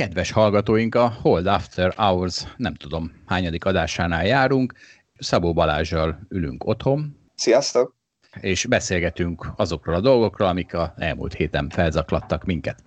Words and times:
Kedves 0.00 0.30
hallgatóink, 0.30 0.94
a 0.94 1.08
Hold 1.08 1.46
After 1.46 1.94
Hours 1.96 2.44
nem 2.56 2.74
tudom 2.74 3.12
hányadik 3.26 3.64
adásánál 3.64 4.26
járunk. 4.26 4.74
Szabó 5.18 5.52
Balázsjal 5.52 6.18
ülünk 6.28 6.66
otthon. 6.66 7.16
Sziasztok! 7.34 7.96
És 8.40 8.66
beszélgetünk 8.66 9.46
azokról 9.56 9.94
a 9.94 10.00
dolgokról, 10.00 10.48
amik 10.48 10.74
a 10.74 10.94
elmúlt 10.96 11.34
héten 11.34 11.68
felzaklattak 11.68 12.44
minket. 12.44 12.82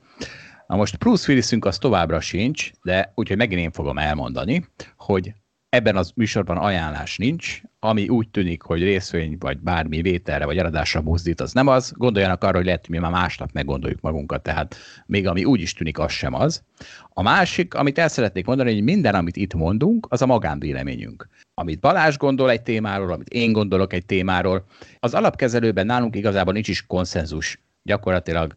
Na 0.68 0.76
most 0.76 0.98
Bruce 0.98 1.32
Willisünk 1.32 1.66
az 1.66 1.78
továbbra 1.78 2.20
sincs, 2.20 2.72
de 2.82 3.12
úgyhogy 3.16 3.38
megint 3.38 3.62
én 3.62 3.72
fogom 3.72 3.98
elmondani, 3.98 4.68
hogy 4.98 5.34
ebben 5.74 5.96
az 5.96 6.12
műsorban 6.16 6.58
ajánlás 6.58 7.18
nincs, 7.18 7.62
ami 7.80 8.08
úgy 8.08 8.30
tűnik, 8.30 8.62
hogy 8.62 8.84
részvény 8.84 9.36
vagy 9.40 9.60
bármi 9.60 10.02
vételre 10.02 10.46
vagy 10.46 10.58
eladásra 10.58 11.02
mozdít, 11.02 11.42
az 11.42 11.54
nem 11.54 11.68
az. 11.68 11.94
Gondoljanak 11.96 12.44
arra, 12.44 12.56
hogy 12.56 12.66
lehet, 12.66 12.86
hogy 12.86 12.96
mi 12.96 13.02
már 13.02 13.12
másnap 13.12 13.52
meggondoljuk 13.52 14.02
magunkat, 14.02 14.44
tehát 14.44 14.76
még 15.06 15.28
ami 15.28 15.44
úgy 15.44 15.62
is 15.62 15.74
tűnik, 15.74 16.00
az 16.00 16.12
sem 16.12 16.34
az. 16.34 16.64
A 17.10 17.22
másik, 17.22 17.74
amit 17.74 17.98
el 17.98 18.08
szeretnék 18.08 18.46
mondani, 18.46 18.74
hogy 18.74 18.84
minden, 18.84 19.16
amit 19.16 19.36
itt 19.36 19.54
mondunk, 19.54 20.08
az 20.10 20.22
a 20.22 20.26
magánvéleményünk. 20.26 21.30
Amit 21.54 21.80
Balázs 21.80 22.18
gondol 22.18 22.50
egy 22.50 22.62
témáról, 22.62 23.12
amit 23.12 23.30
én 23.30 23.52
gondolok 23.52 23.94
egy 23.94 24.06
témáról, 24.06 24.66
az 25.00 25.14
alapkezelőben 25.14 25.86
nálunk 25.86 26.16
igazából 26.16 26.54
nincs 26.54 26.68
is 26.68 26.86
konszenzus 26.86 27.62
gyakorlatilag 27.84 28.56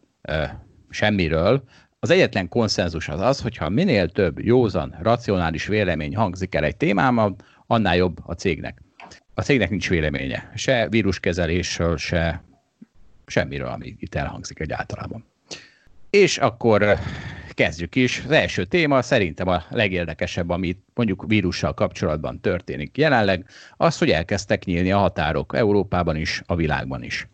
semmiről, 0.89 1.63
az 1.99 2.09
egyetlen 2.09 2.47
konszenzus 2.47 3.07
az 3.07 3.19
az, 3.19 3.41
hogyha 3.41 3.69
minél 3.69 4.09
több 4.09 4.39
józan, 4.39 4.95
racionális 5.01 5.67
vélemény 5.67 6.15
hangzik 6.15 6.55
el 6.55 6.63
egy 6.63 6.77
témában, 6.77 7.35
annál 7.67 7.95
jobb 7.95 8.17
a 8.25 8.33
cégnek. 8.33 8.81
A 9.33 9.41
cégnek 9.41 9.69
nincs 9.69 9.89
véleménye, 9.89 10.51
se 10.55 10.87
víruskezelésről, 10.89 11.97
se 11.97 12.43
semmiről, 13.25 13.67
ami 13.67 13.95
itt 13.99 14.15
elhangzik 14.15 14.59
egyáltalában. 14.59 15.25
És 16.09 16.37
akkor 16.37 16.97
kezdjük 17.57 17.95
is. 17.95 18.21
Az 18.25 18.31
első 18.31 18.65
téma 18.65 19.01
szerintem 19.01 19.47
a 19.47 19.63
legérdekesebb, 19.69 20.49
amit 20.49 20.83
mondjuk 20.93 21.23
vírussal 21.27 21.73
kapcsolatban 21.73 22.41
történik 22.41 22.97
jelenleg, 22.97 23.45
az, 23.77 23.97
hogy 23.97 24.09
elkezdtek 24.09 24.65
nyílni 24.65 24.91
a 24.91 24.97
határok 24.97 25.55
Európában 25.55 26.15
is, 26.15 26.41
a 26.45 26.55
világban 26.55 27.03
is. 27.03 27.27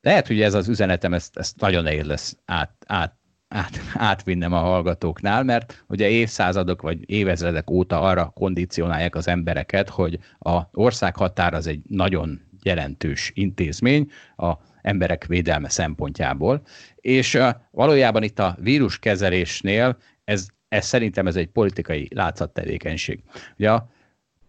Lehet, 0.00 0.26
hogy 0.26 0.40
ez 0.40 0.54
az 0.54 0.68
üzenetem, 0.68 1.14
ezt, 1.14 1.36
ezt 1.36 1.60
nagyon 1.60 1.82
nehéz 1.82 2.06
lesz 2.06 2.36
át, 2.44 2.72
át 2.86 3.14
át, 3.48 3.80
átvinnem 3.94 4.52
a 4.52 4.58
hallgatóknál, 4.58 5.44
mert 5.44 5.84
ugye 5.88 6.08
évszázadok 6.08 6.82
vagy 6.82 7.10
évezredek 7.10 7.70
óta 7.70 8.00
arra 8.00 8.30
kondicionálják 8.34 9.14
az 9.14 9.28
embereket, 9.28 9.88
hogy 9.88 10.18
a 10.38 10.62
országhatár 10.72 11.54
az 11.54 11.66
egy 11.66 11.80
nagyon 11.88 12.40
jelentős 12.62 13.30
intézmény 13.34 14.10
a 14.36 14.52
emberek 14.82 15.26
védelme 15.26 15.68
szempontjából, 15.68 16.62
és 16.96 17.38
valójában 17.70 18.22
itt 18.22 18.38
a 18.38 18.56
víruskezelésnél 18.60 19.96
ez, 20.24 20.46
ez 20.68 20.86
szerintem 20.86 21.26
ez 21.26 21.36
egy 21.36 21.48
politikai 21.48 22.08
látszattevékenység. 22.14 23.22
Ugye 23.58 23.70
a 23.70 23.88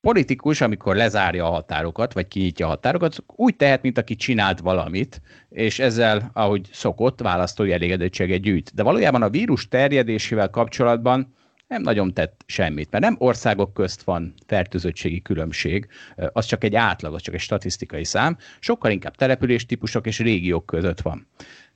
politikus, 0.06 0.62
amikor 0.62 0.96
lezárja 0.96 1.46
a 1.46 1.50
határokat, 1.52 2.14
vagy 2.14 2.28
kinyitja 2.28 2.66
a 2.66 2.70
határokat, 2.70 3.24
úgy 3.28 3.56
tehet, 3.56 3.82
mint 3.82 3.98
aki 3.98 4.16
csinált 4.16 4.60
valamit, 4.60 5.22
és 5.50 5.80
ezzel, 5.80 6.30
ahogy 6.34 6.68
szokott, 6.72 7.22
választói 7.22 7.72
elégedettséget 7.72 8.42
gyűjt. 8.42 8.74
De 8.74 8.84
valójában 8.84 9.22
a 9.22 9.30
vírus 9.30 9.68
terjedésével 9.68 10.50
kapcsolatban 10.50 11.36
nem 11.68 11.82
nagyon 11.82 12.14
tett 12.14 12.42
semmit, 12.46 12.92
mert 12.92 13.04
nem 13.04 13.16
országok 13.18 13.74
közt 13.74 14.04
van 14.04 14.34
fertőzöttségi 14.48 15.22
különbség, 15.22 15.88
az 16.16 16.46
csak 16.46 16.64
egy 16.64 16.76
átlag, 16.76 17.14
az 17.14 17.22
csak 17.22 17.34
egy 17.34 17.40
statisztikai 17.40 18.04
szám, 18.04 18.38
sokkal 18.60 18.92
inkább 18.92 19.16
településtípusok 19.16 20.08
és 20.08 20.20
régiók 20.20 20.66
között 20.66 21.02
van. 21.02 21.28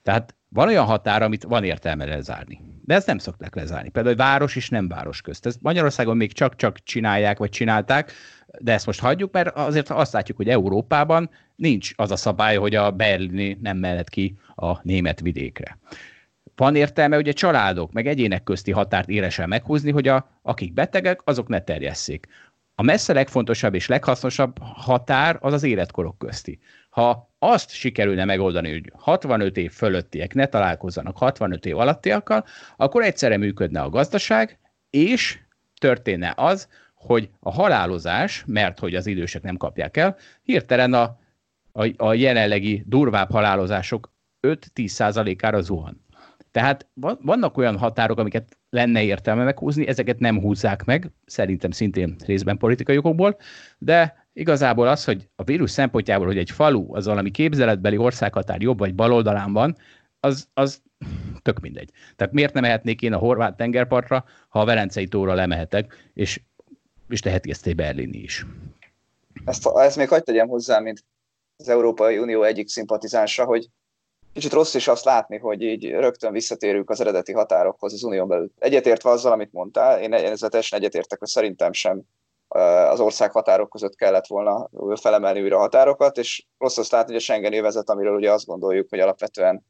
Tehát 0.02 0.34
van 0.52 0.68
olyan 0.68 0.84
határ, 0.84 1.22
amit 1.22 1.42
van 1.42 1.64
értelme 1.64 2.04
lezárni. 2.04 2.60
De 2.84 2.94
ezt 2.94 3.06
nem 3.06 3.18
szokták 3.18 3.54
lezárni. 3.54 3.88
Például 3.88 4.16
város 4.16 4.56
és 4.56 4.68
nem 4.68 4.88
város 4.88 5.20
közt. 5.20 5.46
Ezt 5.46 5.62
Magyarországon 5.62 6.16
még 6.16 6.32
csak-csak 6.32 6.82
csinálják, 6.82 7.38
vagy 7.38 7.50
csinálták, 7.50 8.12
de 8.58 8.72
ezt 8.72 8.86
most 8.86 9.00
hagyjuk, 9.00 9.32
mert 9.32 9.56
azért 9.56 9.90
azt 9.90 10.12
látjuk, 10.12 10.36
hogy 10.36 10.48
Európában 10.48 11.30
nincs 11.56 11.90
az 11.96 12.10
a 12.10 12.16
szabály, 12.16 12.56
hogy 12.56 12.74
a 12.74 12.90
berlini 12.90 13.58
nem 13.60 13.76
mehet 13.76 14.08
ki 14.08 14.36
a 14.54 14.78
német 14.82 15.20
vidékre. 15.20 15.78
Van 16.56 16.76
értelme 16.76 17.16
ugye 17.16 17.32
családok, 17.32 17.92
meg 17.92 18.06
egyének 18.06 18.42
közti 18.42 18.70
határt 18.70 19.08
éresen 19.08 19.48
meghúzni, 19.48 19.90
hogy 19.90 20.08
a, 20.08 20.40
akik 20.42 20.72
betegek, 20.72 21.20
azok 21.24 21.48
ne 21.48 21.60
terjesszék. 21.60 22.26
A 22.74 22.82
messze 22.82 23.12
legfontosabb 23.12 23.74
és 23.74 23.86
leghasznosabb 23.86 24.58
határ 24.60 25.38
az 25.40 25.52
az 25.52 25.62
életkorok 25.62 26.18
közti. 26.18 26.58
Ha 26.90 27.30
azt 27.38 27.70
sikerülne 27.70 28.24
megoldani, 28.24 28.70
hogy 28.70 28.92
65 28.94 29.56
év 29.56 29.72
fölöttiek 29.72 30.34
ne 30.34 30.46
találkozzanak 30.46 31.18
65 31.18 31.66
év 31.66 31.78
alattiakkal, 31.78 32.44
akkor 32.76 33.02
egyszerre 33.02 33.36
működne 33.36 33.80
a 33.80 33.88
gazdaság, 33.88 34.58
és 34.90 35.38
történne 35.78 36.32
az, 36.36 36.68
hogy 36.94 37.30
a 37.40 37.52
halálozás, 37.52 38.44
mert 38.46 38.78
hogy 38.78 38.94
az 38.94 39.06
idősek 39.06 39.42
nem 39.42 39.56
kapják 39.56 39.96
el, 39.96 40.16
hirtelen 40.42 40.94
a, 40.94 41.18
a, 41.72 41.88
a 41.96 42.14
jelenlegi 42.14 42.82
durvább 42.86 43.30
halálozások 43.30 44.12
5-10%-ára 44.46 45.60
zuhan. 45.60 46.04
Tehát 46.50 46.88
vannak 47.20 47.56
olyan 47.56 47.78
határok, 47.78 48.18
amiket 48.18 48.58
lenne 48.70 49.02
értelme 49.02 49.44
meghúzni, 49.44 49.86
ezeket 49.86 50.18
nem 50.18 50.40
húzzák 50.40 50.84
meg, 50.84 51.10
szerintem 51.26 51.70
szintén 51.70 52.16
részben 52.26 52.58
politikai 52.58 52.96
okokból, 52.96 53.36
de 53.78 54.19
igazából 54.32 54.88
az, 54.88 55.04
hogy 55.04 55.28
a 55.36 55.42
vírus 55.42 55.70
szempontjából, 55.70 56.26
hogy 56.26 56.38
egy 56.38 56.50
falu 56.50 56.94
az 56.94 57.06
valami 57.06 57.30
képzeletbeli 57.30 57.96
országhatár 57.96 58.60
jobb 58.60 58.78
vagy 58.78 58.94
bal 58.94 59.12
oldalán 59.12 59.52
van, 59.52 59.76
az, 60.20 60.48
az 60.54 60.82
tök 61.42 61.60
mindegy. 61.60 61.90
Tehát 62.16 62.32
miért 62.32 62.52
nem 62.52 62.62
mehetnék 62.62 63.02
én 63.02 63.12
a 63.12 63.18
horvát 63.18 63.56
tengerpartra, 63.56 64.24
ha 64.48 64.60
a 64.60 64.64
Velencei 64.64 65.06
tóra 65.06 65.34
lemehetek, 65.34 66.10
és, 66.14 66.40
és 67.08 67.20
teheti 67.20 67.50
ezt 67.50 67.66
egy 67.66 67.74
berlini 67.74 68.18
is. 68.18 68.46
Ezt, 69.44 69.66
ezt 69.66 69.96
még 69.96 70.08
hagyd 70.08 70.24
tegyem 70.24 70.48
hozzá, 70.48 70.78
mint 70.78 71.04
az 71.56 71.68
Európai 71.68 72.18
Unió 72.18 72.42
egyik 72.42 72.68
szimpatizánsa, 72.68 73.44
hogy 73.44 73.68
kicsit 74.32 74.52
rossz 74.52 74.74
is 74.74 74.88
azt 74.88 75.04
látni, 75.04 75.38
hogy 75.38 75.62
így 75.62 75.90
rögtön 75.90 76.32
visszatérünk 76.32 76.90
az 76.90 77.00
eredeti 77.00 77.32
határokhoz 77.32 77.92
az 77.92 78.02
unión 78.02 78.28
belül. 78.28 78.50
Egyetértve 78.58 79.10
azzal, 79.10 79.32
amit 79.32 79.52
mondtál, 79.52 80.00
én 80.00 80.12
ezzel 80.12 80.48
teljesen 80.48 80.78
egyetértek, 80.78 81.18
hogy 81.18 81.28
szerintem 81.28 81.72
sem 81.72 82.02
az 82.90 83.00
ország 83.00 83.32
határok 83.32 83.70
között 83.70 83.94
kellett 83.94 84.26
volna 84.26 84.68
felemelni 85.00 85.40
újra 85.40 85.56
a 85.56 85.60
határokat, 85.60 86.18
és 86.18 86.46
rossz 86.58 86.78
azt 86.78 86.90
látni, 86.90 87.12
hogy 87.12 87.20
a 87.20 87.24
Schengen 87.24 87.54
övezet, 87.54 87.90
amiről 87.90 88.16
ugye 88.16 88.32
azt 88.32 88.46
gondoljuk, 88.46 88.88
hogy 88.88 89.00
alapvetően 89.00 89.64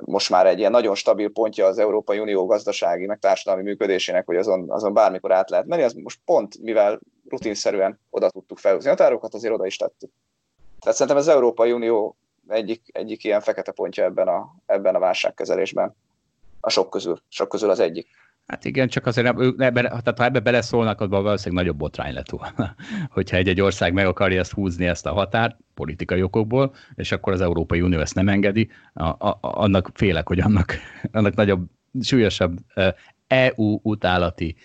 most 0.00 0.30
már 0.30 0.46
egy 0.46 0.58
ilyen 0.58 0.70
nagyon 0.70 0.94
stabil 0.94 1.30
pontja 1.32 1.66
az 1.66 1.78
Európai 1.78 2.18
Unió 2.18 2.46
gazdasági, 2.46 3.06
meg 3.06 3.18
társadalmi 3.18 3.62
működésének, 3.62 4.26
hogy 4.26 4.36
azon, 4.36 4.70
azon 4.70 4.92
bármikor 4.94 5.32
át 5.32 5.50
lehet 5.50 5.66
menni, 5.66 5.82
az 5.82 5.92
most 5.92 6.20
pont, 6.24 6.62
mivel 6.62 7.00
rutinszerűen 7.28 8.00
oda 8.10 8.30
tudtuk 8.30 8.58
felhúzni 8.58 8.88
a 8.88 8.92
határokat, 8.92 9.34
azért 9.34 9.54
oda 9.54 9.66
is 9.66 9.76
tettük. 9.76 10.10
Tehát 10.80 10.96
szerintem 10.96 11.16
az 11.16 11.28
Európai 11.28 11.72
Unió 11.72 12.16
egyik, 12.48 12.82
egyik 12.92 13.24
ilyen 13.24 13.40
fekete 13.40 13.72
pontja 13.72 14.04
ebben 14.04 14.28
a, 14.28 14.54
ebben 14.66 14.94
a 14.94 14.98
válságkezelésben. 14.98 15.96
A 16.60 16.70
sok 16.70 16.90
közül. 16.90 17.20
Sok 17.28 17.48
közül 17.48 17.70
az 17.70 17.80
egyik. 17.80 18.08
Hát 18.46 18.64
igen, 18.64 18.88
csak 18.88 19.06
azért 19.06 19.38
ők, 19.38 19.60
ebben, 19.60 19.84
tehát 19.84 20.18
ha 20.18 20.24
ebbe 20.24 20.40
beleszólnak, 20.40 21.00
akkor 21.00 21.22
valószínűleg 21.22 21.64
nagyobb 21.64 21.78
botrány 21.78 22.14
lett 22.14 22.30
volna, 22.30 22.74
hogyha 23.16 23.36
egy-egy 23.36 23.60
ország 23.60 23.92
meg 23.92 24.06
akarja 24.06 24.40
ezt 24.40 24.52
húzni, 24.52 24.86
ezt 24.86 25.06
a 25.06 25.12
határt, 25.12 25.56
politikai 25.74 26.22
okokból, 26.22 26.74
és 26.94 27.12
akkor 27.12 27.32
az 27.32 27.40
Európai 27.40 27.80
Unió 27.80 28.00
ezt 28.00 28.14
nem 28.14 28.28
engedi, 28.28 28.68
a, 28.94 29.04
a, 29.04 29.38
annak 29.40 29.90
félek, 29.94 30.28
hogy 30.28 30.40
annak, 30.40 30.74
annak 31.12 31.34
nagyobb, 31.34 31.66
súlyosabb 32.00 32.58
EU 33.26 33.78
utálati 33.82 34.56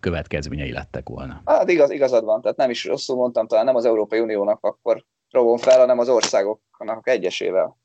következményei 0.00 0.72
lettek 0.72 1.08
volna. 1.08 1.42
Hát 1.44 1.70
igaz, 1.70 1.90
igazad 1.90 2.24
van, 2.24 2.40
tehát 2.40 2.56
nem 2.56 2.70
is 2.70 2.84
rosszul 2.84 3.16
mondtam, 3.16 3.46
talán 3.46 3.64
nem 3.64 3.76
az 3.76 3.84
Európai 3.84 4.20
Uniónak 4.20 4.58
akkor 4.64 5.04
robom 5.30 5.56
fel, 5.56 5.78
hanem 5.78 5.98
az 5.98 6.08
országoknak 6.08 7.08
egyesével, 7.08 7.78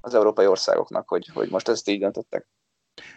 az 0.00 0.14
európai 0.14 0.46
országoknak, 0.46 1.08
hogy, 1.08 1.30
hogy 1.34 1.50
most 1.50 1.68
ezt 1.68 1.88
így 1.88 2.00
döntöttek. 2.00 2.46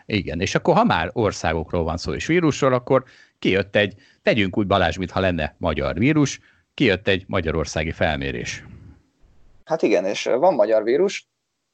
Igen, 0.06 0.42
és 0.42 0.56
akkor 0.56 0.75
ha 0.75 0.84
már 0.84 1.09
országokról 1.14 1.84
van 1.84 1.97
szó 1.97 2.13
és 2.13 2.25
vírusról, 2.25 2.74
akkor 2.74 3.04
kijött 3.39 3.75
egy, 3.75 3.95
tegyünk 4.22 4.57
úgy 4.57 4.68
Balázs, 4.68 4.98
mintha 4.98 5.19
lenne 5.19 5.56
magyar 5.57 5.98
vírus, 5.98 6.39
kijött 6.74 7.07
egy 7.07 7.24
magyarországi 7.28 7.92
felmérés. 7.92 8.63
Hát 9.63 9.81
igen, 9.81 10.06
és 10.06 10.24
van 10.24 10.54
magyar 10.54 10.83
vírus, 10.83 11.30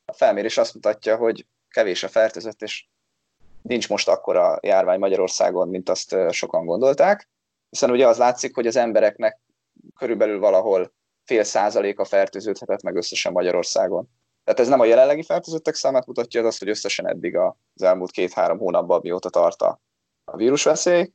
a 0.05 0.13
felmérés 0.13 0.57
azt 0.57 0.73
mutatja, 0.73 1.15
hogy 1.15 1.45
kevés 1.69 2.03
a 2.03 2.07
fertőzött, 2.07 2.61
és 2.61 2.85
nincs 3.61 3.89
most 3.89 4.07
akkora 4.07 4.59
járvány 4.61 4.99
Magyarországon, 4.99 5.69
mint 5.69 5.89
azt 5.89 6.15
sokan 6.31 6.65
gondolták, 6.65 7.29
hiszen 7.69 7.91
ugye 7.91 8.07
az 8.07 8.17
látszik, 8.17 8.55
hogy 8.55 8.67
az 8.67 8.75
embereknek 8.75 9.39
körülbelül 9.95 10.39
valahol 10.39 10.93
fél 11.23 11.43
százaléka 11.43 12.05
fertőződhetett 12.05 12.81
meg 12.81 12.95
összesen 12.95 13.31
Magyarországon. 13.31 14.09
Tehát 14.47 14.61
ez 14.61 14.67
nem 14.67 14.79
a 14.79 14.85
jelenlegi 14.85 15.23
fertőzöttek 15.23 15.75
számát 15.75 16.05
mutatja, 16.05 16.39
ez 16.39 16.45
az, 16.45 16.57
hogy 16.57 16.69
összesen 16.69 17.07
eddig 17.07 17.37
az 17.37 17.81
elmúlt 17.81 18.11
két-három 18.11 18.57
hónapban 18.57 18.99
mióta 19.03 19.29
tart 19.29 19.61
a, 19.61 19.79
vírusveszély, 20.35 21.11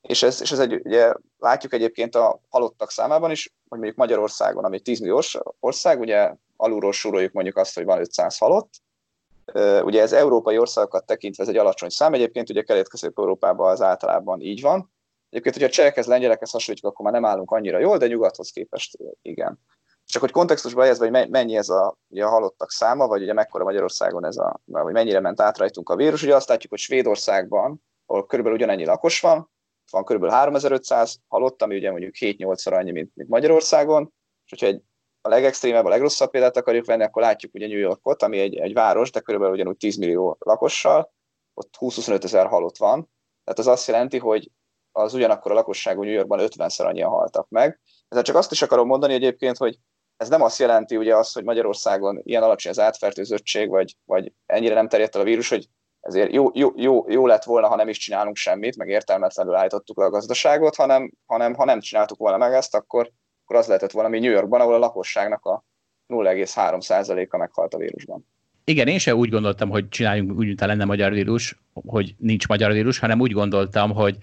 és 0.00 0.22
ez, 0.22 0.40
és 0.40 0.52
ez 0.52 0.58
egy, 0.58 0.80
ugye 0.84 1.12
látjuk 1.38 1.72
egyébként 1.72 2.14
a 2.14 2.40
halottak 2.48 2.90
számában 2.90 3.30
is, 3.30 3.54
hogy 3.68 3.78
mondjuk 3.78 3.98
Magyarországon, 3.98 4.64
ami 4.64 4.76
egy 4.76 4.82
10 4.82 5.00
milliós 5.00 5.38
ország, 5.60 6.00
ugye 6.00 6.34
alulról 6.56 6.92
súroljuk 6.92 7.32
mondjuk 7.32 7.56
azt, 7.56 7.74
hogy 7.74 7.84
van 7.84 8.00
500 8.00 8.38
halott, 8.38 8.70
Ugye 9.82 10.00
ez 10.00 10.12
európai 10.12 10.58
országokat 10.58 11.06
tekintve 11.06 11.42
ez 11.42 11.48
egy 11.48 11.56
alacsony 11.56 11.88
szám, 11.88 12.14
egyébként 12.14 12.50
ugye 12.50 12.62
Kelet-Közép-Európában 12.62 13.70
az 13.70 13.82
általában 13.82 14.40
így 14.40 14.60
van. 14.60 14.92
Egyébként, 15.28 15.54
hogyha 15.54 15.70
csehekhez, 15.70 16.06
lengyelekhez 16.06 16.50
hasonlítjuk, 16.50 16.92
akkor 16.92 17.04
már 17.04 17.20
nem 17.20 17.30
állunk 17.30 17.50
annyira 17.50 17.78
jól, 17.78 17.98
de 17.98 18.06
nyugathoz 18.06 18.50
képest 18.50 18.98
igen. 19.22 19.58
Csak 20.06 20.22
hogy 20.22 20.30
kontextusba 20.30 20.80
helyezve, 20.80 21.08
hogy 21.08 21.30
mennyi 21.30 21.56
ez 21.56 21.68
a, 21.68 21.96
ugye 22.08 22.24
a 22.24 22.28
halottak 22.28 22.70
száma, 22.70 23.06
vagy 23.06 23.22
ugye 23.22 23.32
mekkora 23.32 23.64
Magyarországon 23.64 24.24
ez 24.24 24.36
a, 24.36 24.60
vagy 24.64 24.92
mennyire 24.92 25.20
ment 25.20 25.40
át 25.40 25.58
rajtunk 25.58 25.88
a 25.88 25.96
vírus, 25.96 26.22
ugye 26.22 26.34
azt 26.34 26.48
látjuk, 26.48 26.70
hogy 26.70 26.80
Svédországban, 26.80 27.82
ahol 28.06 28.26
körülbelül 28.26 28.58
ugyanennyi 28.58 28.84
lakos 28.84 29.20
van, 29.20 29.50
van 29.90 30.04
kb. 30.04 30.28
3500 30.28 31.20
halott, 31.28 31.62
ami 31.62 31.76
ugye 31.76 31.90
mondjuk 31.90 32.14
7-8-szor 32.18 32.72
annyi, 32.72 32.90
mint, 32.90 33.10
mint 33.14 33.28
Magyarországon, 33.28 34.12
és 34.44 34.50
hogyha 34.50 34.66
egy 34.66 34.82
a 35.26 35.28
legextrémebb, 35.28 35.84
a 35.84 35.88
legrosszabb 35.88 36.30
példát 36.30 36.56
akarjuk 36.56 36.86
venni, 36.86 37.02
akkor 37.02 37.22
látjuk 37.22 37.54
ugye 37.54 37.66
New 37.66 37.78
Yorkot, 37.78 38.22
ami 38.22 38.38
egy, 38.38 38.56
egy 38.56 38.72
város, 38.72 39.10
de 39.10 39.20
körülbelül 39.20 39.54
ugyanúgy 39.54 39.76
10 39.76 39.96
millió 39.96 40.36
lakossal, 40.40 41.12
ott 41.54 41.74
20-25 41.78 42.24
ezer 42.24 42.46
halott 42.46 42.76
van. 42.76 43.10
Tehát 43.44 43.58
az 43.58 43.66
azt 43.66 43.86
jelenti, 43.86 44.18
hogy 44.18 44.50
az 44.92 45.14
ugyanakkor 45.14 45.50
a 45.50 45.54
lakosságú 45.54 46.02
New 46.02 46.12
Yorkban 46.12 46.38
50-szer 46.42 46.86
annyian 46.86 47.10
haltak 47.10 47.48
meg. 47.48 47.80
Tehát 48.08 48.24
csak 48.24 48.36
azt 48.36 48.52
is 48.52 48.62
akarom 48.62 48.86
mondani 48.86 49.14
egyébként, 49.14 49.56
hogy 49.56 49.78
ez 50.16 50.28
nem 50.28 50.42
azt 50.42 50.58
jelenti 50.58 50.96
ugye 50.96 51.16
azt, 51.16 51.34
hogy 51.34 51.44
Magyarországon 51.44 52.20
ilyen 52.22 52.42
alacsony 52.42 52.72
az 52.72 52.80
átfertőzöttség, 52.80 53.68
vagy, 53.68 53.96
vagy 54.04 54.32
ennyire 54.46 54.74
nem 54.74 54.88
terjedt 54.88 55.14
el 55.14 55.20
a 55.20 55.24
vírus, 55.24 55.48
hogy 55.48 55.68
ezért 56.00 56.32
jó, 56.32 56.50
jó, 56.54 56.72
jó, 56.76 57.04
jó 57.08 57.26
lett 57.26 57.44
volna, 57.44 57.68
ha 57.68 57.76
nem 57.76 57.88
is 57.88 57.98
csinálunk 57.98 58.36
semmit, 58.36 58.76
meg 58.76 58.88
értelmetlenül 58.88 59.54
állítottuk 59.54 59.98
le 59.98 60.04
a 60.04 60.10
gazdaságot, 60.10 60.76
hanem, 60.76 61.12
hanem 61.26 61.54
ha 61.54 61.64
nem 61.64 61.80
csináltuk 61.80 62.18
volna 62.18 62.36
meg 62.36 62.52
ezt, 62.52 62.74
akkor, 62.74 63.10
akkor 63.44 63.56
az 63.56 63.66
lehetett 63.66 63.90
volna, 63.90 64.08
mi 64.08 64.18
New 64.18 64.30
Yorkban, 64.30 64.60
ahol 64.60 64.74
a 64.74 64.78
lakosságnak 64.78 65.44
a 65.44 65.64
0,3%-a 66.08 67.36
meghalt 67.36 67.74
a 67.74 67.78
vírusban. 67.78 68.26
Igen, 68.64 68.88
én 68.88 68.98
sem 68.98 69.16
úgy 69.16 69.30
gondoltam, 69.30 69.70
hogy 69.70 69.88
csináljunk 69.88 70.38
úgy, 70.38 70.46
mint 70.46 70.60
lenne 70.60 70.84
magyar 70.84 71.12
vírus, 71.12 71.56
hogy 71.72 72.14
nincs 72.18 72.48
magyar 72.48 72.72
vírus, 72.72 72.98
hanem 72.98 73.20
úgy 73.20 73.32
gondoltam, 73.32 73.94
hogy 73.94 74.16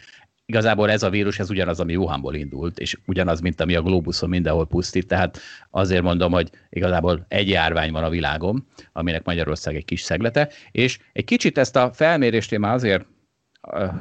igazából 0.53 0.91
ez 0.91 1.03
a 1.03 1.09
vírus, 1.09 1.39
ez 1.39 1.49
ugyanaz, 1.49 1.79
ami 1.79 1.95
Wuhanból 1.95 2.35
indult, 2.35 2.79
és 2.79 2.97
ugyanaz, 3.05 3.39
mint 3.39 3.61
ami 3.61 3.75
a 3.75 3.81
globuszon 3.81 4.29
mindenhol 4.29 4.67
pusztít, 4.67 5.07
tehát 5.07 5.39
azért 5.69 6.01
mondom, 6.01 6.31
hogy 6.31 6.49
igazából 6.69 7.25
egy 7.27 7.49
járvány 7.49 7.91
van 7.91 8.03
a 8.03 8.09
világon, 8.09 8.67
aminek 8.91 9.23
Magyarország 9.25 9.75
egy 9.75 9.85
kis 9.85 10.01
szeglete, 10.01 10.49
és 10.71 10.99
egy 11.13 11.23
kicsit 11.23 11.57
ezt 11.57 11.75
a 11.75 11.91
felmérést 11.93 12.51
én 12.51 12.59
már 12.59 12.73
azért, 12.73 13.05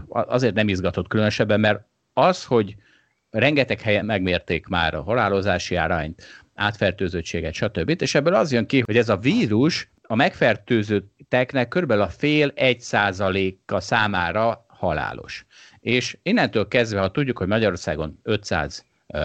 azért 0.09 0.55
nem 0.55 0.69
izgatott 0.69 1.09
különösebben, 1.09 1.61
mert 1.61 1.81
az, 2.13 2.45
hogy 2.45 2.75
rengeteg 3.31 3.81
helyen 3.81 4.05
megmérték 4.05 4.67
már 4.67 4.95
a 4.95 5.03
halálozási 5.03 5.77
arányt, 5.77 6.23
átfertőzöttséget, 6.55 7.55
stb. 7.55 8.03
És 8.03 8.15
ebből 8.15 8.35
az 8.35 8.53
jön 8.53 8.67
ki, 8.67 8.81
hogy 8.81 8.97
ez 8.97 9.09
a 9.09 9.17
vírus 9.17 9.91
a 10.03 10.15
megfertőzötteknek 10.15 11.69
körülbelül 11.69 12.03
a 12.03 12.09
fél 12.09 12.53
egy 12.55 12.81
százaléka 12.81 13.81
számára 13.81 14.67
halálos. 14.69 15.47
És 15.83 16.19
innentől 16.23 16.69
kezdve, 16.69 17.01
ha 17.01 17.11
tudjuk, 17.11 17.39
hogy 17.39 17.47
Magyarországon 17.47 18.19
500 18.23 18.85
uh, 19.07 19.21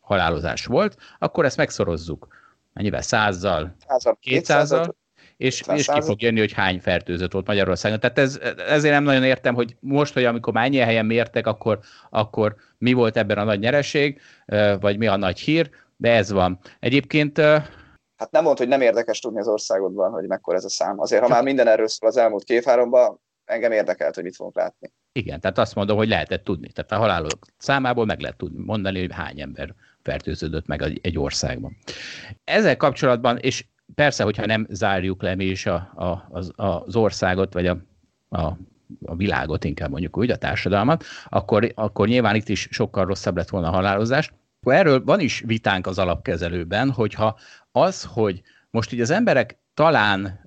halálozás 0.00 0.66
volt, 0.66 0.96
akkor 1.18 1.44
ezt 1.44 1.56
megszorozzuk. 1.56 2.28
Mennyivel? 2.72 3.02
Százzal? 3.02 3.76
200-zal? 4.22 4.94
és, 5.36 5.62
és 5.74 5.86
ki 5.86 6.00
fog 6.00 6.22
jönni, 6.22 6.38
hogy 6.38 6.52
hány 6.52 6.80
fertőzött 6.80 7.32
volt 7.32 7.46
Magyarországon. 7.46 8.00
Tehát 8.00 8.18
ez, 8.18 8.40
ezért 8.68 8.94
nem 8.94 9.04
nagyon 9.04 9.24
értem, 9.24 9.54
hogy 9.54 9.76
most, 9.80 10.14
hogy 10.14 10.24
amikor 10.24 10.52
már 10.52 10.64
ennyi 10.64 10.76
helyen 10.76 11.06
mértek, 11.06 11.46
akkor, 11.46 11.78
akkor 12.10 12.54
mi 12.78 12.92
volt 12.92 13.16
ebben 13.16 13.38
a 13.38 13.44
nagy 13.44 13.58
nyereség, 13.58 14.20
vagy 14.80 14.98
mi 14.98 15.06
a 15.06 15.16
nagy 15.16 15.38
hír, 15.38 15.70
de 15.96 16.12
ez 16.12 16.30
van. 16.30 16.58
Egyébként 16.80 17.38
Hát 18.16 18.30
nem 18.30 18.42
mond, 18.42 18.58
hogy 18.58 18.68
nem 18.68 18.80
érdekes 18.80 19.18
tudni 19.18 19.40
az 19.40 19.48
országodban, 19.48 20.10
hogy 20.10 20.26
mekkora 20.26 20.56
ez 20.56 20.64
a 20.64 20.68
szám. 20.68 21.00
Azért, 21.00 21.22
ha 21.22 21.28
már 21.28 21.42
minden 21.42 21.66
erről 21.66 21.88
szól 21.88 22.08
az 22.08 22.16
elmúlt 22.16 22.44
két-háromban, 22.44 23.20
engem 23.44 23.72
érdekelt, 23.72 24.14
hogy 24.14 24.24
mit 24.24 24.36
fogunk 24.36 24.56
látni. 24.56 24.92
Igen, 25.16 25.40
tehát 25.40 25.58
azt 25.58 25.74
mondom, 25.74 25.96
hogy 25.96 26.08
lehetett 26.08 26.44
tudni. 26.44 26.68
Tehát 26.68 26.92
a 26.92 26.96
halálok 26.96 27.46
számából 27.56 28.04
meg 28.04 28.20
lehet 28.20 28.36
tudni, 28.36 28.62
mondani, 28.64 29.00
hogy 29.00 29.12
hány 29.12 29.40
ember 29.40 29.74
fertőződött 30.02 30.66
meg 30.66 30.98
egy 31.02 31.18
országban. 31.18 31.76
Ezzel 32.44 32.76
kapcsolatban, 32.76 33.38
és 33.38 33.64
persze, 33.94 34.24
hogyha 34.24 34.46
nem 34.46 34.66
zárjuk 34.70 35.22
le 35.22 35.34
mi 35.34 35.44
is 35.44 35.66
a, 35.66 35.74
a, 35.74 36.26
az, 36.30 36.52
az 36.56 36.96
országot, 36.96 37.52
vagy 37.52 37.66
a, 37.66 37.78
a, 38.28 38.40
a 39.04 39.16
világot, 39.16 39.64
inkább 39.64 39.90
mondjuk 39.90 40.16
úgy, 40.16 40.30
a 40.30 40.36
társadalmat, 40.36 41.04
akkor, 41.28 41.72
akkor 41.74 42.08
nyilván 42.08 42.34
itt 42.34 42.48
is 42.48 42.68
sokkal 42.70 43.04
rosszabb 43.04 43.36
lett 43.36 43.48
volna 43.48 43.68
a 43.68 43.74
halálozás. 43.74 44.32
Erről 44.60 45.04
van 45.04 45.20
is 45.20 45.42
vitánk 45.46 45.86
az 45.86 45.98
alapkezelőben, 45.98 46.90
hogyha 46.90 47.38
az, 47.72 48.04
hogy 48.04 48.42
most 48.70 48.92
így 48.92 49.00
az 49.00 49.10
emberek 49.10 49.58
talán 49.74 50.40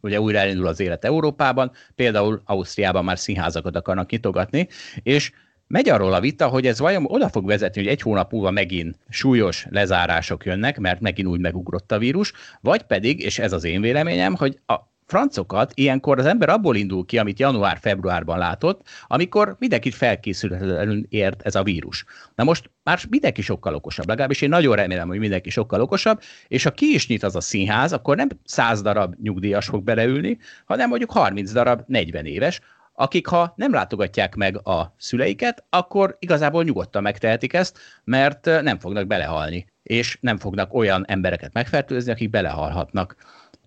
ugye 0.00 0.20
újra 0.20 0.38
elindul 0.38 0.66
az 0.66 0.80
élet 0.80 1.04
Európában, 1.04 1.70
például 1.94 2.42
Ausztriában 2.44 3.04
már 3.04 3.18
színházakat 3.18 3.76
akarnak 3.76 4.10
nyitogatni, 4.10 4.68
és 5.02 5.32
megy 5.66 5.88
arról 5.88 6.12
a 6.12 6.20
vita, 6.20 6.46
hogy 6.46 6.66
ez 6.66 6.78
vajon 6.78 7.04
oda 7.06 7.28
fog 7.28 7.46
vezetni, 7.46 7.82
hogy 7.82 7.90
egy 7.90 8.00
hónap 8.00 8.32
múlva 8.32 8.50
megint 8.50 8.98
súlyos 9.08 9.66
lezárások 9.70 10.44
jönnek, 10.44 10.78
mert 10.78 11.00
megint 11.00 11.28
úgy 11.28 11.40
megugrott 11.40 11.92
a 11.92 11.98
vírus, 11.98 12.32
vagy 12.60 12.82
pedig, 12.82 13.22
és 13.22 13.38
ez 13.38 13.52
az 13.52 13.64
én 13.64 13.80
véleményem, 13.80 14.34
hogy 14.34 14.58
a 14.66 14.74
francokat 15.08 15.72
ilyenkor 15.74 16.18
az 16.18 16.26
ember 16.26 16.48
abból 16.48 16.76
indul 16.76 17.04
ki, 17.04 17.18
amit 17.18 17.38
január-februárban 17.38 18.38
látott, 18.38 18.88
amikor 19.06 19.56
mindenkit 19.58 19.94
felkészületlenül 19.94 21.04
ért 21.08 21.42
ez 21.42 21.54
a 21.54 21.62
vírus. 21.62 22.04
Na 22.34 22.44
most 22.44 22.70
már 22.82 23.00
mindenki 23.10 23.42
sokkal 23.42 23.74
okosabb, 23.74 24.08
legalábbis 24.08 24.40
én 24.40 24.48
nagyon 24.48 24.76
remélem, 24.76 25.08
hogy 25.08 25.18
mindenki 25.18 25.50
sokkal 25.50 25.80
okosabb, 25.80 26.20
és 26.48 26.62
ha 26.62 26.70
ki 26.70 26.94
is 26.94 27.08
nyit 27.08 27.22
az 27.22 27.36
a 27.36 27.40
színház, 27.40 27.92
akkor 27.92 28.16
nem 28.16 28.28
100 28.44 28.82
darab 28.82 29.14
nyugdíjas 29.22 29.66
fog 29.66 29.82
beleülni, 29.82 30.38
hanem 30.64 30.88
mondjuk 30.88 31.10
30 31.10 31.52
darab 31.52 31.82
40 31.86 32.26
éves, 32.26 32.60
akik 32.92 33.26
ha 33.26 33.52
nem 33.56 33.72
látogatják 33.72 34.34
meg 34.34 34.66
a 34.66 34.94
szüleiket, 34.98 35.64
akkor 35.70 36.16
igazából 36.18 36.64
nyugodtan 36.64 37.02
megtehetik 37.02 37.52
ezt, 37.52 37.78
mert 38.04 38.44
nem 38.44 38.78
fognak 38.78 39.06
belehalni, 39.06 39.66
és 39.82 40.18
nem 40.20 40.38
fognak 40.38 40.74
olyan 40.74 41.04
embereket 41.06 41.52
megfertőzni, 41.52 42.12
akik 42.12 42.30
belehalhatnak. 42.30 43.16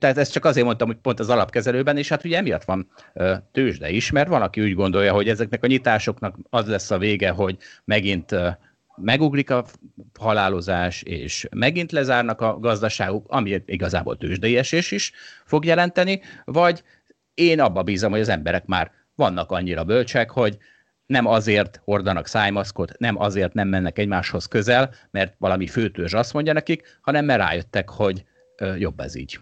Tehát 0.02 0.18
ezt 0.18 0.32
csak 0.32 0.46
azért 0.46 0.66
mondtam, 0.66 0.88
hogy 0.88 0.98
pont 0.98 1.20
az 1.20 1.30
alapkezelőben, 1.30 1.98
és 1.98 2.10
hát 2.10 2.26
ugye 2.26 2.38
emiatt 2.38 2.64
van 2.64 2.92
tőzsde 3.52 3.90
is, 3.90 4.12
mert 4.12 4.28
van, 4.28 4.42
aki 4.42 4.62
úgy 4.62 4.74
gondolja, 4.74 5.14
hogy 5.14 5.30
ezeknek 5.30 5.64
a 5.64 5.68
nyitásoknak 5.68 6.38
az 6.50 6.68
lesz 6.68 6.92
a 6.92 6.98
vége, 6.98 7.30
hogy 7.30 7.58
megint 7.86 8.36
megugrik 8.96 9.50
a 9.50 9.66
halálozás, 10.20 11.02
és 11.02 11.48
megint 11.52 11.92
lezárnak 11.92 12.42
a 12.42 12.60
gazdaságuk, 12.60 13.26
ami 13.30 13.64
igazából 13.66 14.18
tőzsdei 14.18 14.58
esés 14.58 14.92
is 14.92 15.12
fog 15.46 15.66
jelenteni, 15.66 16.22
vagy 16.46 16.84
én 17.34 17.60
abba 17.60 17.84
bízom, 17.84 18.12
hogy 18.12 18.20
az 18.20 18.30
emberek 18.30 18.66
már 18.66 18.92
vannak 19.16 19.52
annyira 19.52 19.84
bölcsek, 19.84 20.30
hogy 20.30 20.58
nem 21.06 21.26
azért 21.26 21.82
hordanak 21.84 22.28
szájmaszkot, 22.28 22.98
nem 22.98 23.20
azért 23.20 23.54
nem 23.54 23.68
mennek 23.68 24.00
egymáshoz 24.00 24.46
közel, 24.46 24.94
mert 25.12 25.36
valami 25.38 25.68
főtőzs 25.68 26.14
azt 26.14 26.34
mondja 26.34 26.54
nekik, 26.54 26.98
hanem 27.02 27.26
mert 27.26 27.42
rájöttek, 27.42 27.90
hogy 27.90 28.24
jobb 28.78 29.00
ez 29.00 29.16
így. 29.16 29.40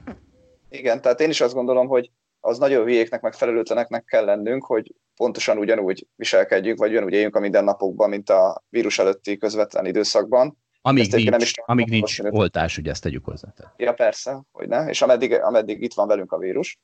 Igen, 0.70 1.02
tehát 1.02 1.20
én 1.20 1.30
is 1.30 1.42
azt 1.42 1.54
gondolom, 1.54 1.88
hogy 1.88 2.12
az 2.40 2.58
nagyon 2.58 2.84
hülyéknek, 2.84 3.22
meg 3.22 3.34
felelőtleneknek 3.34 4.04
kell 4.04 4.26
lennünk, 4.26 4.66
hogy 4.66 4.96
pontosan 5.16 5.58
ugyanúgy 5.58 6.08
viselkedjünk, 6.16 6.80
vagy 6.80 6.92
ugyanúgy 6.92 7.14
éljünk 7.14 7.36
a 7.36 7.40
mindennapokban, 7.40 8.10
mint 8.10 8.30
a 8.30 8.64
vírus 8.70 9.00
előtti 9.00 9.38
közvetlen 9.38 9.86
időszakban. 9.86 10.58
Amíg 10.82 11.12
nincs, 11.12 11.30
nem 11.30 11.40
is 11.40 11.54
amíg 11.66 11.90
nincs 11.90 12.20
oltás, 12.20 12.78
ugye 12.78 12.92
ezt 12.92 13.02
tegyük 13.04 13.26
hozzá. 13.26 13.54
Ja, 13.78 13.94
persze, 13.94 14.44
hogy 14.52 14.68
ne, 14.68 14.86
és 14.86 15.02
ameddig, 15.02 15.34
ameddig 15.34 15.82
itt 15.82 15.94
van 15.94 16.08
velünk 16.08 16.32
a 16.32 16.38
vírus. 16.38 16.80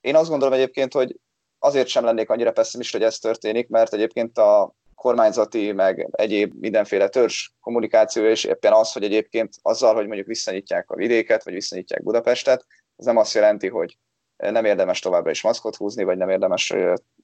Én 0.00 0.16
azt 0.16 0.28
gondolom 0.28 0.54
egyébként, 0.54 0.92
hogy 0.92 1.16
azért 1.58 1.86
sem 1.86 2.04
lennék 2.04 2.30
annyira 2.30 2.52
pessimista, 2.52 2.98
hogy 2.98 3.06
ez 3.06 3.18
történik, 3.18 3.68
mert 3.68 3.92
egyébként 3.92 4.38
a 4.38 4.74
kormányzati, 4.94 5.72
meg 5.72 6.08
egyéb 6.10 6.52
mindenféle 6.60 7.08
törzs 7.08 7.50
kommunikáció, 7.60 8.24
és 8.24 8.44
éppen 8.44 8.72
az, 8.72 8.92
hogy 8.92 9.04
egyébként 9.04 9.54
azzal, 9.62 9.94
hogy 9.94 10.06
mondjuk 10.06 10.26
visszanyitják 10.26 10.90
a 10.90 10.96
vidéket, 10.96 11.44
vagy 11.44 11.54
visszanyitják 11.54 12.02
Budapestet, 12.02 12.66
ez 12.96 13.04
nem 13.04 13.16
azt 13.16 13.34
jelenti, 13.34 13.68
hogy 13.68 13.98
nem 14.36 14.64
érdemes 14.64 15.00
továbbra 15.00 15.30
is 15.30 15.42
maszkot 15.42 15.76
húzni, 15.76 16.04
vagy 16.04 16.16
nem 16.16 16.28
érdemes 16.28 16.74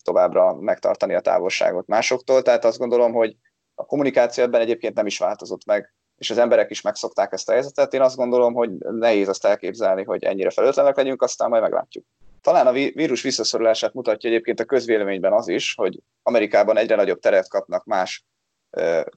továbbra 0.02 0.54
megtartani 0.54 1.14
a 1.14 1.20
távolságot 1.20 1.86
másoktól. 1.86 2.42
Tehát 2.42 2.64
azt 2.64 2.78
gondolom, 2.78 3.12
hogy 3.12 3.36
a 3.74 3.84
kommunikáció 3.84 4.44
ebben 4.44 4.60
egyébként 4.60 4.94
nem 4.94 5.06
is 5.06 5.18
változott 5.18 5.64
meg, 5.64 5.94
és 6.16 6.30
az 6.30 6.38
emberek 6.38 6.70
is 6.70 6.80
megszokták 6.80 7.32
ezt 7.32 7.48
a 7.48 7.52
helyzetet. 7.52 7.94
Én 7.94 8.00
azt 8.00 8.16
gondolom, 8.16 8.54
hogy 8.54 8.70
nehéz 8.78 9.28
azt 9.28 9.44
elképzelni, 9.44 10.04
hogy 10.04 10.24
ennyire 10.24 10.50
felőtlenek 10.50 10.96
legyünk, 10.96 11.22
aztán 11.22 11.48
majd 11.48 11.62
meglátjuk. 11.62 12.04
Talán 12.40 12.66
a 12.66 12.72
vírus 12.72 13.22
visszaszorulását 13.22 13.94
mutatja 13.94 14.30
egyébként 14.30 14.60
a 14.60 14.64
közvéleményben 14.64 15.32
az 15.32 15.48
is, 15.48 15.74
hogy 15.74 15.98
Amerikában 16.22 16.76
egyre 16.76 16.96
nagyobb 16.96 17.18
teret 17.18 17.48
kapnak 17.48 17.84
más 17.84 18.24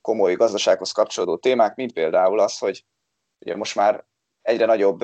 komoly 0.01 0.35
gazdasághoz 0.35 0.91
kapcsolódó 0.91 1.37
témák, 1.37 1.75
mint 1.75 1.93
például 1.93 2.39
az, 2.39 2.57
hogy 2.57 2.85
ugye 3.39 3.55
most 3.55 3.75
már 3.75 4.05
egyre 4.41 4.65
nagyobb 4.65 5.03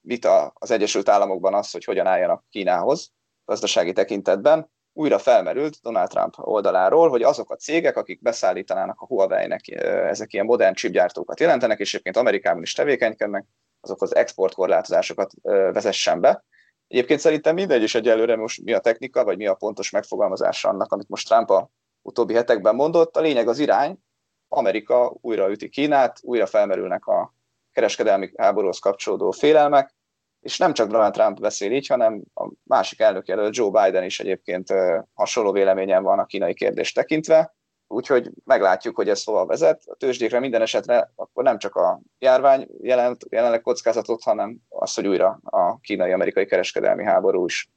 vita 0.00 0.52
az 0.54 0.70
Egyesült 0.70 1.08
Államokban 1.08 1.54
az, 1.54 1.70
hogy 1.70 1.84
hogyan 1.84 2.06
álljanak 2.06 2.44
Kínához 2.50 3.12
gazdasági 3.44 3.92
tekintetben, 3.92 4.70
újra 4.92 5.18
felmerült 5.18 5.78
Donald 5.82 6.08
Trump 6.08 6.34
oldaláról, 6.38 7.08
hogy 7.08 7.22
azok 7.22 7.50
a 7.50 7.56
cégek, 7.56 7.96
akik 7.96 8.22
beszállítanának 8.22 9.00
a 9.00 9.06
Huawei-nek, 9.06 9.68
ezek 10.08 10.32
ilyen 10.32 10.44
modern 10.44 10.74
chipgyártókat 10.74 11.40
jelentenek, 11.40 11.78
és 11.78 11.92
egyébként 11.92 12.16
Amerikában 12.16 12.62
is 12.62 12.72
tevékenykednek, 12.72 13.44
azok 13.80 14.02
az 14.02 14.14
exportkorlátozásokat 14.14 15.32
vezessen 15.42 16.20
be, 16.20 16.44
Egyébként 16.92 17.20
szerintem 17.20 17.54
mindegy 17.54 17.82
is 17.82 17.94
egyelőre 17.94 18.36
most 18.36 18.62
mi 18.62 18.72
a 18.72 18.78
technika, 18.78 19.24
vagy 19.24 19.36
mi 19.36 19.46
a 19.46 19.54
pontos 19.54 19.90
megfogalmazása 19.90 20.68
annak, 20.68 20.92
amit 20.92 21.08
most 21.08 21.28
Trump 21.28 21.50
a 21.50 21.70
utóbbi 22.02 22.34
hetekben 22.34 22.74
mondott. 22.74 23.16
A 23.16 23.20
lényeg 23.20 23.48
az 23.48 23.58
irány, 23.58 23.98
Amerika 24.48 25.16
újra 25.20 25.50
üti 25.50 25.68
Kínát, 25.68 26.18
újra 26.22 26.46
felmerülnek 26.46 27.06
a 27.06 27.34
kereskedelmi 27.72 28.30
háborúhoz 28.36 28.78
kapcsolódó 28.78 29.30
félelmek, 29.30 29.94
és 30.40 30.58
nem 30.58 30.72
csak 30.72 30.90
Donald 30.90 31.12
Trump 31.12 31.40
beszél 31.40 31.72
így, 31.72 31.86
hanem 31.86 32.22
a 32.34 32.50
másik 32.62 33.00
elnök 33.00 33.28
jelölt 33.28 33.56
Joe 33.56 33.84
Biden 33.84 34.04
is 34.04 34.20
egyébként 34.20 34.68
hasonló 35.14 35.52
véleményen 35.52 36.02
van 36.02 36.18
a 36.18 36.26
kínai 36.26 36.54
kérdést 36.54 36.94
tekintve, 36.94 37.54
úgyhogy 37.92 38.30
meglátjuk, 38.44 38.96
hogy 38.96 39.08
ez 39.08 39.24
hova 39.24 39.46
vezet. 39.46 39.82
A 39.86 39.94
tőzsdékre 39.94 40.40
minden 40.40 40.62
esetre 40.62 41.12
akkor 41.14 41.44
nem 41.44 41.58
csak 41.58 41.74
a 41.74 42.00
járvány 42.18 42.68
jelent 42.80 43.24
jelenleg 43.30 43.60
kockázatot, 43.60 44.22
hanem 44.22 44.56
az, 44.68 44.94
hogy 44.94 45.06
újra 45.06 45.40
a 45.42 45.78
kínai-amerikai 45.80 46.46
kereskedelmi 46.46 47.04
háború 47.04 47.44
is 47.44 47.70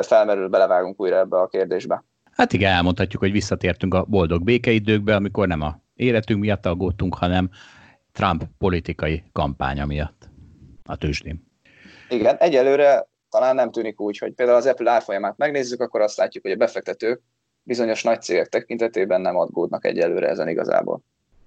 felmerül, 0.00 0.48
belevágunk 0.48 1.00
újra 1.00 1.16
ebbe 1.16 1.38
a 1.38 1.46
kérdésbe. 1.46 2.04
Hát 2.32 2.52
igen, 2.52 2.72
elmondhatjuk, 2.72 3.22
hogy 3.22 3.32
visszatértünk 3.32 3.94
a 3.94 4.04
boldog 4.04 4.42
békeidőkbe, 4.42 5.14
amikor 5.14 5.46
nem 5.46 5.60
a 5.60 5.80
életünk 5.94 6.40
miatt 6.40 6.66
aggódtunk, 6.66 7.14
hanem 7.14 7.50
Trump 8.12 8.42
politikai 8.58 9.24
kampánya 9.32 9.86
miatt 9.86 10.28
a 10.84 10.96
tőzsdén. 10.96 11.48
Igen, 12.08 12.36
egyelőre 12.36 13.08
talán 13.30 13.54
nem 13.54 13.70
tűnik 13.70 14.00
úgy, 14.00 14.18
hogy 14.18 14.32
például 14.32 14.58
az 14.58 14.66
Apple 14.66 14.90
árfolyamát 14.90 15.36
megnézzük, 15.36 15.80
akkor 15.80 16.00
azt 16.00 16.16
látjuk, 16.16 16.44
hogy 16.44 16.52
a 16.52 16.56
befektetők 16.56 17.22
bizonyos 17.62 18.02
nagy 18.02 18.22
cégek 18.22 18.48
tekintetében 18.48 19.20
nem 19.20 19.36
aggódnak 19.36 19.84
egyelőre 19.84 20.28
ezen 20.28 20.48
igazából. 20.48 21.00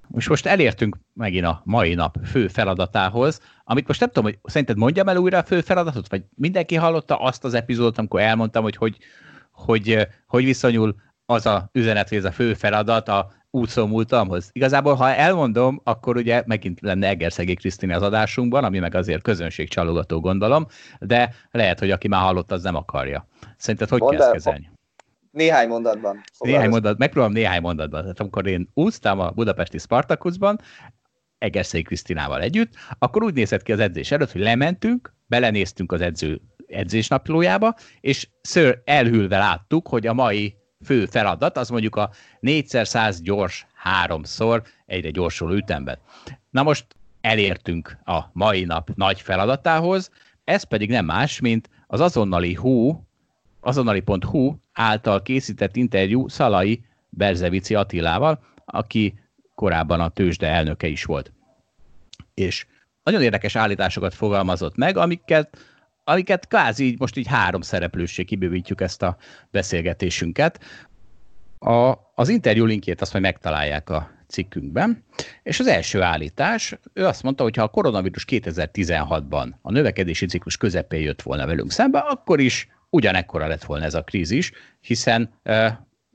Most 0.08 0.30
most 0.30 0.46
elértünk 0.46 0.98
megint 1.14 1.46
a 1.46 1.62
mai 1.66 1.94
nap 1.94 2.18
fő 2.26 2.48
feladatához, 2.48 3.40
amit 3.64 3.88
most 3.88 4.00
nem 4.00 4.10
tudom, 4.10 4.24
hogy 4.24 4.40
szerinted 4.44 4.78
mondjam 4.78 5.08
el 5.08 5.18
újra 5.18 5.38
a 5.38 5.44
fő 5.44 5.62
feladatot, 5.62 6.10
vagy 6.10 6.24
mindenki 6.36 6.76
hallotta 6.76 7.16
azt 7.16 7.44
az 7.44 7.54
epizódot, 7.54 7.98
amikor 7.98 8.22
elmondtam, 8.22 8.64
hogy 8.64 8.76
hogy, 8.76 8.98
hogy, 9.52 10.08
hogy 10.28 10.44
viszonyul 10.44 10.96
az 11.26 11.46
a 11.46 11.70
üzenet, 11.72 12.10
hogy 12.10 12.18
ez 12.18 12.26
a 12.26 12.32
fő 12.32 12.54
feladat 12.54 13.08
a 13.08 13.32
útszó 13.52 13.86
múltamhoz. 13.86 14.50
Igazából, 14.52 14.94
ha 14.94 15.14
elmondom, 15.14 15.82
akkor 15.84 16.16
ugye 16.16 16.44
megint 16.46 16.82
lenne 16.82 17.08
Egerszegi 17.08 17.54
Krisztina 17.54 17.96
az 17.96 18.02
adásunkban, 18.02 18.64
ami 18.64 18.80
meg 18.80 18.96
azért 18.96 19.22
közönségcsalogató 19.22 20.20
gondolom, 20.20 20.66
de 21.00 21.34
lehet, 21.52 21.80
hogy 21.80 21.92
aki 21.92 22.08
már 22.08 22.22
hallott, 22.22 22.52
az 22.52 22.64
nem 22.64 22.76
akarja. 22.76 23.28
Szerinted 23.58 23.90
hogy 23.90 24.00
Mondd 24.00 24.18
kell 24.18 24.32
kezelni? 24.32 24.72
Néhány 25.34 25.68
mondatban. 25.68 26.24
Néhány 26.40 26.70
mondat, 26.70 26.98
megpróbálom 26.98 27.36
néhány 27.36 27.62
mondatban. 27.62 28.02
Tehát 28.02 28.20
amikor 28.20 28.48
én 28.48 28.70
úsztam 28.74 29.20
a 29.20 29.30
budapesti 29.30 29.78
Spartakuszban, 29.78 30.60
Egerszegi 31.38 31.84
Krisztinával 31.84 32.42
együtt, 32.42 32.74
akkor 33.00 33.24
úgy 33.24 33.34
nézett 33.34 33.64
ki 33.64 33.72
az 33.72 33.80
edzés 33.80 34.12
előtt, 34.12 34.32
hogy 34.32 34.42
lementünk, 34.42 35.14
belenéztünk 35.28 35.92
az 35.92 36.02
edző 36.02 36.42
edzésnaplójába, 36.68 37.76
és 38.00 38.30
ször 38.42 38.82
elhűlve 38.86 39.38
láttuk, 39.38 39.88
hogy 39.88 40.08
a 40.08 40.14
mai 40.14 40.56
fő 40.86 41.06
feladat, 41.06 41.58
az 41.58 41.70
mondjuk 41.70 41.96
a 41.96 42.12
4x100 42.42 43.18
gyors 43.22 43.68
háromszor 43.74 44.64
egyre 44.86 45.10
gyorsuló 45.10 45.54
ütemben. 45.54 46.00
Na 46.50 46.64
most 46.64 46.86
elértünk 47.22 47.98
a 48.06 48.20
mai 48.34 48.64
nap 48.64 48.90
nagy 48.96 49.22
feladatához, 49.22 50.10
ez 50.44 50.64
pedig 50.64 50.90
nem 50.90 51.06
más, 51.06 51.40
mint 51.40 51.70
az 51.88 52.00
azonnali 52.00 52.54
hú, 52.54 53.08
azonnali.hu 53.64 54.56
által 54.74 55.22
készített 55.22 55.76
interjú 55.76 56.28
Szalai 56.28 56.86
Berzevici 57.10 57.76
Attilával, 57.76 58.44
aki 58.66 59.20
korábban 59.56 60.00
a 60.00 60.10
tőzsde 60.10 60.48
elnöke 60.48 60.88
is 60.88 61.04
volt. 61.04 61.32
És 62.34 62.66
nagyon 63.04 63.22
érdekes 63.22 63.56
állításokat 63.56 64.14
fogalmazott 64.14 64.76
meg, 64.76 64.98
amiket 64.98 65.58
amiket 66.04 66.48
kvázi 66.48 66.86
így 66.86 67.00
most 67.00 67.18
így 67.18 67.28
három 67.28 67.62
szereplősség 67.62 68.26
kibővítjük 68.26 68.82
ezt 68.82 69.02
a 69.02 69.18
beszélgetésünket. 69.52 70.60
A, 71.60 71.94
az 72.16 72.30
interjú 72.30 72.66
linkjét 72.66 73.02
azt 73.02 73.12
majd 73.12 73.26
megtalálják 73.26 73.90
a 73.90 74.12
cikkünkben, 74.28 75.04
és 75.44 75.60
az 75.60 75.68
első 75.68 76.02
állítás, 76.02 76.76
ő 76.94 77.06
azt 77.06 77.24
mondta, 77.24 77.44
hogy 77.44 77.56
ha 77.56 77.64
a 77.64 77.68
koronavírus 77.68 78.26
2016-ban 78.30 79.52
a 79.62 79.72
növekedési 79.72 80.26
ciklus 80.26 80.58
közepén 80.58 81.02
jött 81.02 81.22
volna 81.22 81.46
velünk 81.46 81.72
szembe, 81.72 82.00
akkor 82.00 82.40
is 82.40 82.68
ugyanekkora 82.94 83.48
lett 83.48 83.64
volna 83.64 83.86
ez 83.86 83.94
a 83.94 84.04
krízis, 84.04 84.52
hiszen, 84.80 85.34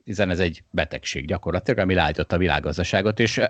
hiszen 0.04 0.30
ez 0.30 0.38
egy 0.38 0.62
betegség 0.70 1.26
gyakorlatilag, 1.26 1.78
ami 1.78 1.94
leállította 1.94 2.36
a 2.36 2.38
világgazdaságot, 2.38 3.20
és 3.20 3.40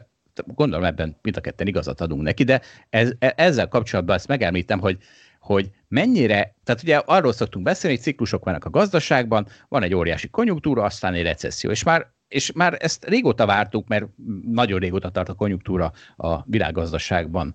gondolom 0.47 0.85
ebben 0.85 1.17
mind 1.23 1.37
a 1.37 1.41
ketten 1.41 1.67
igazat 1.67 2.01
adunk 2.01 2.23
neki, 2.23 2.45
de 2.45 2.61
ez, 2.91 3.13
e, 3.19 3.33
ezzel 3.37 3.69
kapcsolatban 3.69 4.17
ezt 4.17 4.29
megemlítem, 4.29 4.81
hogy 4.81 4.99
hogy 5.41 5.71
mennyire, 5.89 6.55
tehát 6.65 6.83
ugye 6.83 6.97
arról 6.97 7.33
szoktunk 7.33 7.65
beszélni, 7.65 7.97
hogy 7.97 8.05
ciklusok 8.05 8.45
vannak 8.45 8.65
a 8.65 8.71
gazdaságban, 8.71 9.47
van 9.69 9.83
egy 9.83 9.95
óriási 9.95 10.29
konjunktúra, 10.29 10.83
aztán 10.83 11.15
egy 11.15 11.23
recesszió, 11.23 11.71
és 11.71 11.83
már 11.83 12.07
és 12.29 12.53
már 12.53 12.77
ezt 12.81 13.05
régóta 13.05 13.47
vártuk, 13.47 13.89
mert 13.89 14.07
nagyon 14.51 14.79
régóta 14.79 15.11
tart 15.11 15.29
a 15.29 15.35
konjunktúra 15.35 15.93
a 16.17 16.43
világgazdaságban 16.45 17.55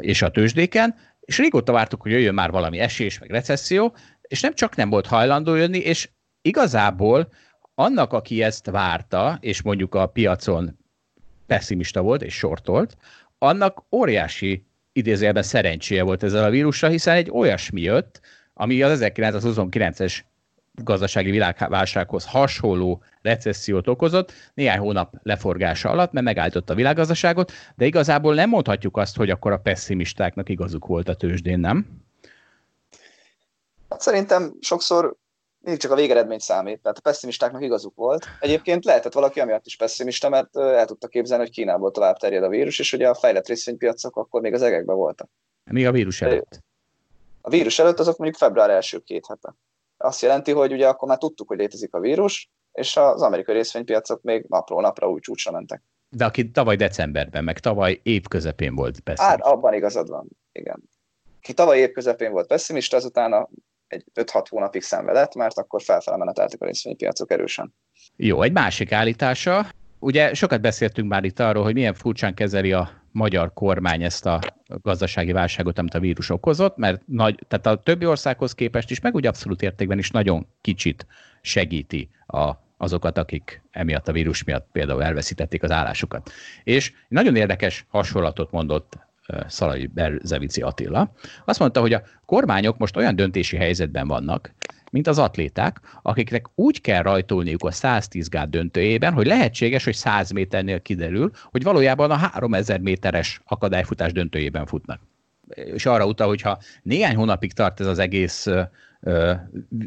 és 0.00 0.22
a 0.22 0.30
tőzsdéken, 0.30 0.94
és 1.20 1.38
régóta 1.38 1.72
vártuk, 1.72 2.02
hogy 2.02 2.10
jöjjön 2.10 2.34
már 2.34 2.50
valami 2.50 2.78
esés, 2.78 3.18
meg 3.18 3.30
recesszió, 3.30 3.94
és 4.30 4.40
nem 4.40 4.54
csak 4.54 4.76
nem 4.76 4.90
volt 4.90 5.06
hajlandó 5.06 5.54
jönni, 5.54 5.78
és 5.78 6.08
igazából 6.42 7.32
annak, 7.74 8.12
aki 8.12 8.42
ezt 8.42 8.70
várta, 8.70 9.38
és 9.40 9.62
mondjuk 9.62 9.94
a 9.94 10.06
piacon 10.06 10.78
pessimista 11.46 12.02
volt 12.02 12.22
és 12.22 12.34
sortolt, 12.34 12.96
annak 13.38 13.84
óriási 13.90 14.66
idézőjelben 14.92 15.42
szerencséje 15.42 16.02
volt 16.02 16.22
ezzel 16.22 16.44
a 16.44 16.50
vírussal, 16.50 16.90
hiszen 16.90 17.14
egy 17.14 17.30
olyasmi 17.30 17.80
jött, 17.80 18.20
ami 18.54 18.82
az 18.82 19.00
1929-es 19.02 20.20
gazdasági 20.72 21.30
világválsághoz 21.30 22.26
hasonló 22.26 23.02
recessziót 23.22 23.88
okozott, 23.88 24.32
néhány 24.54 24.78
hónap 24.78 25.14
leforgása 25.22 25.90
alatt, 25.90 26.12
mert 26.12 26.26
megállította 26.26 26.72
a 26.72 26.76
világgazdaságot, 26.76 27.52
de 27.76 27.86
igazából 27.86 28.34
nem 28.34 28.48
mondhatjuk 28.48 28.96
azt, 28.96 29.16
hogy 29.16 29.30
akkor 29.30 29.52
a 29.52 29.58
pessimistáknak 29.58 30.48
igazuk 30.48 30.86
volt 30.86 31.08
a 31.08 31.14
tőzsdén, 31.14 31.58
nem? 31.58 32.08
Hát 34.00 34.08
szerintem 34.08 34.54
sokszor 34.60 35.16
mindig 35.58 35.80
csak 35.80 35.90
a 35.90 35.94
végeredmény 35.94 36.38
számít, 36.38 36.82
tehát 36.82 36.98
a 36.98 37.00
pessimistáknak 37.00 37.62
igazuk 37.62 37.94
volt. 37.94 38.26
Egyébként 38.38 38.84
lehetett 38.84 39.12
valaki 39.12 39.40
amiatt 39.40 39.66
is 39.66 39.76
pessimista, 39.76 40.28
mert 40.28 40.56
el 40.56 40.86
tudta 40.86 41.08
képzelni, 41.08 41.42
hogy 41.44 41.52
Kínából 41.52 41.90
tovább 41.90 42.16
terjed 42.16 42.42
a 42.42 42.48
vírus, 42.48 42.78
és 42.78 42.92
ugye 42.92 43.08
a 43.08 43.14
fejlett 43.14 43.46
részvénypiacok 43.46 44.16
akkor 44.16 44.40
még 44.40 44.54
az 44.54 44.62
egekben 44.62 44.96
voltak. 44.96 45.28
Mi 45.70 45.86
a 45.86 45.92
vírus 45.92 46.22
előtt? 46.22 46.58
A 47.40 47.50
vírus 47.50 47.78
előtt 47.78 47.98
azok 47.98 48.16
mondjuk 48.16 48.40
február 48.40 48.70
első 48.70 48.98
két 48.98 49.26
hete. 49.26 49.54
Azt 49.96 50.22
jelenti, 50.22 50.52
hogy 50.52 50.72
ugye 50.72 50.88
akkor 50.88 51.08
már 51.08 51.18
tudtuk, 51.18 51.48
hogy 51.48 51.58
létezik 51.58 51.94
a 51.94 52.00
vírus, 52.00 52.50
és 52.72 52.96
az 52.96 53.22
amerikai 53.22 53.54
részvénypiacok 53.54 54.22
még 54.22 54.44
napról 54.48 54.80
napra 54.80 55.10
új 55.10 55.20
csúcsra 55.20 55.52
mentek. 55.52 55.82
De 56.08 56.24
aki 56.24 56.50
tavaly 56.50 56.76
decemberben, 56.76 57.44
meg 57.44 57.58
tavaly 57.58 58.00
év 58.02 58.26
közepén 58.28 58.74
volt 58.74 59.00
pessimista. 59.00 59.44
Hát 59.44 59.54
abban 59.54 59.74
igazad 59.74 60.08
van, 60.08 60.28
igen. 60.52 60.82
Ki 61.40 61.52
tavaly 61.52 61.78
év 61.78 61.92
közepén 61.92 62.32
volt 62.32 62.46
pessimista, 62.46 62.96
azután 62.96 63.48
egy 63.92 64.04
5-6 64.14 64.44
hónapig 64.48 64.82
szenvedett, 64.82 65.34
mert 65.34 65.58
akkor 65.58 65.82
felfele 65.82 66.16
meneteltek 66.16 66.60
a 66.60 66.64
részvénypiacok 66.64 67.30
erősen. 67.30 67.74
Jó, 68.16 68.42
egy 68.42 68.52
másik 68.52 68.92
állítása. 68.92 69.66
Ugye 69.98 70.34
sokat 70.34 70.60
beszéltünk 70.60 71.08
már 71.08 71.24
itt 71.24 71.38
arról, 71.38 71.62
hogy 71.62 71.74
milyen 71.74 71.94
furcsán 71.94 72.34
kezeli 72.34 72.72
a 72.72 72.90
magyar 73.12 73.52
kormány 73.52 74.02
ezt 74.02 74.26
a 74.26 74.40
gazdasági 74.66 75.32
válságot, 75.32 75.78
amit 75.78 75.94
a 75.94 76.00
vírus 76.00 76.30
okozott, 76.30 76.76
mert 76.76 77.02
nagy, 77.06 77.38
tehát 77.48 77.66
a 77.66 77.82
többi 77.82 78.06
országhoz 78.06 78.54
képest 78.54 78.90
is, 78.90 79.00
meg 79.00 79.14
úgy 79.14 79.26
abszolút 79.26 79.62
értékben 79.62 79.98
is 79.98 80.10
nagyon 80.10 80.46
kicsit 80.60 81.06
segíti 81.40 82.10
a, 82.26 82.52
azokat, 82.76 83.18
akik 83.18 83.62
emiatt 83.70 84.08
a 84.08 84.12
vírus 84.12 84.44
miatt 84.44 84.68
például 84.72 85.02
elveszítették 85.02 85.62
az 85.62 85.70
állásukat. 85.70 86.30
És 86.64 86.92
nagyon 87.08 87.36
érdekes 87.36 87.86
hasonlatot 87.88 88.50
mondott 88.50 88.98
Szalai 89.46 89.86
Berzevici 89.86 90.60
Attila, 90.60 91.12
azt 91.44 91.58
mondta, 91.58 91.80
hogy 91.80 91.92
a 91.92 92.02
kormányok 92.24 92.78
most 92.78 92.96
olyan 92.96 93.16
döntési 93.16 93.56
helyzetben 93.56 94.08
vannak, 94.08 94.54
mint 94.90 95.06
az 95.06 95.18
atléták, 95.18 95.80
akiknek 96.02 96.46
úgy 96.54 96.80
kell 96.80 97.02
rajtolniuk 97.02 97.64
a 97.64 97.70
110 97.70 98.28
gát 98.28 98.50
döntőjében, 98.50 99.12
hogy 99.12 99.26
lehetséges, 99.26 99.84
hogy 99.84 99.94
100 99.94 100.30
méternél 100.30 100.80
kiderül, 100.80 101.30
hogy 101.44 101.62
valójában 101.62 102.10
a 102.10 102.16
3000 102.16 102.80
méteres 102.80 103.40
akadályfutás 103.44 104.12
döntőjében 104.12 104.66
futnak. 104.66 105.00
És 105.48 105.86
arra 105.86 106.06
utal, 106.06 106.28
hogyha 106.28 106.58
néhány 106.82 107.16
hónapig 107.16 107.52
tart 107.52 107.80
ez 107.80 107.86
az 107.86 107.98
egész 107.98 108.46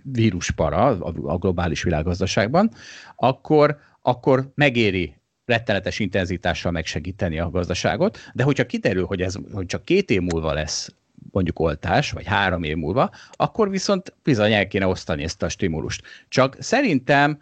víruspara 0.04 0.86
a 1.24 1.38
globális 1.38 1.84
világgazdaságban, 1.84 2.72
akkor, 3.16 3.78
akkor 4.02 4.52
megéri 4.56 5.16
rettenetes 5.46 6.00
intenzitással 6.00 6.72
megsegíteni 6.72 7.40
a 7.40 7.50
gazdaságot, 7.50 8.18
de 8.34 8.44
hogyha 8.44 8.66
kiderül, 8.66 9.06
hogy 9.06 9.22
ez 9.22 9.36
hogy 9.52 9.66
csak 9.66 9.86
két 9.86 10.10
év 10.10 10.22
múlva 10.22 10.54
lesz 10.54 10.94
mondjuk 11.32 11.60
oltás, 11.60 12.12
vagy 12.12 12.26
három 12.26 12.64
év 12.64 12.76
múlva, 12.76 13.12
akkor 13.32 13.70
viszont 13.70 14.14
bizony 14.24 14.54
el 14.54 14.68
kéne 14.68 14.88
osztani 14.88 15.24
ezt 15.24 15.44
a 15.44 15.50
stimulust. 15.50 16.02
Csak 16.28 16.56
szerintem 16.60 17.42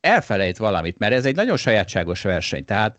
elfelejt 0.00 0.56
valamit, 0.56 0.98
mert 0.98 1.12
ez 1.12 1.26
egy 1.26 1.34
nagyon 1.34 1.56
sajátságos 1.56 2.22
verseny. 2.22 2.64
Tehát 2.64 2.96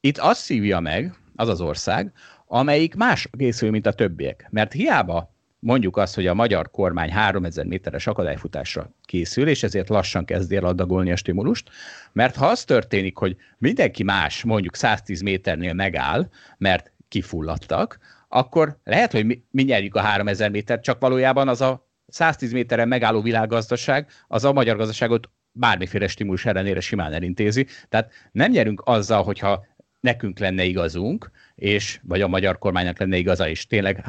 itt 0.00 0.18
azt 0.18 0.40
szívja 0.40 0.80
meg 0.80 1.14
az 1.36 1.48
az 1.48 1.60
ország, 1.60 2.12
amelyik 2.46 2.94
más 2.94 3.28
készül, 3.38 3.70
mint 3.70 3.86
a 3.86 3.92
többiek. 3.92 4.46
Mert 4.50 4.72
hiába 4.72 5.33
mondjuk 5.64 5.96
azt, 5.96 6.14
hogy 6.14 6.26
a 6.26 6.34
magyar 6.34 6.70
kormány 6.70 7.12
3000 7.12 7.64
méteres 7.64 8.06
akadályfutásra 8.06 8.90
készül, 9.02 9.48
és 9.48 9.62
ezért 9.62 9.88
lassan 9.88 10.24
kezdi 10.24 10.56
el 10.56 10.64
adagolni 10.64 11.12
a 11.12 11.16
stimulust, 11.16 11.70
mert 12.12 12.36
ha 12.36 12.46
az 12.46 12.64
történik, 12.64 13.16
hogy 13.16 13.36
mindenki 13.58 14.02
más 14.02 14.42
mondjuk 14.42 14.76
110 14.76 15.20
méternél 15.20 15.72
megáll, 15.72 16.28
mert 16.58 16.92
kifulladtak, 17.08 17.98
akkor 18.28 18.78
lehet, 18.84 19.12
hogy 19.12 19.26
mi, 19.26 19.42
mi 19.50 19.62
nyerjük 19.62 19.94
a 19.94 20.00
3000 20.00 20.50
métert, 20.50 20.82
csak 20.82 21.00
valójában 21.00 21.48
az 21.48 21.60
a 21.60 21.88
110 22.06 22.52
méteren 22.52 22.88
megálló 22.88 23.20
világgazdaság, 23.20 24.10
az 24.28 24.44
a 24.44 24.52
magyar 24.52 24.76
gazdaságot 24.76 25.30
bármiféle 25.52 26.06
stimulus 26.06 26.44
ellenére 26.44 26.80
simán 26.80 27.12
elintézi. 27.12 27.66
Tehát 27.88 28.12
nem 28.32 28.50
nyerünk 28.50 28.82
azzal, 28.84 29.22
hogyha 29.22 29.66
nekünk 30.00 30.38
lenne 30.38 30.64
igazunk, 30.64 31.30
és 31.54 32.00
vagy 32.02 32.20
a 32.20 32.28
magyar 32.28 32.58
kormánynak 32.58 32.98
lenne 32.98 33.16
igaza, 33.16 33.48
és 33.48 33.66
tényleg 33.66 34.04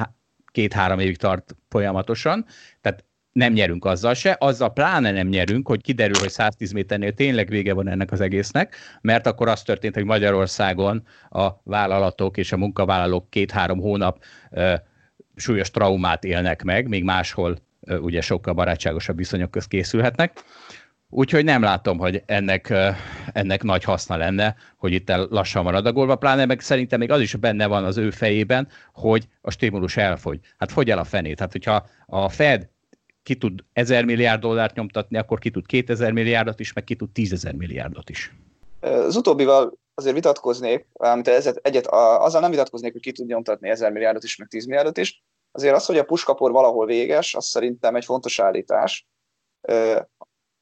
két-három 0.56 1.00
évig 1.00 1.18
tart 1.18 1.56
folyamatosan, 1.70 2.46
tehát 2.82 3.04
nem 3.32 3.54
nyerünk 3.54 3.86
azzal 3.86 4.14
se, 4.14 4.36
azzal 4.40 4.74
pláne 4.74 5.12
nem 5.12 5.28
nyerünk, 5.28 5.68
hogy 5.68 5.82
kiderül, 5.82 6.20
hogy 6.20 6.30
110 6.30 6.72
méternél 6.72 7.14
tényleg 7.14 7.50
vége 7.50 7.74
van 7.74 7.88
ennek 7.88 8.12
az 8.12 8.22
egésznek, 8.22 8.76
mert 9.02 9.28
akkor 9.28 9.48
az 9.48 9.62
történt, 9.62 9.94
hogy 9.94 10.04
Magyarországon 10.04 11.04
a 11.30 11.48
vállalatok 11.64 12.38
és 12.38 12.52
a 12.52 12.58
munkavállalók 12.58 13.30
két-három 13.30 13.80
hónap 13.80 14.24
ö, 14.52 14.74
súlyos 15.36 15.72
traumát 15.72 16.24
élnek 16.24 16.64
meg, 16.64 16.88
még 16.88 17.04
máshol 17.04 17.58
ö, 17.82 17.98
ugye 17.98 18.22
sokkal 18.22 18.54
barátságosabb 18.54 19.18
viszonyok 19.18 19.52
közt 19.52 19.68
készülhetnek. 19.68 20.44
Úgyhogy 21.18 21.44
nem 21.44 21.62
látom, 21.62 21.98
hogy 21.98 22.24
ennek, 22.26 22.74
ennek 23.34 23.64
nagy 23.64 23.84
haszna 23.84 24.18
lenne, 24.18 24.56
hogy 24.78 24.94
itt 24.94 25.12
lassan 25.30 25.64
van 25.64 25.76
adagolva, 25.76 26.16
pláne 26.16 26.46
meg 26.46 26.60
szerintem 26.60 27.00
még 27.00 27.12
az 27.12 27.22
is 27.22 27.36
benne 27.36 27.68
van 27.68 27.84
az 27.84 27.98
ő 27.98 28.10
fejében, 28.10 28.68
hogy 28.94 29.28
a 29.42 29.52
stimulus 29.52 29.98
elfogy. 29.98 30.40
Hát 30.58 30.72
fogy 30.72 30.90
el 30.90 30.98
a 30.98 31.04
fenét. 31.04 31.40
Hát 31.40 31.52
hogyha 31.52 31.86
a 32.06 32.30
Fed 32.30 32.70
ki 33.24 33.36
tud 33.36 33.60
1000 33.74 34.06
milliárd 34.06 34.42
dollárt 34.42 34.76
nyomtatni, 34.76 35.18
akkor 35.18 35.40
ki 35.40 35.50
tud 35.50 35.66
2000 35.66 36.12
milliárdot 36.12 36.60
is, 36.60 36.74
meg 36.74 36.84
ki 36.84 36.96
tud 36.96 37.10
10 37.12 37.52
milliárdot 37.58 38.10
is. 38.10 38.36
Az 38.80 39.16
utóbbival 39.16 39.78
azért 39.94 40.16
vitatkoznék, 40.16 40.88
amit 40.94 41.28
egyet, 41.62 41.88
azzal 41.88 42.42
nem 42.42 42.52
vitatkoznék, 42.52 42.92
hogy 42.92 43.02
ki 43.02 43.12
tud 43.12 43.28
nyomtatni 43.28 43.70
1000 43.70 43.92
milliárdot 43.92 44.24
is, 44.24 44.36
meg 44.36 44.48
10 44.48 44.66
milliárdot 44.66 44.98
is. 44.98 45.24
Azért 45.52 45.76
az, 45.76 45.86
hogy 45.86 45.98
a 45.98 46.04
puskapor 46.04 46.52
valahol 46.52 46.86
véges, 46.86 47.36
az 47.36 47.46
szerintem 47.46 47.96
egy 47.96 48.06
fontos 48.06 48.40
állítás 48.40 49.08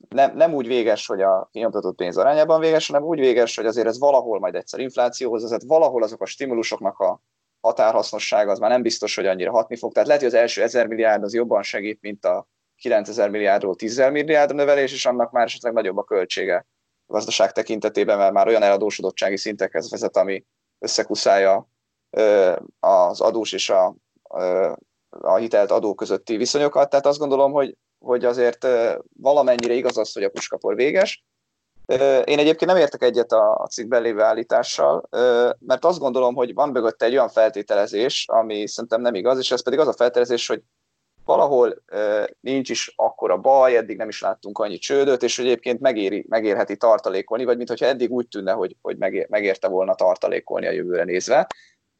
nem, 0.09 0.35
nem 0.35 0.53
úgy 0.53 0.67
véges, 0.67 1.07
hogy 1.07 1.21
a 1.21 1.49
kinyomtatott 1.51 1.95
pénz 1.95 2.17
arányában 2.17 2.59
véges, 2.59 2.87
hanem 2.87 3.03
úgy 3.03 3.19
véges, 3.19 3.55
hogy 3.55 3.65
azért 3.65 3.87
ez 3.87 3.99
valahol 3.99 4.39
majd 4.39 4.55
egyszer 4.55 4.79
inflációhoz 4.79 5.41
vezet, 5.41 5.63
valahol 5.63 6.03
azok 6.03 6.21
a 6.21 6.25
stimulusoknak 6.25 6.99
a 6.99 7.21
határhasznossága 7.61 8.51
az 8.51 8.59
már 8.59 8.69
nem 8.69 8.81
biztos, 8.81 9.15
hogy 9.15 9.25
annyira 9.25 9.51
hatni 9.51 9.75
fog. 9.75 9.91
Tehát 9.91 10.07
lehet, 10.07 10.23
hogy 10.23 10.33
az 10.33 10.39
első 10.39 10.61
1000 10.61 10.87
milliárd 10.87 11.23
az 11.23 11.33
jobban 11.33 11.63
segít, 11.63 12.01
mint 12.01 12.25
a 12.25 12.47
9000 12.75 13.29
milliárdról 13.29 13.75
10 13.75 13.97
milliárd 13.97 14.55
növelés, 14.55 14.93
és 14.93 15.05
annak 15.05 15.31
már 15.31 15.45
esetleg 15.45 15.73
nagyobb 15.73 15.97
a 15.97 16.03
költsége 16.03 16.65
a 17.05 17.13
gazdaság 17.13 17.51
tekintetében, 17.51 18.17
mert 18.17 18.33
már 18.33 18.47
olyan 18.47 18.63
eladósodottsági 18.63 19.37
szintekhez 19.37 19.89
vezet, 19.89 20.17
ami 20.17 20.45
összekuszálja 20.79 21.67
az 22.79 23.21
adós 23.21 23.51
és 23.51 23.69
a, 23.69 23.95
a 25.09 25.35
hitelt 25.35 25.71
adó 25.71 25.93
közötti 25.93 26.37
viszonyokat. 26.37 26.89
Tehát 26.89 27.05
azt 27.05 27.19
gondolom, 27.19 27.51
hogy 27.51 27.75
hogy 28.03 28.25
azért 28.25 28.67
valamennyire 29.19 29.73
igaz 29.73 29.97
az, 29.97 30.13
hogy 30.13 30.23
a 30.23 30.29
puskapor 30.29 30.75
véges. 30.75 31.23
Én 32.25 32.39
egyébként 32.39 32.65
nem 32.65 32.77
értek 32.77 33.03
egyet 33.03 33.31
a 33.31 33.67
cikkben 33.71 34.01
lévő 34.01 34.21
állítással, 34.21 35.07
mert 35.59 35.85
azt 35.85 35.99
gondolom, 35.99 36.35
hogy 36.35 36.53
van 36.53 36.69
mögött 36.69 37.01
egy 37.01 37.13
olyan 37.13 37.29
feltételezés, 37.29 38.25
ami 38.27 38.67
szerintem 38.67 39.01
nem 39.01 39.15
igaz, 39.15 39.37
és 39.37 39.51
ez 39.51 39.63
pedig 39.63 39.79
az 39.79 39.87
a 39.87 39.93
feltételezés, 39.93 40.47
hogy 40.47 40.61
valahol 41.25 41.83
nincs 42.39 42.69
is 42.69 42.93
akkora 42.95 43.37
baj, 43.37 43.77
eddig 43.77 43.97
nem 43.97 44.07
is 44.07 44.21
láttunk 44.21 44.57
annyi 44.57 44.77
csődöt, 44.77 45.23
és 45.23 45.39
egyébként 45.39 45.79
megéri, 45.79 46.25
megérheti 46.29 46.77
tartalékolni, 46.77 47.45
vagy 47.45 47.57
mintha 47.57 47.85
eddig 47.85 48.11
úgy 48.11 48.27
tűnne, 48.27 48.51
hogy, 48.51 48.75
hogy 48.81 48.97
megér, 48.97 49.29
megérte 49.29 49.67
volna 49.67 49.95
tartalékolni 49.95 50.67
a 50.67 50.71
jövőre 50.71 51.03
nézve. 51.03 51.47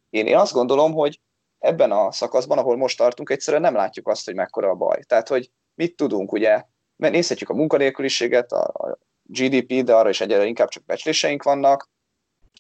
Én, 0.09 0.27
én 0.27 0.37
azt 0.37 0.53
gondolom, 0.53 0.93
hogy 0.93 1.19
ebben 1.59 1.91
a 1.91 2.11
szakaszban, 2.11 2.57
ahol 2.57 2.77
most 2.77 2.97
tartunk, 2.97 3.29
egyszerűen 3.29 3.61
nem 3.61 3.75
látjuk 3.75 4.07
azt, 4.07 4.25
hogy 4.25 4.35
mekkora 4.35 4.69
a 4.69 4.75
baj. 4.75 5.01
Tehát, 5.01 5.27
hogy 5.27 5.51
mit 5.75 5.95
tudunk, 5.95 6.31
ugye, 6.31 6.63
mert 6.95 7.13
nézhetjük 7.13 7.49
a 7.49 7.53
munkanélküliséget, 7.53 8.51
a 8.51 8.97
GDP, 9.23 9.83
de 9.83 9.95
arra 9.95 10.09
is 10.09 10.21
egyre 10.21 10.45
inkább 10.45 10.69
csak 10.69 10.85
becsléseink 10.85 11.43
vannak. 11.43 11.89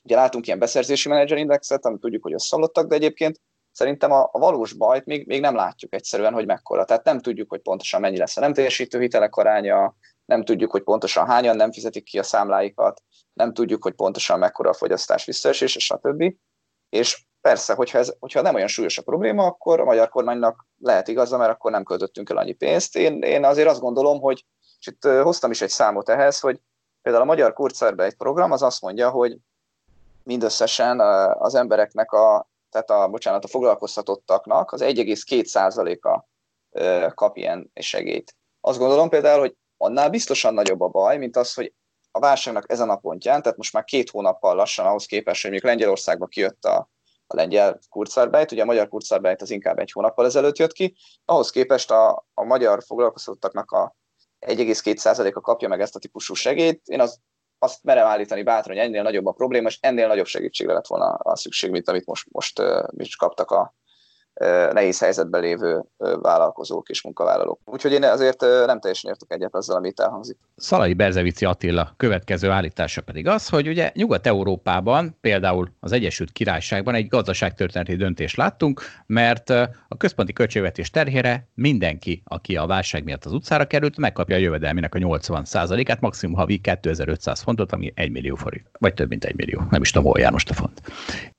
Ugye 0.03 0.15
látunk 0.15 0.45
ilyen 0.47 0.59
beszerzési 0.59 1.09
indexet, 1.27 1.85
amit 1.85 1.99
tudjuk, 1.99 2.23
hogy 2.23 2.33
összeomlottak, 2.33 2.87
de 2.87 2.95
egyébként 2.95 3.41
szerintem 3.71 4.11
a, 4.11 4.29
a 4.31 4.39
valós 4.39 4.73
bajt 4.73 5.05
még, 5.05 5.27
még 5.27 5.41
nem 5.41 5.55
látjuk 5.55 5.93
egyszerűen, 5.93 6.33
hogy 6.33 6.45
mekkora. 6.45 6.85
Tehát 6.85 7.03
nem 7.03 7.19
tudjuk, 7.19 7.49
hogy 7.49 7.61
pontosan 7.61 8.01
mennyi 8.01 8.17
lesz 8.17 8.37
a 8.37 8.41
nem 8.41 8.53
teljesítő 8.53 8.99
hitelek 8.99 9.35
aránya, 9.35 9.95
nem 10.25 10.43
tudjuk, 10.43 10.71
hogy 10.71 10.83
pontosan 10.83 11.25
hányan 11.25 11.55
nem 11.55 11.71
fizetik 11.71 12.03
ki 12.03 12.19
a 12.19 12.23
számláikat, 12.23 13.01
nem 13.33 13.53
tudjuk, 13.53 13.83
hogy 13.83 13.93
pontosan 13.93 14.39
mekkora 14.39 14.69
a 14.69 14.73
fogyasztás 14.73 15.25
visszaesése, 15.25 15.79
stb. 15.79 16.33
És 16.89 17.25
persze, 17.43 17.73
hogyha, 17.73 17.97
ez, 17.97 18.13
hogyha 18.19 18.41
nem 18.41 18.55
olyan 18.55 18.67
súlyos 18.67 18.97
a 18.97 19.01
probléma, 19.01 19.45
akkor 19.45 19.79
a 19.79 19.83
magyar 19.83 20.09
kormánynak 20.09 20.67
lehet 20.77 21.07
igaza, 21.07 21.37
mert 21.37 21.51
akkor 21.51 21.71
nem 21.71 21.83
költöttünk 21.83 22.29
el 22.29 22.37
annyi 22.37 22.53
pénzt. 22.53 22.95
Én, 22.95 23.21
én 23.21 23.45
azért 23.45 23.67
azt 23.67 23.79
gondolom, 23.79 24.19
hogy, 24.19 24.45
és 24.79 24.87
itt 24.87 25.03
hoztam 25.03 25.51
is 25.51 25.61
egy 25.61 25.69
számot 25.69 26.09
ehhez, 26.09 26.39
hogy 26.39 26.59
például 27.01 27.23
a 27.23 27.27
Magyar 27.27 27.53
egy 27.97 28.15
program 28.15 28.51
az 28.51 28.61
azt 28.61 28.81
mondja, 28.81 29.09
hogy 29.09 29.37
mindösszesen 30.23 30.99
az 31.39 31.55
embereknek 31.55 32.11
a, 32.11 32.49
tehát 32.69 32.89
a, 32.89 33.07
bocsánat, 33.07 33.43
a 33.43 33.47
foglalkoztatottaknak 33.47 34.71
az 34.71 34.81
1,2%-a 34.81 36.25
kap 37.13 37.37
ilyen 37.37 37.71
segélyt. 37.73 38.35
Azt 38.61 38.79
gondolom 38.79 39.09
például, 39.09 39.39
hogy 39.39 39.55
annál 39.77 40.09
biztosan 40.09 40.53
nagyobb 40.53 40.81
a 40.81 40.87
baj, 40.87 41.17
mint 41.17 41.37
az, 41.37 41.53
hogy 41.53 41.73
a 42.11 42.19
válságnak 42.19 42.71
ezen 42.71 42.89
a 42.89 42.95
pontján, 42.95 43.41
tehát 43.41 43.57
most 43.57 43.73
már 43.73 43.83
két 43.83 44.09
hónappal 44.09 44.55
lassan 44.55 44.85
ahhoz 44.85 45.05
képest, 45.05 45.41
hogy 45.41 45.51
még 45.51 45.63
Lengyelországba 45.63 46.25
kijött 46.25 46.65
a, 46.65 46.91
a 47.33 47.35
lengyel 47.35 47.79
Kurzarbeit, 47.89 48.51
ugye 48.51 48.61
a 48.61 48.65
magyar 48.65 48.87
Kurzarbeit 48.87 49.41
az 49.41 49.51
inkább 49.51 49.79
egy 49.79 49.91
hónappal 49.91 50.25
ezelőtt 50.25 50.57
jött 50.57 50.71
ki, 50.71 50.95
ahhoz 51.25 51.49
képest 51.49 51.91
a, 51.91 52.25
a 52.33 52.43
magyar 52.43 52.83
foglalkoztatottaknak 52.83 53.71
a 53.71 53.95
1,2%-a 54.39 55.41
kapja 55.41 55.67
meg 55.67 55.81
ezt 55.81 55.95
a 55.95 55.99
típusú 55.99 56.33
segélyt. 56.33 56.81
Én 56.87 56.99
az, 56.99 57.19
azt 57.59 57.83
merem 57.83 58.05
állítani 58.05 58.43
bátran, 58.43 58.77
hogy 58.77 58.85
ennél 58.85 59.03
nagyobb 59.03 59.25
a 59.25 59.31
probléma, 59.31 59.67
és 59.67 59.77
ennél 59.81 60.07
nagyobb 60.07 60.25
segítségre 60.25 60.73
lett 60.73 60.87
volna 60.87 61.13
a 61.13 61.35
szükség, 61.35 61.71
mint 61.71 61.89
amit 61.89 62.05
most, 62.05 62.27
most, 62.31 62.61
most 62.97 63.17
kaptak 63.17 63.51
a, 63.51 63.73
nehéz 64.71 64.99
helyzetben 64.99 65.41
lévő 65.41 65.83
vállalkozók 66.21 66.89
és 66.89 67.03
munkavállalók. 67.03 67.59
Úgyhogy 67.65 67.91
én 67.91 68.03
azért 68.03 68.41
nem 68.41 68.79
teljesen 68.79 69.11
értek 69.11 69.31
egyet 69.31 69.55
azzal, 69.55 69.75
amit 69.75 69.99
elhangzik. 69.99 70.37
Szalai 70.55 70.93
Berzevici 70.93 71.45
Attila 71.45 71.93
következő 71.97 72.49
állítása 72.49 73.01
pedig 73.01 73.27
az, 73.27 73.49
hogy 73.49 73.67
ugye 73.67 73.91
Nyugat-Európában, 73.93 75.17
például 75.21 75.69
az 75.79 75.91
Egyesült 75.91 76.31
Királyságban 76.31 76.95
egy 76.95 77.07
gazdaságtörténeti 77.07 77.95
döntést 77.95 78.35
láttunk, 78.35 78.81
mert 79.05 79.49
a 79.87 79.97
központi 79.97 80.33
költségvetés 80.33 80.89
terhére 80.89 81.47
mindenki, 81.53 82.21
aki 82.25 82.55
a 82.55 82.65
válság 82.65 83.03
miatt 83.03 83.25
az 83.25 83.33
utcára 83.33 83.65
került, 83.65 83.97
megkapja 83.97 84.35
a 84.35 84.39
jövedelmének 84.39 84.95
a 84.95 84.99
80%-át, 84.99 86.01
maximum 86.01 86.35
havi 86.35 86.57
2500 86.57 87.41
fontot, 87.41 87.71
ami 87.71 87.91
1 87.95 88.11
millió 88.11 88.35
forint, 88.35 88.69
vagy 88.79 88.93
több 88.93 89.09
mint 89.09 89.25
1 89.25 89.35
millió, 89.35 89.61
nem 89.69 89.81
is 89.81 89.91
tudom, 89.91 90.11
hol 90.11 90.19
jár 90.19 90.31
most 90.31 90.49
a 90.49 90.53
font. 90.53 90.81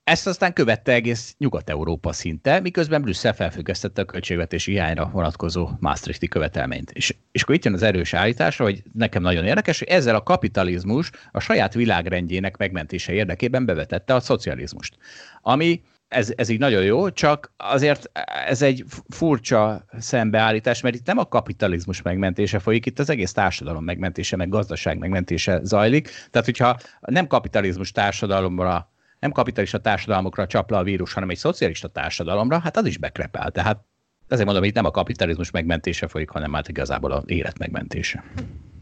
Ezt 0.04 0.26
aztán 0.26 0.52
követte 0.52 0.92
egész 0.92 1.34
Nyugat-Európa 1.38 2.12
szinte, 2.12 2.60
miközben 2.60 3.02
Brüsszel 3.02 3.34
felfüggesztette 3.34 4.02
a 4.02 4.04
költségvetési 4.04 4.70
hiányra 4.70 5.10
vonatkozó 5.12 5.70
Maastrichti 5.80 6.28
követelményt. 6.28 6.90
És, 6.90 7.14
és 7.32 7.42
akkor 7.42 7.54
itt 7.54 7.64
jön 7.64 7.74
az 7.74 7.82
erős 7.82 8.14
állítás, 8.14 8.56
hogy 8.56 8.82
nekem 8.92 9.22
nagyon 9.22 9.44
érdekes, 9.44 9.78
hogy 9.78 9.88
ezzel 9.88 10.14
a 10.14 10.22
kapitalizmus 10.22 11.10
a 11.32 11.40
saját 11.40 11.74
világrendjének 11.74 12.56
megmentése 12.56 13.12
érdekében 13.12 13.64
bevetette 13.64 14.14
a 14.14 14.20
szocializmust. 14.20 14.96
Ami 15.40 15.82
ez, 16.08 16.32
ez 16.36 16.48
így 16.48 16.58
nagyon 16.58 16.82
jó, 16.82 17.10
csak 17.10 17.52
azért 17.56 18.10
ez 18.46 18.62
egy 18.62 18.84
furcsa 19.08 19.84
szembeállítás, 19.98 20.80
mert 20.80 20.94
itt 20.94 21.06
nem 21.06 21.18
a 21.18 21.28
kapitalizmus 21.28 22.02
megmentése 22.02 22.58
folyik, 22.58 22.86
itt 22.86 22.98
az 22.98 23.10
egész 23.10 23.32
társadalom 23.32 23.84
megmentése, 23.84 24.36
meg 24.36 24.48
gazdaság 24.48 24.98
megmentése 24.98 25.60
zajlik. 25.62 26.10
Tehát, 26.30 26.46
hogyha 26.46 26.78
nem 27.00 27.26
kapitalizmus 27.26 27.92
társadalomra 27.92 28.92
nem 29.24 29.32
kapitalista 29.32 29.78
társadalmokra 29.78 30.46
csap 30.46 30.70
le 30.70 30.76
a 30.76 30.82
vírus, 30.82 31.12
hanem 31.12 31.30
egy 31.30 31.36
szocialista 31.36 31.88
társadalomra, 31.88 32.58
hát 32.58 32.76
az 32.76 32.86
is 32.86 32.98
bekrepel. 32.98 33.50
Tehát 33.50 33.84
ezért 34.28 34.44
mondom, 34.44 34.62
hogy 34.62 34.70
itt 34.70 34.76
nem 34.76 34.84
a 34.84 34.90
kapitalizmus 34.90 35.50
megmentése 35.50 36.06
folyik, 36.06 36.30
hanem 36.30 36.50
már 36.50 36.64
igazából 36.66 37.12
az 37.12 37.22
élet 37.26 37.58
megmentése. 37.58 38.24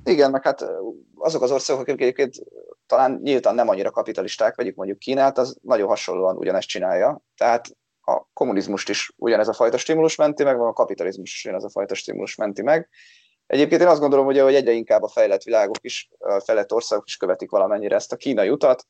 Igen, 0.05 0.31
meg 0.31 0.42
hát 0.42 0.64
azok 1.14 1.42
az 1.42 1.50
országok, 1.50 1.83
akik 1.83 2.00
egyébként 2.00 2.35
talán 2.87 3.20
nyíltan 3.22 3.55
nem 3.55 3.68
annyira 3.68 3.90
kapitalisták, 3.90 4.55
vegyük 4.55 4.76
mondjuk 4.76 4.98
Kínát, 4.98 5.38
az 5.38 5.59
nagyon 5.62 5.88
hasonlóan 5.88 6.37
ugyanezt 6.37 6.68
csinálja. 6.68 7.20
Tehát 7.37 7.76
a 8.00 8.22
kommunizmust 8.33 8.88
is 8.88 9.12
ugyanez 9.16 9.48
a 9.48 9.52
fajta 9.52 9.76
stimulus 9.76 10.16
menti 10.16 10.44
meg, 10.44 10.61
a 10.61 10.72
kapitalizmus 10.72 11.35
is 11.35 11.44
ugyanez 11.44 11.64
a 11.64 11.70
fajta 11.70 11.94
stimulus 11.94 12.35
menti 12.35 12.62
meg. 12.62 12.88
Egyébként 13.46 13.81
én 13.81 13.88
azt 13.88 14.00
gondolom, 14.00 14.24
hogy 14.24 14.38
egyre 14.38 14.72
inkább 14.72 15.02
a 15.02 15.09
fejlett 15.09 15.42
világok 15.42 15.78
is, 15.81 16.11
a 16.18 16.40
fejlett 16.40 16.72
országok 16.72 17.07
is 17.07 17.16
követik 17.16 17.50
valamennyire 17.50 17.94
ezt 17.94 18.12
a 18.12 18.16
kínai 18.16 18.48
utat, 18.50 18.87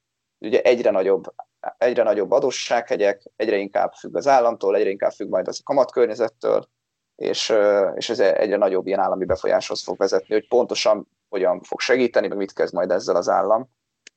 ugye 0.47 0.61
egyre 0.61 0.91
nagyobb, 0.91 1.35
egyre 1.79 2.03
nagyobb 2.03 2.31
adóssághegyek, 2.31 3.23
egyre 3.37 3.57
inkább 3.57 3.93
függ 3.93 4.17
az 4.17 4.27
államtól, 4.27 4.77
egyre 4.77 4.91
inkább 4.91 5.13
függ 5.13 5.29
majd 5.29 5.49
az 5.49 5.59
a 5.59 5.63
kamatkörnyezettől, 5.65 6.69
és, 7.17 7.53
és 7.95 8.09
ez 8.09 8.19
egyre 8.21 8.57
nagyobb 8.57 8.87
ilyen 8.87 9.01
állami 9.01 9.25
befolyáshoz 9.25 9.83
fog 9.83 9.97
vezetni, 9.97 10.35
hogy 10.35 10.49
pontosan 10.49 11.09
hogyan 11.29 11.63
fog 11.63 11.81
segíteni, 11.81 12.29
meg 12.29 12.37
mit 12.37 12.53
kezd 12.53 12.75
majd 12.75 12.91
ezzel 12.91 13.17
az 13.17 13.29
állam. 13.29 13.69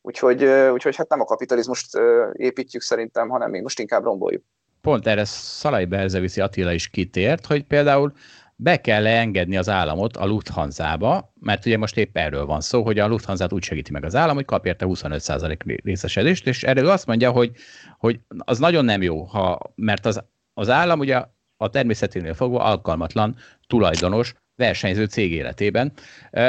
Úgyhogy, 0.01 0.43
úgyhogy 0.45 0.95
hát 0.95 1.09
nem 1.09 1.21
a 1.21 1.25
kapitalizmust 1.25 1.97
építjük 2.33 2.81
szerintem, 2.81 3.29
hanem 3.29 3.49
mi 3.49 3.61
most 3.61 3.79
inkább 3.79 4.03
romboljuk. 4.03 4.43
Pont 4.81 5.07
erre 5.07 5.25
Szalai 5.25 5.85
Berzeviszi 5.85 6.41
Attila 6.41 6.71
is 6.71 6.89
kitért, 6.89 7.45
hogy 7.45 7.63
például 7.63 8.13
be 8.55 8.81
kell 8.81 9.07
engedni 9.07 9.57
az 9.57 9.69
államot 9.69 10.17
a 10.17 10.25
Lufthansa-ba, 10.25 11.33
mert 11.39 11.65
ugye 11.65 11.77
most 11.77 11.97
épp 11.97 12.17
erről 12.17 12.45
van 12.45 12.61
szó, 12.61 12.83
hogy 12.83 12.99
a 12.99 13.07
Lufthansa 13.07 13.47
úgy 13.49 13.63
segíti 13.63 13.91
meg 13.91 14.03
az 14.03 14.15
állam, 14.15 14.35
hogy 14.35 14.45
kap 14.45 14.65
érte 14.65 14.85
25% 14.89 15.79
részesedést, 15.83 16.47
és 16.47 16.63
erről 16.63 16.89
azt 16.89 17.05
mondja, 17.05 17.31
hogy, 17.31 17.51
hogy 17.97 18.19
az 18.37 18.59
nagyon 18.59 18.85
nem 18.85 19.01
jó, 19.01 19.23
ha, 19.23 19.59
mert 19.75 20.05
az, 20.05 20.23
az 20.53 20.69
állam 20.69 20.99
ugye 20.99 21.23
a 21.57 21.69
természeténél 21.69 22.33
fogva 22.33 22.63
alkalmatlan 22.63 23.35
tulajdonos 23.67 24.33
versenyző 24.55 25.05
cég 25.05 25.31
életében, 25.31 25.93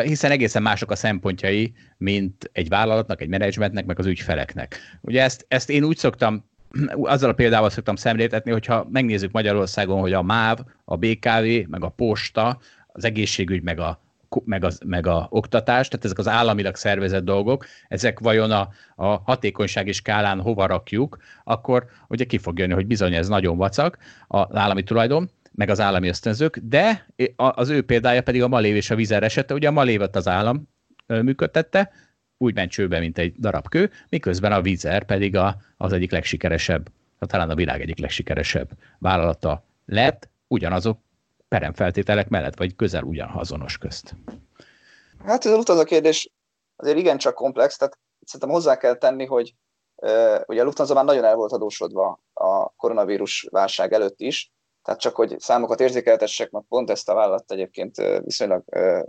hiszen 0.03 0.31
egészen 0.31 0.63
mások 0.63 0.91
a 0.91 0.97
szempontjai, 0.97 1.75
mint 1.97 2.51
egy 2.53 2.69
vállalatnak, 2.69 3.21
egy 3.21 3.29
menedzsmentnek, 3.29 3.87
meg 3.87 3.99
az 3.99 4.07
ügyfeleknek. 4.07 4.79
Ugye 5.01 5.23
ezt, 5.23 5.45
ezt 5.49 5.71
én 5.71 5.85
úgy 5.85 5.97
szoktam 5.97 6.51
azzal 7.03 7.31
a 7.31 7.35
példával 7.35 7.71
szoktam 7.71 7.97
szemléltetni, 7.97 8.51
hogyha 8.51 8.87
megnézzük 8.91 9.33
Magyarországon, 9.33 10.01
hogy 10.01 10.13
a 10.13 10.23
MÁV, 10.23 10.59
a 10.85 10.97
BKV, 10.97 11.69
meg 11.69 11.85
a 11.85 11.89
posta, 11.89 12.59
az 12.87 13.05
egészségügy, 13.05 13.63
meg 13.63 13.81
a 13.81 14.05
meg, 14.45 14.65
az, 14.65 14.81
meg 14.85 15.07
a 15.07 15.27
oktatás, 15.31 15.89
tehát 15.89 16.05
ezek 16.05 16.19
az 16.19 16.29
államilag 16.29 16.77
szervezett 16.77 17.25
dolgok, 17.25 17.67
ezek 17.89 18.21
vajon 18.21 18.51
a, 18.51 18.69
a 18.95 19.07
hatékonysági 19.07 19.93
skálán 19.93 20.41
hova 20.41 20.67
rakjuk, 20.67 21.19
akkor 21.45 21.87
ugye 22.09 22.25
ki 22.25 22.39
fog 22.39 22.59
jönni, 22.59 22.73
hogy 22.73 22.87
bizony 22.87 23.15
ez 23.15 23.29
nagyon 23.29 23.57
vacak 23.57 23.99
az 24.29 24.57
állami 24.57 24.83
tulajdon, 24.83 25.31
meg 25.53 25.71
az 25.71 25.81
állami 25.81 26.09
ösztönzők, 26.09 26.59
de 26.63 27.07
az 27.37 27.69
ő 27.69 27.83
példája 27.83 28.23
pedig 28.23 28.43
a 28.43 28.49
Malév 28.49 28.77
és 28.77 28.91
a 28.91 28.95
Vizer 28.95 29.23
esete, 29.23 29.55
ugye 29.55 29.69
a 29.69 29.73
Malévet 29.73 30.17
az 30.17 30.29
állam 30.29 30.69
működtette, 31.07 31.91
úgy 32.39 32.55
ment 32.55 32.71
csőbe, 32.71 32.99
mint 32.99 33.19
egy 33.19 33.35
darab 33.39 33.69
kő, 33.69 33.91
miközben 34.09 34.53
a 34.53 34.61
Vizer 34.61 35.05
pedig 35.05 35.37
a, 35.37 35.57
az 35.77 35.93
egyik 35.93 36.11
legsikeresebb, 36.11 36.89
talán 37.19 37.51
a 37.51 37.55
világ 37.55 37.81
egyik 37.81 37.99
legsikeresebb 37.99 38.71
vállalata 38.99 39.65
lett, 39.87 40.29
ugyanazok 40.49 40.99
peremfeltételek 41.49 42.29
mellett, 42.29 42.57
vagy 42.57 42.77
közel 42.77 43.03
ugyanazonos 43.03 43.79
közt. 43.79 44.15
Hát 45.25 45.45
ez 45.45 45.69
a 45.69 45.85
kérdés 45.85 46.31
azért 46.77 46.99
igencsak 46.99 47.35
komplex, 47.35 47.77
tehát 47.77 47.99
szerintem 48.25 48.57
hozzá 48.57 48.77
kell 48.77 48.95
tenni, 48.95 49.25
hogy 49.25 49.55
uh, 49.95 50.41
ugye 50.47 50.61
a 50.61 50.65
Lufthansa 50.65 50.95
már 50.95 51.05
nagyon 51.05 51.25
el 51.25 51.35
volt 51.35 51.53
adósodva 51.53 52.21
a 52.33 52.69
koronavírus 52.69 53.47
válság 53.51 53.93
előtt 53.93 54.21
is, 54.21 54.51
tehát 54.83 55.01
csak, 55.01 55.15
hogy 55.15 55.35
számokat 55.39 55.81
érzékeltessek, 55.81 56.51
mert 56.51 56.65
pont 56.69 56.91
ezt 56.91 57.09
a 57.09 57.15
vállalat 57.15 57.53
egyébként 57.53 57.97
viszonylag 58.25 58.65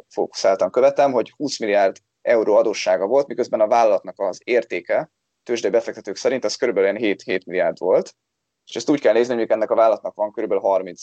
fókuszáltan 0.07 0.71
követem, 0.71 1.11
hogy 1.11 1.33
20 1.37 1.59
milliárd 1.59 1.97
euró 2.27 2.55
adóssága 2.55 3.05
volt, 3.05 3.27
miközben 3.27 3.61
a 3.61 3.67
vállalatnak 3.67 4.19
az 4.19 4.41
értéke 4.43 5.11
tőzsdei 5.43 5.71
befektetők 5.71 6.15
szerint 6.15 6.45
az 6.45 6.55
kb. 6.55 6.77
7-7 6.77 7.45
milliárd 7.45 7.79
volt, 7.79 8.15
és 8.65 8.75
ezt 8.75 8.89
úgy 8.89 8.99
kell 8.99 9.13
nézni, 9.13 9.35
hogy 9.35 9.49
ennek 9.49 9.71
a 9.71 9.75
vállalatnak 9.75 10.15
van 10.15 10.31
kb. 10.31 10.53
30 10.53 11.01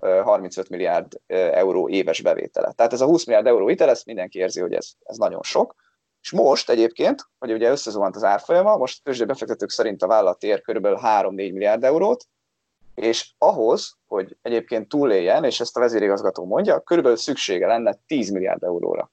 35 0.00 0.68
milliárd 0.68 1.20
euró 1.26 1.88
éves 1.88 2.20
bevétele. 2.20 2.72
Tehát 2.72 2.92
ez 2.92 3.00
a 3.00 3.06
20 3.06 3.24
milliárd 3.24 3.46
euró 3.46 3.66
hitel, 3.66 3.88
ezt 3.88 4.06
mindenki 4.06 4.38
érzi, 4.38 4.60
hogy 4.60 4.72
ez, 4.72 4.88
ez 5.02 5.16
nagyon 5.16 5.42
sok. 5.42 5.74
És 6.22 6.30
most 6.30 6.70
egyébként, 6.70 7.22
hogy 7.38 7.52
ugye 7.52 7.70
összezovant 7.70 8.16
az 8.16 8.24
árfolyama, 8.24 8.76
most 8.76 9.02
tőzsdei 9.02 9.26
befektetők 9.26 9.70
szerint 9.70 10.02
a 10.02 10.06
vállalat 10.06 10.42
ér 10.42 10.60
kb. 10.60 10.86
3-4 10.86 11.30
milliárd 11.30 11.84
eurót, 11.84 12.24
és 12.94 13.30
ahhoz, 13.38 13.96
hogy 14.06 14.36
egyébként 14.42 14.88
túléljen, 14.88 15.44
és 15.44 15.60
ezt 15.60 15.76
a 15.76 15.80
vezérigazgató 15.80 16.44
mondja, 16.44 16.80
körülbelül 16.80 17.18
szüksége 17.18 17.66
lenne 17.66 17.98
10 18.06 18.30
milliárd 18.30 18.62
euróra. 18.62 19.10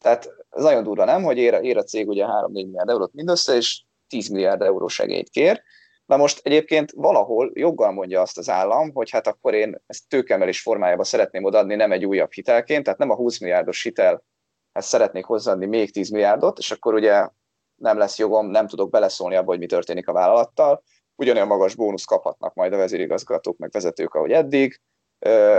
Tehát 0.00 0.37
ez 0.58 0.64
nagyon 0.64 0.82
durva, 0.82 1.04
nem, 1.04 1.22
hogy 1.22 1.38
ér, 1.38 1.58
ér 1.62 1.76
a 1.76 1.82
cég 1.82 2.08
ugye 2.08 2.24
3-4 2.26 2.48
milliárd 2.48 2.88
eurót 2.88 3.12
mindössze, 3.12 3.56
és 3.56 3.82
10 4.08 4.28
milliárd 4.28 4.62
euró 4.62 4.88
segélyt 4.88 5.28
kér. 5.28 5.62
Na 6.06 6.16
most 6.16 6.40
egyébként 6.42 6.90
valahol 6.90 7.50
joggal 7.54 7.92
mondja 7.92 8.20
azt 8.20 8.38
az 8.38 8.48
állam, 8.48 8.92
hogy 8.92 9.10
hát 9.10 9.26
akkor 9.26 9.54
én 9.54 9.82
ezt 9.86 10.08
tőkemelés 10.08 10.60
formájában 10.60 11.04
szeretném 11.04 11.44
odaadni, 11.44 11.74
nem 11.74 11.92
egy 11.92 12.04
újabb 12.04 12.32
hitelként, 12.32 12.84
tehát 12.84 12.98
nem 12.98 13.10
a 13.10 13.14
20 13.14 13.38
milliárdos 13.38 13.82
hitel, 13.82 14.24
ezt 14.72 14.88
szeretnék 14.88 15.24
hozzáadni 15.24 15.66
még 15.66 15.92
10 15.92 16.10
milliárdot, 16.10 16.58
és 16.58 16.70
akkor 16.70 16.94
ugye 16.94 17.28
nem 17.74 17.98
lesz 17.98 18.18
jogom, 18.18 18.46
nem 18.46 18.66
tudok 18.66 18.90
beleszólni 18.90 19.36
abba, 19.36 19.50
hogy 19.50 19.58
mi 19.58 19.66
történik 19.66 20.08
a 20.08 20.12
vállalattal, 20.12 20.82
ugyanolyan 21.14 21.46
magas 21.46 21.74
bónusz 21.74 22.04
kaphatnak 22.04 22.54
majd 22.54 22.72
a 22.72 22.76
vezérigazgatók, 22.76 23.58
meg 23.58 23.70
vezetők, 23.70 24.14
ahogy 24.14 24.32
eddig, 24.32 24.80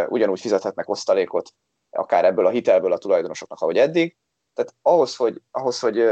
ugyanúgy 0.07 0.39
fizethetnek 0.39 0.89
osztalékot 0.89 1.51
akár 1.89 2.25
ebből 2.25 2.45
a 2.45 2.49
hitelből 2.49 2.91
a 2.91 2.97
tulajdonosoknak, 2.97 3.59
ahogy 3.59 3.77
eddig, 3.77 4.17
tehát 4.59 4.75
ahhoz, 4.81 5.15
hogy, 5.15 5.41
ahhoz, 5.51 5.79
hogy 5.79 6.09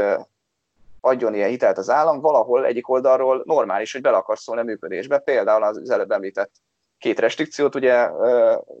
adjon 1.00 1.34
ilyen 1.34 1.48
hitelt 1.48 1.78
az 1.78 1.90
állam, 1.90 2.20
valahol 2.20 2.66
egyik 2.66 2.88
oldalról 2.88 3.42
normális, 3.44 3.92
hogy 3.92 4.00
bele 4.00 4.16
akar 4.16 4.38
szólni 4.38 4.60
a 4.60 4.64
működésbe. 4.64 5.18
Például 5.18 5.62
az 5.62 5.90
előbb 5.90 6.10
említett 6.10 6.50
két 6.98 7.18
restrikciót 7.18 7.74
ugye 7.74 8.10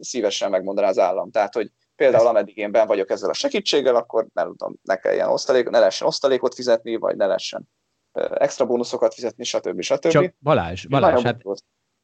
szívesen 0.00 0.50
megmondaná 0.50 0.88
az 0.88 0.98
állam. 0.98 1.30
Tehát, 1.30 1.54
hogy 1.54 1.70
például 1.96 2.26
ameddig 2.26 2.56
én 2.56 2.70
ben 2.70 2.86
vagyok 2.86 3.10
ezzel 3.10 3.30
a 3.30 3.34
segítséggel, 3.34 3.96
akkor 3.96 4.26
ne, 4.32 4.42
tudom, 4.42 4.74
ne 4.82 4.96
kelljen 4.96 5.28
osztalék, 5.28 5.68
ne 5.68 5.78
lehessen 5.78 6.06
osztalékot 6.06 6.54
fizetni, 6.54 6.96
vagy 6.96 7.16
ne 7.16 7.26
lehessen 7.26 7.68
extra 8.12 8.66
bónuszokat 8.66 9.14
fizetni, 9.14 9.44
stb. 9.44 9.80
stb. 9.80 10.08
Csak 10.08 10.34
Balázs, 10.42 10.86
Balázs, 10.86 11.22
hát 11.22 11.42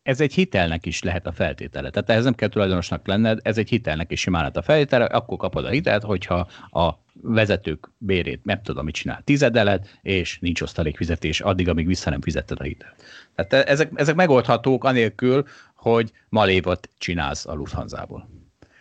ez 0.04 0.20
egy 0.20 0.34
hitelnek 0.34 0.86
is 0.86 1.02
lehet 1.02 1.26
a 1.26 1.32
feltétele. 1.32 1.90
Tehát 1.90 2.10
ez 2.10 2.24
nem 2.24 2.34
kell 2.34 2.48
tulajdonosnak 2.48 3.06
lenned, 3.06 3.38
ez 3.42 3.58
egy 3.58 3.68
hitelnek 3.68 4.10
is 4.10 4.20
simán 4.20 4.40
lehet 4.40 4.56
a 4.56 4.62
feltétele, 4.62 5.04
akkor 5.04 5.36
kapod 5.36 5.64
a 5.64 5.68
hitelt, 5.68 6.02
hogyha 6.02 6.48
a 6.70 6.90
vezetők 7.22 7.90
bérét, 7.98 8.44
nem 8.44 8.62
tudom, 8.62 8.84
mit 8.84 8.94
csinál, 8.94 9.22
tizedeled, 9.24 9.86
és 10.02 10.38
nincs 10.40 10.60
osztalékfizetés 10.60 11.40
addig, 11.40 11.68
amíg 11.68 11.86
vissza 11.86 12.10
nem 12.10 12.20
fizetted 12.20 12.60
a 12.60 12.62
hitelt. 12.62 12.94
Tehát 13.34 13.68
ezek, 13.68 13.90
ezek 13.94 14.14
megoldhatók 14.14 14.84
anélkül, 14.84 15.44
hogy 15.76 16.12
malévot 16.28 16.88
csinálsz 16.98 17.46
a 17.46 17.54
Lufthansa-ból. 17.54 18.28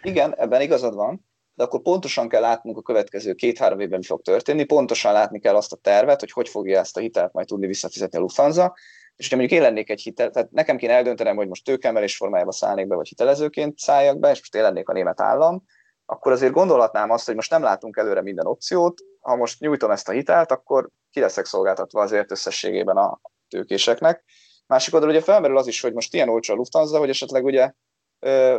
Igen, 0.01 0.35
ebben 0.37 0.61
igazad 0.61 0.95
van, 0.95 1.25
de 1.55 1.63
akkor 1.63 1.81
pontosan 1.81 2.29
kell 2.29 2.41
látnunk 2.41 2.77
a 2.77 2.81
következő 2.81 3.33
két-három 3.33 3.79
évben 3.79 3.99
mi 3.99 4.05
fog 4.05 4.21
történni, 4.21 4.63
pontosan 4.63 5.13
látni 5.13 5.39
kell 5.39 5.55
azt 5.55 5.73
a 5.73 5.79
tervet, 5.81 6.19
hogy 6.19 6.31
hogy 6.31 6.49
fogja 6.49 6.79
ezt 6.79 6.97
a 6.97 6.99
hitelt 6.99 7.33
majd 7.33 7.47
tudni 7.47 7.67
visszafizetni 7.67 8.17
a 8.17 8.21
Lufthansa, 8.21 8.75
és 9.15 9.29
hogyha 9.29 9.35
mondjuk 9.35 9.59
én 9.59 9.65
lennék 9.65 9.89
egy 9.89 10.01
hitel, 10.01 10.29
tehát 10.29 10.51
nekem 10.51 10.77
kéne 10.77 10.93
eldöntenem, 10.93 11.35
hogy 11.35 11.47
most 11.47 11.65
tőkemelés 11.65 12.17
formájába 12.17 12.51
szállnék 12.51 12.87
be, 12.87 12.95
vagy 12.95 13.07
hitelezőként 13.07 13.77
szálljak 13.77 14.19
be, 14.19 14.31
és 14.31 14.39
most 14.39 14.55
én 14.55 14.61
lennék 14.61 14.89
a 14.89 14.93
német 14.93 15.21
állam, 15.21 15.63
akkor 16.05 16.31
azért 16.31 16.53
gondolhatnám 16.53 17.09
azt, 17.09 17.25
hogy 17.25 17.35
most 17.35 17.49
nem 17.49 17.61
látunk 17.61 17.97
előre 17.97 18.21
minden 18.21 18.45
opciót, 18.45 19.01
ha 19.19 19.35
most 19.35 19.59
nyújtom 19.59 19.91
ezt 19.91 20.09
a 20.09 20.11
hitelt, 20.11 20.51
akkor 20.51 20.89
ki 21.11 21.19
leszek 21.19 21.45
szolgáltatva 21.45 22.01
azért 22.01 22.31
összességében 22.31 22.97
a 22.97 23.19
tőkéseknek. 23.47 24.23
Másik 24.67 24.93
oldalon 24.93 25.15
ugye 25.15 25.23
felmerül 25.23 25.57
az 25.57 25.67
is, 25.67 25.81
hogy 25.81 25.93
most 25.93 26.13
ilyen 26.13 26.29
olcsó 26.29 26.53
a 26.53 26.57
Lufthansa, 26.57 26.97
hogy 26.97 27.09
esetleg 27.09 27.43
ugye 27.43 27.71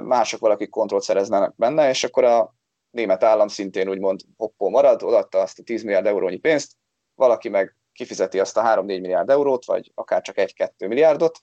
mások 0.02 0.40
valakik 0.40 0.70
kontrollt 0.70 1.02
szereznek 1.02 1.54
benne, 1.56 1.88
és 1.88 2.04
akkor 2.04 2.24
a 2.24 2.54
német 2.90 3.24
állam 3.24 3.48
szintén 3.48 3.88
úgymond 3.88 4.20
hoppó 4.36 4.68
marad, 4.68 5.02
odaadta 5.02 5.40
azt 5.40 5.58
a 5.58 5.62
10 5.62 5.82
milliárd 5.82 6.06
eurónyi 6.06 6.36
pénzt, 6.36 6.72
valaki 7.14 7.48
meg 7.48 7.76
kifizeti 7.94 8.40
azt 8.40 8.56
a 8.56 8.62
3-4 8.62 8.84
milliárd 8.84 9.30
eurót, 9.30 9.64
vagy 9.64 9.92
akár 9.94 10.22
csak 10.22 10.34
1-2 10.38 10.88
milliárdot, 10.88 11.38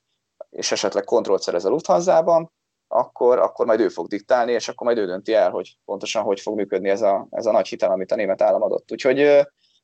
és 0.50 0.72
esetleg 0.72 1.04
kontrollt 1.04 1.42
szerez 1.42 1.66
a 1.66 1.70
Lufthansa-ban, 1.70 2.52
akkor, 2.88 3.40
akkor 3.40 3.66
majd 3.66 3.80
ő 3.80 3.90
fog 3.90 4.08
diktálni, 4.08 4.52
és 4.52 4.68
akkor 4.68 4.88
majd 4.88 4.98
ő 4.98 5.06
dönti 5.06 5.34
el, 5.34 5.50
hogy 5.50 5.78
pontosan 5.86 6.24
hogy 6.24 6.40
fog 6.40 6.56
működni 6.56 6.90
ez 6.90 7.02
a, 7.02 7.28
ez 7.30 7.46
a 7.46 7.52
nagy 7.52 7.68
hitel, 7.68 7.92
amit 7.92 8.12
a 8.12 8.16
német 8.16 8.42
állam 8.42 8.62
adott. 8.62 8.92
Úgyhogy, 8.92 9.20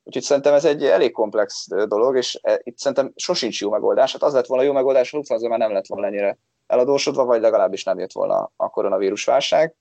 úgyhogy 0.04 0.22
szerintem 0.22 0.54
ez 0.54 0.66
egy 0.66 0.86
elég 0.86 1.12
komplex 1.12 1.68
dolog, 1.68 2.18
és 2.18 2.40
itt 2.58 2.78
szerintem 2.78 3.12
sosincs 3.16 3.62
jó 3.62 3.70
megoldás. 3.70 4.12
Hát 4.12 4.24
az 4.24 4.34
lett 4.34 4.46
volna 4.46 4.64
jó 4.64 4.74
megoldás, 4.74 5.14
a 5.14 5.18
Lufthansa 5.18 5.48
már 5.48 5.60
nem 5.60 5.74
lett 5.74 5.88
volna 5.88 6.08
ennyire 6.08 6.38
eladósodva, 6.68 7.26
vagy 7.26 7.42
legalábbis 7.42 7.84
nem 7.84 8.00
jött 8.00 8.12
volna 8.12 8.52
a 8.56 8.70
koronavírus 8.70 9.26
válság. 9.26 9.76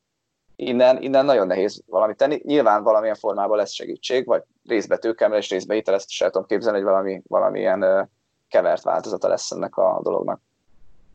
Innen, 0.56 1.02
innen 1.02 1.24
nagyon 1.24 1.46
nehéz 1.46 1.82
valamit 1.86 2.16
tenni. 2.16 2.40
Nyilván 2.44 2.82
valamilyen 2.82 3.14
formában 3.14 3.56
lesz 3.56 3.72
segítség, 3.72 4.26
vagy 4.26 4.42
részbe 4.64 4.96
tőkemelés, 4.96 5.50
részbe 5.50 5.74
hitel, 5.74 5.94
ezt 5.94 6.08
is 6.08 6.20
el 6.20 6.30
tudom 6.30 6.46
képzelni, 6.46 6.78
hogy 6.78 6.86
valami, 6.86 7.22
valamilyen 7.26 8.10
kevert 8.48 8.82
változata 8.82 9.28
lesz 9.28 9.50
ennek 9.50 9.76
a 9.76 10.00
dolognak. 10.02 10.40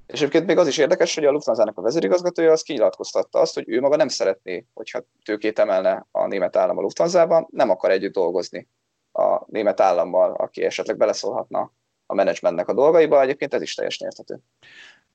És 0.07 0.19
egyébként 0.19 0.45
még 0.45 0.57
az 0.57 0.67
is 0.67 0.77
érdekes, 0.77 1.15
hogy 1.15 1.25
a 1.25 1.31
Lufthansa-nak 1.31 1.77
a 1.77 1.81
vezérigazgatója 1.81 2.51
az 2.51 2.61
kinyilatkoztatta 2.61 3.39
azt, 3.39 3.53
hogy 3.53 3.69
ő 3.69 3.79
maga 3.79 3.95
nem 3.95 4.07
szeretné, 4.07 4.65
hogyha 4.73 5.01
tőkét 5.23 5.59
emelne 5.59 6.07
a 6.11 6.27
német 6.27 6.55
állam 6.55 6.77
a 6.77 6.81
Lufthansa-ban, 6.81 7.47
nem 7.51 7.69
akar 7.69 7.91
együtt 7.91 8.13
dolgozni 8.13 8.67
a 9.11 9.41
német 9.45 9.79
állammal, 9.79 10.31
aki 10.31 10.63
esetleg 10.63 10.97
beleszólhatna 10.97 11.71
a 12.05 12.13
menedzsmentnek 12.13 12.67
a 12.67 12.73
dolgaiba. 12.73 13.21
Egyébként 13.21 13.53
ez 13.53 13.61
is 13.61 13.75
teljesen 13.75 14.07
érthető. 14.07 14.39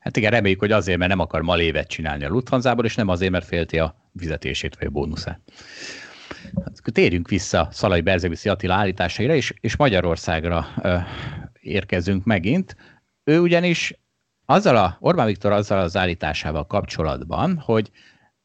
Hát 0.06 0.16
igen, 0.16 0.30
reméljük, 0.30 0.60
hogy 0.60 0.72
azért, 0.72 0.98
mert 0.98 1.10
nem 1.10 1.20
akar 1.20 1.42
malévet 1.42 1.88
csinálni 1.88 2.24
a 2.24 2.28
Lufthansa-ból, 2.28 2.84
és 2.84 2.94
nem 2.94 3.08
azért, 3.08 3.30
mert 3.30 3.46
félti 3.46 3.78
a 3.78 3.94
fizetését 4.18 4.76
vagy 4.76 4.86
a 4.86 4.90
bónuszát. 4.90 5.40
Hát, 6.64 6.92
térjünk 6.92 7.28
vissza 7.28 7.68
Szalai 7.72 8.00
Berzeviszi 8.00 8.48
Attila 8.48 8.74
állításaira, 8.74 9.34
és, 9.34 9.54
és 9.60 9.76
Magyarországra 9.76 10.66
ö, 10.82 10.96
érkezünk 11.60 12.24
megint. 12.24 12.76
Ő 13.24 13.40
ugyanis 13.40 13.98
azzal 14.44 14.76
a, 14.76 14.96
Orbán 15.00 15.26
Viktor 15.26 15.52
azzal 15.52 15.78
az 15.78 15.96
állításával 15.96 16.66
kapcsolatban, 16.66 17.58
hogy 17.58 17.90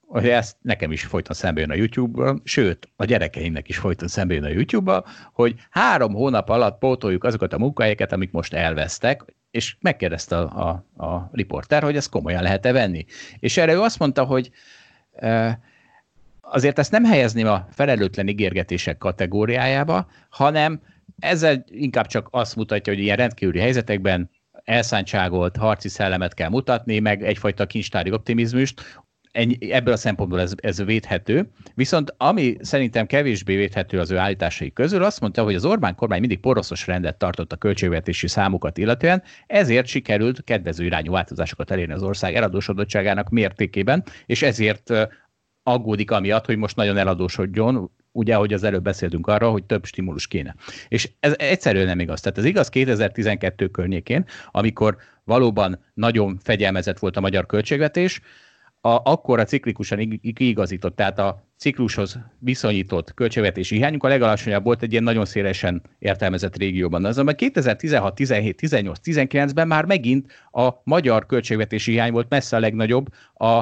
hogy 0.08 0.30
ezt 0.30 0.58
nekem 0.62 0.91
is 0.91 1.06
folyton 1.06 1.36
szembe 1.36 1.62
jön 1.62 1.71
a 1.71 1.76
YouTube-ban, 1.76 2.41
sőt, 2.43 2.89
a 2.95 3.06
gyerekeimnek 3.06 3.69
is 3.69 3.78
folyton 3.78 4.08
szembe 4.08 4.34
jön 4.34 4.43
a 4.43 4.50
YouTube-ban, 4.50 5.04
hogy 5.34 5.56
három 5.69 6.13
hónap 6.13 6.50
alatt 6.50 6.80
pótoljuk 6.80 7.24
azokat 7.24 7.54
a 7.54 7.58
munkahelyeket, 7.58 8.12
amik 8.12 8.32
most 8.32 8.54
elvesztek, 8.54 9.26
és 9.51 9.75
megkérdezte 9.79 10.37
a, 10.37 10.83
a, 10.97 11.05
a 11.05 11.29
riporter, 11.31 11.83
hogy 11.83 11.95
ezt 11.95 12.09
komolyan 12.09 12.43
lehet-e 12.43 12.71
venni. 12.71 13.05
És 13.39 13.57
erre 13.57 13.73
ő 13.73 13.81
azt 13.81 13.99
mondta, 13.99 14.23
hogy 14.23 14.51
azért 16.41 16.79
ezt 16.79 16.91
nem 16.91 17.03
helyezném 17.03 17.47
a 17.47 17.67
felelőtlen 17.71 18.27
ígérgetések 18.27 18.97
kategóriájába, 18.97 20.07
hanem 20.29 20.81
ezzel 21.19 21.63
inkább 21.67 22.07
csak 22.07 22.27
azt 22.31 22.55
mutatja, 22.55 22.93
hogy 22.93 23.01
ilyen 23.01 23.17
rendkívüli 23.17 23.59
helyzetekben 23.59 24.29
elszántságolt 24.63 25.57
harci 25.57 25.89
szellemet 25.89 26.33
kell 26.33 26.49
mutatni, 26.49 26.99
meg 26.99 27.23
egyfajta 27.23 27.65
kincstári 27.65 28.11
optimizmust, 28.11 29.01
ennyi, 29.31 29.71
ebből 29.71 29.93
a 29.93 29.97
szempontból 29.97 30.39
ez, 30.41 30.53
ez 30.55 30.83
védhető. 30.83 31.51
Viszont 31.75 32.13
ami 32.17 32.55
szerintem 32.59 33.05
kevésbé 33.05 33.55
védhető 33.55 33.99
az 33.99 34.11
ő 34.11 34.17
állításai 34.17 34.73
közül, 34.73 35.03
azt 35.03 35.19
mondta, 35.19 35.43
hogy 35.43 35.55
az 35.55 35.65
Orbán 35.65 35.95
kormány 35.95 36.19
mindig 36.19 36.39
poroszos 36.39 36.87
rendet 36.87 37.17
tartott 37.17 37.51
a 37.51 37.55
költségvetési 37.55 38.27
számokat 38.27 38.77
illetően, 38.77 39.23
ezért 39.47 39.85
sikerült 39.85 40.43
kedvező 40.43 40.85
irányú 40.85 41.11
változásokat 41.11 41.71
elérni 41.71 41.93
az 41.93 42.03
ország 42.03 42.35
eladósodottságának 42.35 43.29
mértékében, 43.29 44.03
és 44.25 44.41
ezért 44.41 44.91
aggódik 45.63 46.11
amiatt, 46.11 46.45
hogy 46.45 46.57
most 46.57 46.75
nagyon 46.75 46.97
eladósodjon, 46.97 47.91
ugye, 48.11 48.35
ahogy 48.35 48.53
az 48.53 48.63
előbb 48.63 48.83
beszéltünk 48.83 49.27
arra, 49.27 49.49
hogy 49.49 49.63
több 49.63 49.85
stimulus 49.85 50.27
kéne. 50.27 50.55
És 50.87 51.11
ez 51.19 51.33
egyszerűen 51.37 51.85
nem 51.85 51.99
igaz. 51.99 52.21
Tehát 52.21 52.37
ez 52.37 52.45
igaz 52.45 52.69
2012 52.69 53.67
környékén, 53.67 54.25
amikor 54.51 54.97
valóban 55.23 55.83
nagyon 55.93 56.39
fegyelmezett 56.43 56.99
volt 56.99 57.17
a 57.17 57.21
magyar 57.21 57.45
költségvetés, 57.45 58.21
a, 58.81 58.89
akkor 59.11 59.39
a 59.39 59.45
ciklikusan 59.45 60.21
kiigazított, 60.33 60.95
tehát 60.95 61.19
a 61.19 61.47
ciklushoz 61.57 62.19
viszonyított 62.39 63.13
költségvetési 63.13 63.75
hiányunk 63.75 64.03
a 64.03 64.07
legalacsonyabb 64.07 64.63
volt 64.63 64.81
egy 64.81 64.91
ilyen 64.91 65.03
nagyon 65.03 65.25
szélesen 65.25 65.81
értelmezett 65.99 66.57
régióban. 66.57 67.05
Azonban 67.05 67.35
2016, 67.35 68.15
17, 68.15 68.55
18, 68.55 68.99
19-ben 69.03 69.67
már 69.67 69.85
megint 69.85 70.31
a 70.51 70.69
magyar 70.83 71.25
költségvetési 71.25 71.91
hiány 71.91 72.11
volt 72.11 72.29
messze 72.29 72.55
a 72.55 72.59
legnagyobb 72.59 73.07
a 73.33 73.61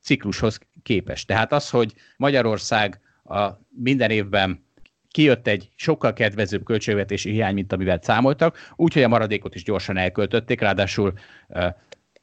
ciklushoz 0.00 0.58
képest. 0.82 1.26
Tehát 1.26 1.52
az, 1.52 1.70
hogy 1.70 1.94
Magyarország 2.16 3.00
a 3.24 3.48
minden 3.68 4.10
évben 4.10 4.64
kijött 5.10 5.46
egy 5.46 5.70
sokkal 5.74 6.12
kedvezőbb 6.12 6.64
költségvetési 6.64 7.30
hiány, 7.30 7.54
mint 7.54 7.72
amivel 7.72 7.98
számoltak, 8.02 8.72
úgyhogy 8.76 9.02
a 9.02 9.08
maradékot 9.08 9.54
is 9.54 9.62
gyorsan 9.62 9.96
elköltötték, 9.96 10.60
ráadásul 10.60 11.12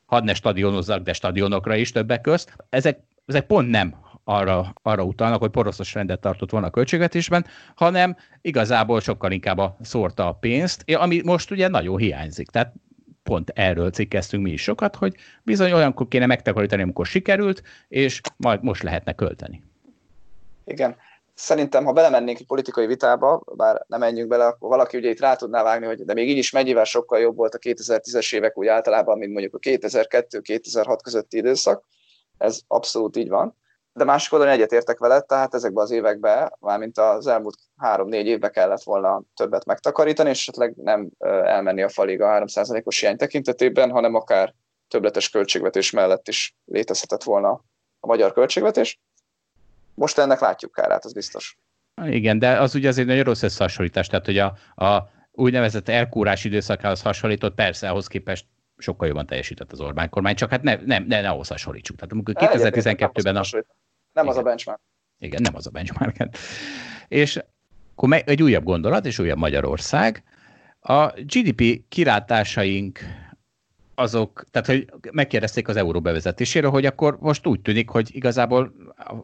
hadd 0.10 0.24
ne 0.24 0.34
stadionozzak, 0.34 1.04
de 1.04 1.14
stadionokra 1.14 1.76
is 1.76 1.92
többek 1.92 2.22
közt. 2.22 2.56
Ezek, 2.70 3.00
ezek 3.26 3.46
pont 3.46 3.70
nem 3.70 3.96
arra, 4.24 4.74
arra 4.82 5.04
utalnak, 5.04 5.40
hogy 5.40 5.50
poroszos 5.50 5.94
rendet 5.94 6.20
tartott 6.20 6.52
volna 6.52 6.68
a 6.68 6.70
költségvetésben, 6.70 7.46
hanem 7.76 8.16
igazából 8.42 9.00
sokkal 9.00 9.32
inkább 9.32 9.58
a 9.58 9.78
szórta 9.82 10.28
a 10.28 10.34
pénzt, 10.34 10.84
ami 10.92 11.22
most 11.24 11.52
ugye 11.52 11.68
nagyon 11.68 11.98
hiányzik. 11.98 12.48
Tehát 12.48 12.74
pont 13.24 13.52
erről 13.56 13.90
cikkeztünk 13.90 14.44
mi 14.44 14.52
is 14.52 14.62
sokat, 14.62 14.96
hogy 14.96 15.16
bizony 15.44 15.72
olyankor 15.72 16.08
kéne 16.08 16.26
megtakarítani, 16.26 16.82
amikor 16.82 17.06
sikerült, 17.06 17.64
és 17.88 18.22
majd 18.38 18.64
most 18.64 18.84
lehetne 18.84 19.14
költeni. 19.14 19.64
Igen. 20.66 20.96
Szerintem, 21.42 21.86
ha 21.86 21.92
belemennénk 21.92 22.40
egy 22.40 22.46
politikai 22.46 22.86
vitába, 22.86 23.42
bár 23.56 23.84
nem 23.88 24.00
menjünk 24.00 24.30
bele, 24.30 24.46
akkor 24.46 24.70
valaki 24.70 24.98
ugye 24.98 25.10
itt 25.10 25.20
rá 25.20 25.36
tudná 25.36 25.64
vágni, 25.64 25.86
hogy 25.86 26.06
de 26.06 26.14
még 26.14 26.30
így 26.30 26.38
is 26.38 26.52
mennyivel 26.52 26.84
sokkal 26.84 27.20
jobb 27.20 27.36
volt 27.36 27.54
a 27.54 27.58
2010-es 27.58 28.36
évek 28.36 28.58
úgy 28.58 28.68
általában, 28.68 29.18
mint 29.18 29.32
mondjuk 29.32 29.54
a 29.54 29.58
2002-2006 29.58 31.00
közötti 31.04 31.38
időszak. 31.38 31.86
Ez 32.38 32.60
abszolút 32.68 33.18
így 33.18 33.30
van. 33.30 33.58
De 33.94 34.04
másik 34.04 34.34
oldalon 34.34 34.54
egyetértek 34.54 35.00
veled, 35.00 35.26
tehát 35.26 35.54
ezekben 35.54 35.84
az 35.84 35.92
években, 35.92 36.54
mármint 36.60 36.98
az 36.98 37.28
elmúlt 37.28 37.58
három-négy 37.78 38.26
évben 38.26 38.52
kellett 38.52 38.84
volna 38.84 39.24
többet 39.36 39.66
megtakarítani, 39.66 40.30
és 40.30 40.40
esetleg 40.40 40.74
nem 40.76 41.10
elmenni 41.44 41.82
a 41.82 41.90
falig 41.90 42.22
a 42.22 42.28
3%-os 42.28 43.00
hiány 43.00 43.18
tekintetében, 43.18 43.92
hanem 43.92 44.16
akár 44.16 44.54
többletes 44.88 45.30
költségvetés 45.30 45.92
mellett 45.92 46.28
is 46.28 46.56
létezhetett 46.66 47.24
volna 47.24 47.62
a 48.00 48.08
magyar 48.08 48.34
költségvetés. 48.34 49.00
Most 50.00 50.18
ennek 50.18 50.40
látjuk 50.40 50.72
kárát, 50.72 51.06
az 51.06 51.14
biztos. 51.14 51.58
Igen, 52.06 52.40
de 52.40 52.60
az 52.60 52.76
ugye 52.76 52.88
azért 52.88 53.08
nagyon 53.08 53.24
rossz 53.24 53.42
összehasonlítás, 53.42 54.08
tehát 54.08 54.26
hogy 54.26 54.38
a, 54.38 54.46
a 54.86 55.10
úgynevezett 55.32 55.90
elkúrás 55.90 56.44
időszakához 56.44 57.02
hasonlított, 57.02 57.56
persze 57.56 57.90
ahhoz 57.90 58.08
képest 58.08 58.46
sokkal 58.78 59.08
jobban 59.08 59.26
teljesített 59.26 59.72
az 59.72 59.82
Orbán 59.82 60.10
kormány, 60.10 60.36
csak 60.36 60.50
hát 60.50 60.62
ne, 60.62 60.76
nem, 60.76 61.04
ne, 61.04 61.22
ne 61.22 61.30
ahhoz 61.30 61.48
hasonlítsuk. 61.48 61.96
Tehát 61.96 62.12
amikor 62.12 62.34
2012-ben 62.38 63.36
a... 63.36 63.44
Nem 64.14 64.28
az 64.28 64.38
a 64.38 64.42
benchmark. 64.42 64.80
Igen, 65.18 65.42
nem 65.42 65.56
az 65.56 65.68
a 65.68 65.70
benchmark. 65.70 66.16
És 67.08 67.40
akkor 67.96 68.22
egy 68.26 68.44
újabb 68.44 68.64
gondolat, 68.64 69.06
és 69.06 69.20
újabb 69.20 69.38
Magyarország. 69.38 70.24
A 70.80 71.08
GDP 71.08 71.88
kilátásaink 71.90 73.00
azok, 74.00 74.44
tehát 74.52 74.68
hogy 74.68 74.86
megkérdezték 75.12 75.68
az 75.68 75.76
euró 75.76 76.02
bevezetéséről, 76.02 76.70
hogy 76.70 76.86
akkor 76.86 77.18
most 77.20 77.48
úgy 77.48 77.62
tűnik, 77.62 77.90
hogy 77.90 78.10
igazából 78.16 78.74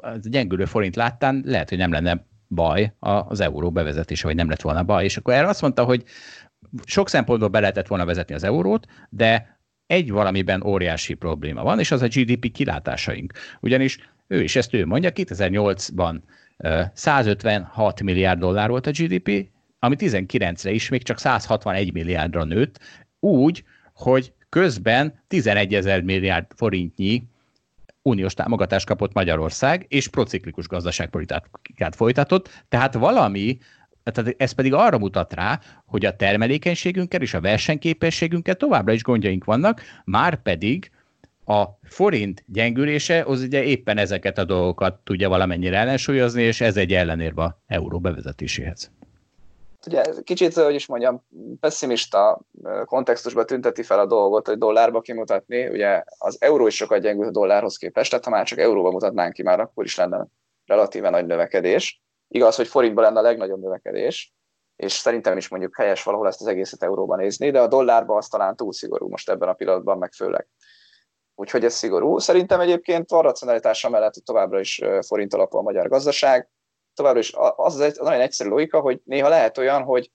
a 0.02 0.10
gyengülő 0.22 0.66
forint 0.66 0.96
láttán 0.96 1.42
lehet, 1.46 1.70
hogy 1.70 1.78
nem 1.78 1.92
lenne 1.92 2.26
baj 2.48 2.94
az 3.00 3.40
euró 3.40 3.72
bevezetése, 3.72 4.28
vagy 4.28 4.36
nem 4.36 4.50
lett 4.50 4.62
volna 4.62 4.84
baj. 4.84 5.04
És 5.04 5.18
akkor 5.18 5.34
erre 5.34 5.48
azt 5.48 5.62
mondta, 5.62 5.84
hogy 5.84 6.04
sok 6.86 7.10
szempontból 7.10 7.50
be 7.50 7.60
lehetett 7.60 7.88
volna 7.88 8.06
vezetni 8.06 8.36
az 8.36 8.44
eurót, 8.44 8.88
de 9.10 9.60
egy 9.88 10.12
valamiben 10.12 10.64
óriási 10.64 11.14
probléma 11.14 11.64
van, 11.64 11.80
és 11.80 11.92
az 11.92 12.02
a 12.02 12.08
GDP 12.08 12.52
kilátásaink. 12.52 13.34
Ugyanis 13.60 13.98
ő 14.28 14.44
is 14.44 14.56
ezt 14.56 14.74
ő 14.74 14.86
mondja, 14.86 15.12
2008-ban 15.14 16.20
156 16.94 18.02
milliárd 18.02 18.40
dollár 18.40 18.70
volt 18.70 18.88
a 18.88 18.92
GDP, 18.92 19.50
ami 19.80 19.96
19-re 20.00 20.72
is 20.72 20.90
még 20.90 21.04
csak 21.04 21.18
161 21.20 21.94
milliárdra 21.94 22.44
nőtt, 22.44 22.80
úgy, 23.20 23.64
hogy 23.94 24.34
közben 24.56 25.13
11 25.28 25.74
ezer 25.74 26.02
milliárd 26.02 26.46
forintnyi 26.56 27.24
uniós 28.02 28.34
támogatást 28.34 28.86
kapott 28.86 29.13
Magyarország, 29.13 29.86
és 29.88 30.08
prociklikus 30.08 30.68
gazdaságpolitikát 30.68 31.96
folytatott, 31.96 32.63
tehát 32.70 32.94
valami, 32.94 33.58
tehát 34.04 34.36
ez 34.38 34.52
pedig 34.52 34.74
arra 34.74 34.98
mutat 34.98 35.34
rá, 35.34 35.60
hogy 35.86 36.06
a 36.06 36.15
termelékenységünkkel 36.15 37.22
és 37.22 37.34
a 37.34 37.41
versenyképességünkkel 37.41 38.56
továbbra 38.56 38.94
is 38.94 39.04
gondjaink 39.04 39.44
vannak, 39.44 39.82
már 40.06 40.41
pedig 40.41 40.91
a 41.46 41.63
forint 41.84 42.44
gyengülése 42.48 43.24
az 43.24 43.41
ugye 43.41 43.63
éppen 43.63 43.98
ezeket 43.98 44.38
a 44.38 44.46
dolgokat 44.46 45.00
tudja 45.04 45.30
valamennyire 45.30 45.78
ellensúlyozni, 45.78 46.41
és 46.41 46.62
ez 46.62 46.78
egy 46.78 46.94
ellenérve 46.94 47.44
a 47.44 47.62
euró 47.68 48.00
bevezetéséhez 48.00 48.91
ugye 49.88 50.04
kicsit, 50.24 50.54
hogy 50.54 50.74
is 50.74 50.86
mondjam, 50.88 51.26
pessimista 51.60 52.41
kontextusba 52.86 53.45
tünteti 53.45 53.84
fel 53.84 54.00
a 54.00 54.06
dolgot, 54.06 54.48
hogy 54.48 54.58
dollárba 54.58 55.02
kimutatni. 55.02 55.67
Ugye 55.67 56.04
az 56.17 56.38
euró 56.39 56.67
is 56.67 56.76
sokat 56.76 57.02
gyengült 57.02 57.28
a 57.28 57.32
dollárhoz 57.32 57.78
képest, 57.78 58.10
tehát 58.10 58.26
ha 58.26 58.32
már 58.32 58.45
csak 58.45 58.60
euróba 58.60 58.91
mutatnánk 58.91 59.34
ki, 59.34 59.43
már 59.43 59.60
akkor 59.60 59.84
is 59.84 59.95
lenne 59.95 60.28
relatíve 60.65 61.10
nagy 61.10 61.26
növekedés. 61.26 62.04
Igaz, 62.28 62.56
hogy 62.56 62.67
forintban 62.67 63.04
lenne 63.04 63.19
a 63.19 63.24
legnagyobb 63.24 63.62
növekedés, 63.62 64.34
és 64.76 64.91
szerintem 64.91 65.38
is 65.38 65.48
mondjuk 65.48 65.76
helyes 65.78 66.04
valahol 66.04 66.28
ezt 66.28 66.41
az 66.41 66.48
egészet 66.48 66.84
euróban 66.84 67.19
nézni, 67.19 67.52
de 67.52 67.62
a 67.62 67.67
dollárba 67.67 68.17
az 68.17 68.28
talán 68.28 68.56
túl 68.56 68.74
szigorú 68.74 69.10
most 69.10 69.30
ebben 69.30 69.50
a 69.50 69.54
pillanatban, 69.54 69.98
meg 69.98 70.12
főleg. 70.12 70.48
Úgyhogy 71.36 71.65
ez 71.65 71.74
szigorú. 71.74 72.17
Szerintem 72.17 72.60
egyébként 72.60 73.10
van 73.10 73.21
racionalitása 73.21 73.89
mellett, 73.89 74.13
hogy 74.13 74.24
továbbra 74.24 74.60
is 74.60 74.82
forint 75.08 75.34
alapú 75.34 75.58
a 75.58 75.62
magyar 75.62 75.88
gazdaság 75.88 76.50
továbbra 76.96 77.20
is 77.20 77.34
az 77.56 77.74
az 77.74 77.80
egy 77.80 77.96
nagyon 78.00 78.22
egyszerű 78.22 78.50
logika, 78.50 78.80
hogy 78.80 79.02
néha 79.04 79.30
lehet 79.30 79.58
olyan, 79.58 79.84
hogy 79.84 80.12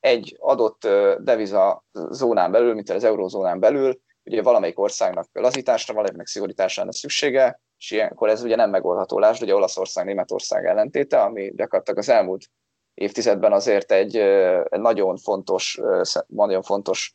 egy 0.00 0.36
adott 0.40 0.88
deviza 1.18 1.84
zónán 1.92 2.50
belül, 2.50 2.74
mint 2.74 2.90
az 2.90 3.04
eurózónán 3.04 3.60
belül, 3.60 4.00
ugye 4.24 4.42
valamelyik 4.42 4.78
országnak 4.78 5.28
lazításra, 5.32 5.94
valamelyik 5.94 6.26
szigorításra 6.26 6.82
lenne 6.82 6.94
szüksége, 6.94 7.60
és 7.78 7.90
ilyenkor 7.90 8.28
ez 8.28 8.42
ugye 8.42 8.56
nem 8.56 8.70
megoldható. 8.70 9.18
Lásd, 9.18 9.42
ugye 9.42 9.54
Olaszország, 9.54 10.04
Németország 10.04 10.66
ellentéte, 10.66 11.22
ami 11.22 11.52
gyakorlatilag 11.54 11.98
az 11.98 12.08
elmúlt 12.08 12.46
évtizedben 12.94 13.52
azért 13.52 13.92
egy 13.92 14.22
nagyon 14.70 15.16
fontos, 15.16 15.80
nagyon 16.26 16.62
fontos 16.62 17.14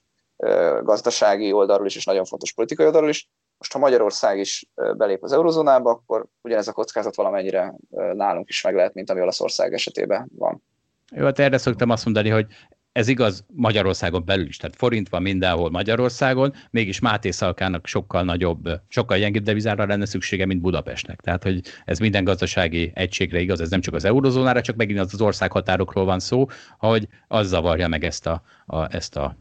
gazdasági 0.82 1.52
oldalról 1.52 1.86
is, 1.86 1.96
és 1.96 2.06
nagyon 2.06 2.26
fontos 2.26 2.54
politikai 2.54 2.86
oldalról 2.86 3.10
is. 3.10 3.30
Most, 3.60 3.74
ha 3.74 3.80
Magyarország 3.80 4.40
is 4.40 4.66
belép 4.98 5.24
az 5.24 5.32
eurozónába, 5.32 5.90
akkor 5.90 6.26
ugyanez 6.42 6.68
a 6.68 6.72
kockázat 6.72 7.16
valamennyire 7.16 7.76
nálunk 8.14 8.50
is 8.50 8.62
meg 8.62 8.76
lehet, 8.76 8.94
mint 8.94 9.10
ami 9.10 9.22
Olaszország 9.22 9.74
esetében 9.74 10.30
van. 10.36 10.64
Jó, 11.12 11.26
hát 11.26 11.40
erre 11.40 11.58
szoktam 11.58 11.90
azt 11.90 12.06
mondani, 12.06 12.30
hogy 12.30 12.48
ez 12.92 13.08
igaz 13.08 13.46
Magyarországon 13.54 14.26
belül 14.26 14.48
is, 14.48 14.58
tehát 14.58 14.76
forint 14.76 15.10
van 15.10 15.22
mindenhol 15.22 15.70
Magyarországon, 15.70 16.54
mégis 16.72 17.00
Máté 17.00 17.32
Szalkának 17.32 17.88
sokkal 17.88 18.24
nagyobb, 18.24 18.70
sokkal 18.88 19.18
gyengébb 19.18 19.44
devizára 19.44 19.86
lenne 19.86 20.06
szüksége, 20.06 20.46
mint 20.46 20.62
Budapestnek. 20.62 21.22
Tehát, 21.22 21.44
hogy 21.44 21.62
ez 21.86 22.00
minden 22.00 22.24
gazdasági 22.24 22.92
egységre 22.96 23.40
igaz, 23.40 23.62
ez 23.62 23.70
nem 23.70 23.82
csak 23.82 23.94
az 23.94 24.06
eurozónára, 24.06 24.62
csak 24.62 24.76
megint 24.76 25.00
az, 25.00 25.14
az 25.14 25.22
országhatárokról 25.22 26.06
van 26.06 26.20
szó, 26.20 26.46
hogy 26.78 27.08
az 27.28 27.48
zavarja 27.48 27.88
meg 27.88 28.04
ezt 28.04 28.28
a, 28.28 28.42
a, 28.66 28.96
ezt 28.96 29.16
a 29.16 29.36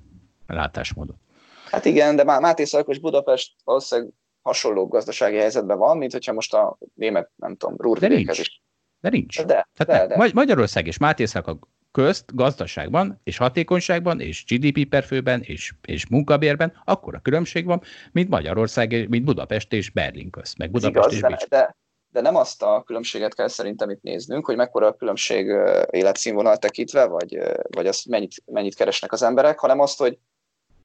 látásmódot. 0.46 1.16
Hát 1.70 1.84
igen, 1.84 2.16
de 2.16 2.24
Máté 2.24 2.64
Szalkos 2.64 2.98
Budapest 2.98 3.52
valószínűleg 3.64 4.12
hasonló 4.42 4.86
gazdasági 4.86 5.36
helyzetben 5.36 5.78
van, 5.78 5.96
mint 5.96 6.12
hogyha 6.12 6.32
most 6.32 6.54
a 6.54 6.78
német, 6.94 7.30
nem 7.36 7.56
tudom, 7.56 7.76
Ruhrvidékhez 7.78 8.38
is. 8.38 8.62
De 9.00 9.08
nincs. 9.08 9.42
De, 9.44 9.68
Tehát 9.76 10.08
de, 10.08 10.16
de. 10.16 10.30
Magyarország 10.34 10.86
és 10.86 10.98
Mátészak 10.98 11.46
a 11.46 11.58
közt 11.92 12.34
gazdaságban 12.34 13.20
és 13.24 13.36
hatékonyságban 13.36 14.20
és 14.20 14.44
GDP 14.44 14.88
per 14.88 15.04
főben 15.04 15.40
és, 15.42 15.72
és 15.86 16.08
munkabérben 16.08 16.82
akkor 16.84 17.14
a 17.14 17.20
különbség 17.20 17.64
van, 17.64 17.82
mint 18.12 18.28
Magyarország, 18.28 19.08
mint 19.08 19.24
Budapest 19.24 19.72
és 19.72 19.90
Berlin 19.90 20.30
közt, 20.30 20.58
meg 20.58 20.70
Budapest 20.70 21.12
igaz, 21.12 21.12
és 21.12 21.20
Bécs. 21.20 21.48
De, 21.48 21.76
de 22.12 22.20
nem 22.20 22.36
azt 22.36 22.62
a 22.62 22.82
különbséget 22.86 23.34
kell 23.34 23.48
szerintem 23.48 23.90
itt 23.90 24.02
néznünk, 24.02 24.46
hogy 24.46 24.56
mekkora 24.56 24.86
a 24.86 24.96
különbség 24.96 25.46
életszínvonal 25.90 26.56
tekintve, 26.56 27.04
vagy, 27.04 27.38
vagy 27.68 27.86
azt 27.86 28.06
mennyit, 28.06 28.42
mennyit 28.44 28.74
keresnek 28.74 29.12
az 29.12 29.22
emberek, 29.22 29.58
hanem 29.58 29.80
azt, 29.80 29.98
hogy 29.98 30.18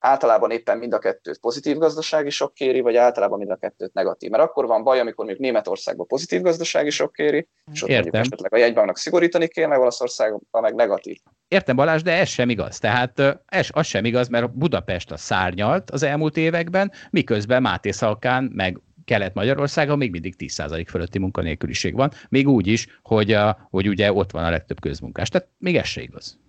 általában 0.05 0.51
éppen 0.51 0.77
mind 0.77 0.93
a 0.93 0.99
kettőt 0.99 1.39
pozitív 1.39 1.77
gazdasági 1.77 2.29
sok 2.29 2.53
kéri, 2.53 2.81
vagy 2.81 2.95
általában 2.95 3.37
mind 3.37 3.51
a 3.51 3.55
kettőt 3.55 3.93
negatív. 3.93 4.29
Mert 4.29 4.43
akkor 4.43 4.65
van 4.65 4.83
baj, 4.83 4.99
amikor 4.99 5.25
még 5.25 5.37
Németországban 5.37 6.07
pozitív 6.07 6.41
gazdasági 6.41 6.89
sok 6.89 7.13
kéri, 7.13 7.47
és 7.71 7.83
ott 7.83 7.89
Értem. 7.89 8.03
mondjuk 8.03 8.25
esetleg 8.25 8.53
a 8.53 8.57
jegybanknak 8.57 8.97
szigorítani 8.97 9.49
meg 9.55 9.79
Olaszországban 9.79 10.61
meg 10.61 10.75
negatív. 10.75 11.17
Értem 11.47 11.75
Balázs, 11.75 12.01
de 12.01 12.17
ez 12.17 12.27
sem 12.27 12.49
igaz. 12.49 12.79
Tehát 12.79 13.19
ez, 13.45 13.67
az 13.71 13.85
sem 13.85 14.05
igaz, 14.05 14.27
mert 14.27 14.57
Budapest 14.57 15.11
a 15.11 15.17
szárnyalt 15.17 15.91
az 15.91 16.03
elmúlt 16.03 16.37
években, 16.37 16.91
miközben 17.09 17.61
Máté 17.61 17.91
Szalkán 17.91 18.51
meg 18.53 18.79
Kelet-Magyarországon 19.05 19.97
még 19.97 20.11
mindig 20.11 20.35
10% 20.37 20.85
fölötti 20.89 21.19
munkanélküliség 21.19 21.95
van, 21.95 22.11
még 22.29 22.47
úgy 22.47 22.67
is, 22.67 22.87
hogy, 23.01 23.31
a, 23.31 23.67
hogy 23.69 23.87
ugye 23.87 24.13
ott 24.13 24.31
van 24.31 24.43
a 24.43 24.49
legtöbb 24.49 24.79
közmunkás. 24.79 25.29
Tehát 25.29 25.47
még 25.57 25.75
ez 25.75 25.85
se 25.85 26.01
igaz. 26.01 26.39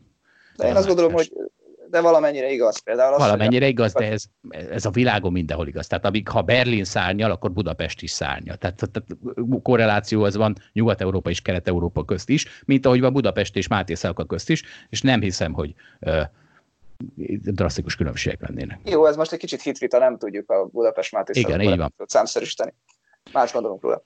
De 0.56 0.68
én 0.68 0.76
azt 0.76 0.86
gondolom, 0.86 1.12
hogy 1.12 1.32
de 1.94 2.00
valamennyire 2.00 2.50
igaz. 2.50 2.78
Például 2.78 3.14
az, 3.14 3.20
valamennyire 3.20 3.66
igaz, 3.66 3.92
de 3.92 4.10
ez, 4.10 4.24
ez 4.48 4.84
a 4.84 4.90
világon 4.90 5.32
mindenhol 5.32 5.66
igaz. 5.66 5.86
Tehát 5.86 6.04
amíg, 6.04 6.28
ha 6.28 6.42
Berlin 6.42 6.84
szárnyal, 6.84 7.30
akkor 7.30 7.52
Budapest 7.52 8.02
is 8.02 8.10
szárnyal. 8.10 8.56
Tehát, 8.56 8.76
tehát 8.76 9.08
korreláció 9.62 10.22
az 10.22 10.36
van 10.36 10.56
Nyugat-Európa 10.72 11.30
és 11.30 11.40
Kelet-Európa 11.40 12.04
közt 12.04 12.28
is, 12.28 12.62
mint 12.64 12.86
ahogy 12.86 13.00
van 13.00 13.12
Budapest 13.12 13.56
és 13.56 13.68
Máté 13.68 13.94
Szalka 13.94 14.24
közt 14.24 14.50
is, 14.50 14.62
és 14.88 15.00
nem 15.00 15.20
hiszem, 15.20 15.52
hogy 15.52 15.74
uh, 16.00 16.20
drasztikus 17.42 17.96
különbségek 17.96 18.40
lennének. 18.40 18.78
Jó, 18.84 19.06
ez 19.06 19.16
most 19.16 19.32
egy 19.32 19.38
kicsit 19.38 19.62
hitvita, 19.62 19.98
nem 19.98 20.18
tudjuk 20.18 20.50
a 20.50 20.64
Budapest 20.64 21.12
Máté 21.12 21.40
Igen, 21.40 21.60
így 21.60 21.76
van. 21.76 21.94
számszerűsíteni. 22.06 22.74
Más 23.32 23.52
gondolunk 23.52 23.82
róla. 23.82 24.02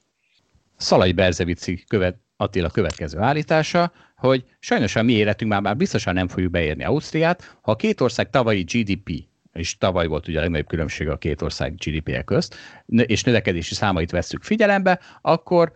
Szalai 0.77 1.13
Berzevici 1.13 1.85
követ, 1.89 2.17
Attila 2.41 2.69
következő 2.69 3.19
állítása, 3.19 3.93
hogy 4.17 4.45
sajnos 4.59 4.97
a 4.97 5.03
mi 5.03 5.13
életünk 5.13 5.51
már, 5.51 5.61
már 5.61 5.77
biztosan 5.77 6.15
nem 6.15 6.29
fogjuk 6.29 6.51
beérni 6.51 6.85
Ausztriát, 6.85 7.57
ha 7.61 7.71
a 7.71 7.77
két 7.77 8.01
ország 8.01 8.31
tavalyi 8.31 8.63
GDP 8.63 9.29
és 9.53 9.77
tavaly 9.79 10.07
volt 10.07 10.29
ugye 10.29 10.39
a 10.39 10.41
legnagyobb 10.41 10.67
különbség 10.67 11.09
a 11.09 11.19
két 11.19 11.43
ország 11.43 11.75
GDP-je 11.75 12.23
közt, 12.23 12.57
és 12.87 13.23
növekedési 13.23 13.75
számait 13.75 14.11
vesszük 14.11 14.43
figyelembe, 14.43 15.01
akkor, 15.21 15.73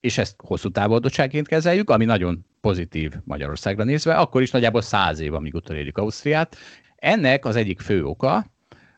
és 0.00 0.18
ezt 0.18 0.34
hosszú 0.38 0.70
távoldottságként 0.70 1.48
kezeljük, 1.48 1.90
ami 1.90 2.04
nagyon 2.04 2.46
pozitív 2.60 3.12
Magyarországra 3.24 3.84
nézve, 3.84 4.14
akkor 4.14 4.42
is 4.42 4.50
nagyjából 4.50 4.82
száz 4.82 5.20
év, 5.20 5.34
amíg 5.34 5.54
utolérjük 5.54 5.98
Ausztriát. 5.98 6.56
Ennek 6.96 7.44
az 7.44 7.56
egyik 7.56 7.80
fő 7.80 8.04
oka 8.04 8.46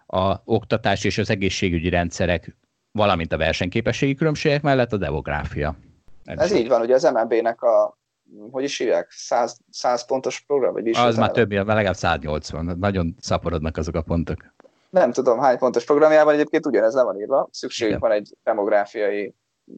a 0.06 0.40
oktatás 0.44 1.04
és 1.04 1.18
az 1.18 1.30
egészségügyi 1.30 1.88
rendszerek, 1.88 2.56
valamint 2.92 3.32
a 3.32 3.36
versenyképességi 3.36 4.14
különbségek 4.14 4.62
mellett 4.62 4.92
a 4.92 4.96
demográfia. 4.96 5.76
Ez, 6.24 6.38
Ez 6.38 6.52
így 6.52 6.68
van, 6.68 6.80
ugye 6.80 6.94
az 6.94 7.02
MNB-nek 7.02 7.62
a 7.62 8.00
hogy 8.50 8.64
is 8.64 8.78
hívják, 8.78 9.10
100, 9.10 9.58
100 9.70 10.04
pontos 10.04 10.40
program? 10.40 10.72
Vagy 10.72 10.86
is 10.86 10.98
az 10.98 11.16
már 11.16 11.30
több, 11.30 11.52
legalább 11.52 11.94
180, 11.94 12.76
nagyon 12.78 13.16
szaporodnak 13.20 13.76
azok 13.76 13.94
a 13.94 14.02
pontok. 14.02 14.54
Nem 14.90 15.12
tudom, 15.12 15.38
hány 15.38 15.58
pontos 15.58 15.84
programjában 15.84 16.34
egyébként 16.34 16.66
ugyanez 16.66 16.94
le 16.94 17.02
van 17.02 17.20
írva, 17.20 17.48
szükségünk 17.50 18.00
van 18.00 18.10
egy 18.10 18.36
demográfiai 18.42 19.34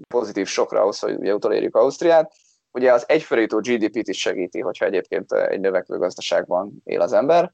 pozitív 0.09 0.47
sokra 0.47 0.81
ahhoz, 0.81 0.99
hogy 0.99 1.15
ugye 1.15 1.35
utolérjük 1.35 1.77
Ausztriát. 1.77 2.33
Ugye 2.71 2.93
az 2.93 3.05
egyfőjutó 3.09 3.59
GDP-t 3.59 4.09
is 4.09 4.19
segíti, 4.19 4.61
hogyha 4.61 4.85
egyébként 4.85 5.33
egy 5.33 5.61
növekvő 5.61 5.99
gazdaságban 5.99 6.81
él 6.85 7.01
az 7.01 7.13
ember. 7.13 7.53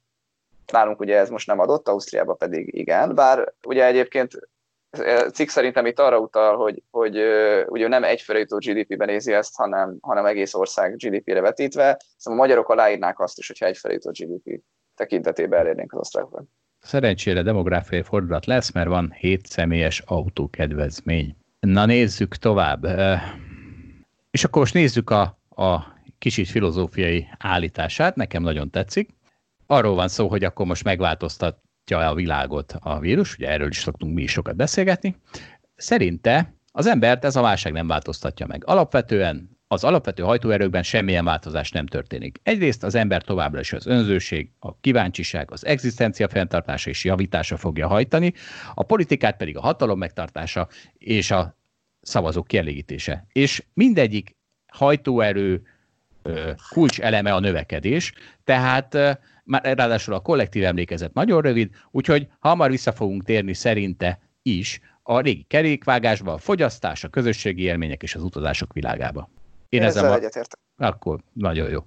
Nálunk 0.72 1.00
ugye 1.00 1.16
ez 1.16 1.28
most 1.28 1.46
nem 1.46 1.58
adott, 1.58 1.88
Ausztriában 1.88 2.36
pedig 2.36 2.74
igen, 2.74 3.14
bár 3.14 3.54
ugye 3.66 3.86
egyébként 3.86 4.38
cikk 5.32 5.48
szerintem 5.48 5.86
itt 5.86 5.98
arra 5.98 6.18
utal, 6.18 6.56
hogy, 6.56 6.82
hogy 6.90 7.16
ugye 7.66 7.88
nem 7.88 8.04
egyfőre 8.04 8.38
jutó 8.38 8.56
GDP-ben 8.56 9.08
nézi 9.08 9.32
ezt, 9.32 9.56
hanem, 9.56 9.96
hanem 10.00 10.24
egész 10.24 10.54
ország 10.54 10.96
GDP-re 10.96 11.40
vetítve. 11.40 12.00
Szóval 12.16 12.40
a 12.40 12.42
magyarok 12.42 12.68
aláírnák 12.68 13.20
azt 13.20 13.38
is, 13.38 13.46
hogyha 13.46 13.66
egyfőre 13.66 13.94
jutó 13.94 14.10
GDP 14.10 14.62
tekintetében 14.94 15.60
elérnénk 15.60 15.92
az 15.92 15.98
osztrákokat. 15.98 16.44
Szerencsére 16.78 17.42
demográfiai 17.42 18.02
fordulat 18.02 18.46
lesz, 18.46 18.72
mert 18.72 18.88
van 18.88 19.14
7 19.18 19.46
személyes 19.46 20.02
autókedvezmény. 20.06 21.36
Na 21.60 21.86
nézzük 21.86 22.34
tovább. 22.34 22.84
És 24.30 24.44
akkor 24.44 24.60
most 24.60 24.74
nézzük 24.74 25.10
a, 25.10 25.38
a 25.48 25.98
kicsit 26.18 26.48
filozófiai 26.48 27.28
állítását, 27.38 28.16
nekem 28.16 28.42
nagyon 28.42 28.70
tetszik. 28.70 29.10
Arról 29.66 29.94
van 29.94 30.08
szó, 30.08 30.28
hogy 30.28 30.44
akkor 30.44 30.66
most 30.66 30.84
megváltoztat 30.84 31.58
a 31.98 32.14
világot 32.14 32.76
a 32.80 32.98
vírus, 32.98 33.34
ugye 33.34 33.48
erről 33.48 33.68
is 33.68 33.78
szoktunk 33.78 34.14
mi 34.14 34.22
is 34.22 34.30
sokat 34.30 34.56
beszélgetni. 34.56 35.16
Szerinte 35.76 36.54
az 36.72 36.86
embert 36.86 37.24
ez 37.24 37.36
a 37.36 37.40
válság 37.40 37.72
nem 37.72 37.86
változtatja 37.86 38.46
meg. 38.46 38.62
Alapvetően 38.66 39.58
az 39.72 39.84
alapvető 39.84 40.22
hajtóerőkben 40.22 40.82
semmilyen 40.82 41.24
változás 41.24 41.70
nem 41.70 41.86
történik. 41.86 42.40
Egyrészt 42.42 42.84
az 42.84 42.94
ember 42.94 43.22
továbbra 43.22 43.60
is 43.60 43.72
az 43.72 43.86
önzőség, 43.86 44.50
a 44.58 44.78
kíváncsiság, 44.78 45.50
az 45.50 45.66
egzisztencia 45.66 46.28
fenntartása 46.28 46.90
és 46.90 47.04
javítása 47.04 47.56
fogja 47.56 47.88
hajtani, 47.88 48.32
a 48.74 48.82
politikát 48.82 49.36
pedig 49.36 49.56
a 49.56 49.60
hatalom 49.60 49.98
megtartása 49.98 50.68
és 50.92 51.30
a 51.30 51.56
szavazók 52.00 52.46
kielégítése. 52.46 53.26
És 53.32 53.64
mindegyik 53.74 54.36
hajtóerő 54.72 55.62
kulcs 56.70 57.00
eleme 57.00 57.32
a 57.34 57.40
növekedés, 57.40 58.12
tehát 58.44 58.96
már 59.44 59.64
ráadásul 59.64 60.14
a 60.14 60.20
kollektív 60.20 60.64
emlékezet 60.64 61.12
nagyon 61.12 61.40
rövid, 61.40 61.70
úgyhogy 61.90 62.28
hamar 62.38 62.70
vissza 62.70 62.92
fogunk 62.92 63.24
térni 63.24 63.54
szerinte 63.54 64.20
is 64.42 64.80
a 65.02 65.20
régi 65.20 65.42
kerékvágásba, 65.42 66.32
a 66.32 66.38
fogyasztás, 66.38 67.04
a 67.04 67.08
közösségi 67.08 67.62
élmények 67.62 68.02
és 68.02 68.14
az 68.14 68.22
utazások 68.22 68.72
világába. 68.72 69.30
Én, 69.68 69.82
ezzel, 69.82 70.04
ezzel 70.04 70.18
egyetértek. 70.18 70.58
Akkor 70.76 71.20
nagyon 71.32 71.70
jó. 71.70 71.80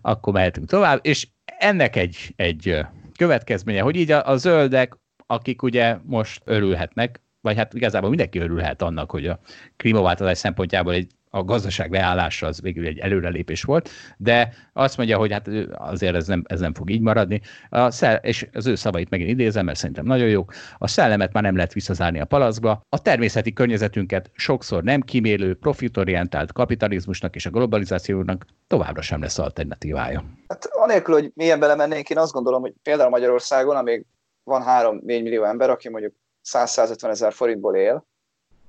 Akkor 0.00 0.32
mehetünk 0.32 0.68
tovább, 0.68 0.98
és 1.02 1.28
ennek 1.44 1.96
egy, 1.96 2.32
egy 2.36 2.78
következménye, 3.16 3.80
hogy 3.80 3.96
így 3.96 4.10
a, 4.10 4.28
a 4.28 4.36
zöldek, 4.36 4.96
akik 5.26 5.62
ugye 5.62 5.96
most 6.02 6.42
örülhetnek, 6.44 7.20
vagy 7.40 7.56
hát 7.56 7.74
igazából 7.74 8.08
mindenki 8.08 8.38
örülhet 8.38 8.82
annak, 8.82 9.10
hogy 9.10 9.26
a 9.26 9.40
klímaváltozás 9.76 10.38
szempontjából 10.38 10.92
egy 10.92 11.10
a 11.34 11.44
gazdaság 11.44 11.90
leállása 11.92 12.46
az 12.46 12.60
végül 12.60 12.86
egy 12.86 12.98
előrelépés 12.98 13.62
volt, 13.62 13.90
de 14.16 14.52
azt 14.72 14.96
mondja, 14.96 15.18
hogy 15.18 15.32
hát 15.32 15.48
azért 15.74 16.14
ez 16.14 16.26
nem, 16.26 16.42
ez 16.46 16.60
nem 16.60 16.74
fog 16.74 16.90
így 16.90 17.00
maradni, 17.00 17.40
a 17.68 17.90
szell- 17.90 18.24
és 18.24 18.48
az 18.52 18.66
ő 18.66 18.74
szavait 18.74 19.10
megint 19.10 19.30
idézem, 19.30 19.64
mert 19.64 19.78
szerintem 19.78 20.04
nagyon 20.04 20.28
jók, 20.28 20.52
a 20.78 20.88
szellemet 20.88 21.32
már 21.32 21.42
nem 21.42 21.56
lehet 21.56 21.72
visszazárni 21.72 22.20
a 22.20 22.24
palaszba, 22.24 22.80
a 22.88 23.02
természeti 23.02 23.52
környezetünket 23.52 24.30
sokszor 24.34 24.82
nem 24.82 25.00
kimélő, 25.00 25.54
profitorientált 25.54 26.52
kapitalizmusnak 26.52 27.34
és 27.34 27.46
a 27.46 27.50
globalizációnak 27.50 28.46
továbbra 28.66 29.02
sem 29.02 29.20
lesz 29.20 29.38
alternatívája. 29.38 30.24
Hát 30.48 30.68
anélkül, 30.70 31.14
hogy 31.14 31.30
milyen 31.34 31.60
belemennénk, 31.60 32.10
én 32.10 32.18
azt 32.18 32.32
gondolom, 32.32 32.60
hogy 32.60 32.74
például 32.82 33.10
Magyarországon, 33.10 33.76
amíg 33.76 34.04
van 34.44 34.62
3-4 34.66 35.00
millió 35.02 35.44
ember, 35.44 35.70
aki 35.70 35.88
mondjuk 35.88 36.14
100-150 36.44 37.08
ezer 37.08 37.32
forintból 37.32 37.76
él, 37.76 38.06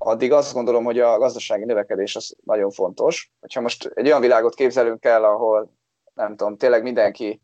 addig 0.05 0.31
azt 0.31 0.53
gondolom, 0.53 0.83
hogy 0.83 0.99
a 0.99 1.17
gazdasági 1.17 1.63
növekedés 1.63 2.15
az 2.15 2.35
nagyon 2.43 2.71
fontos. 2.71 3.31
Hogyha 3.39 3.61
most 3.61 3.85
egy 3.85 4.05
olyan 4.05 4.21
világot 4.21 4.53
képzelünk 4.53 5.05
el, 5.05 5.23
ahol 5.23 5.73
nem 6.13 6.35
tudom, 6.35 6.57
tényleg 6.57 6.83
mindenki 6.83 7.41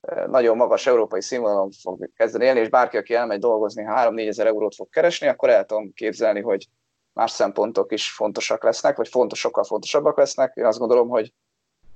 eh, 0.00 0.26
nagyon 0.26 0.56
magas 0.56 0.86
európai 0.86 1.22
színvonalon 1.22 1.70
fog 1.82 2.10
kezdeni 2.14 2.44
élni, 2.44 2.60
és 2.60 2.68
bárki, 2.68 2.96
aki 2.96 3.14
elmegy 3.14 3.38
dolgozni, 3.38 3.84
3-4 3.88 4.26
ezer 4.26 4.46
eurót 4.46 4.74
fog 4.74 4.88
keresni, 4.88 5.26
akkor 5.26 5.50
el 5.50 5.64
tudom 5.64 5.92
képzelni, 5.92 6.40
hogy 6.40 6.66
más 7.12 7.30
szempontok 7.30 7.92
is 7.92 8.10
fontosak 8.10 8.62
lesznek, 8.62 8.96
vagy 8.96 9.08
fontos, 9.08 9.38
sokkal 9.38 9.64
fontosabbak 9.64 10.16
lesznek. 10.16 10.52
Én 10.54 10.64
azt 10.64 10.78
gondolom, 10.78 11.08
hogy, 11.08 11.32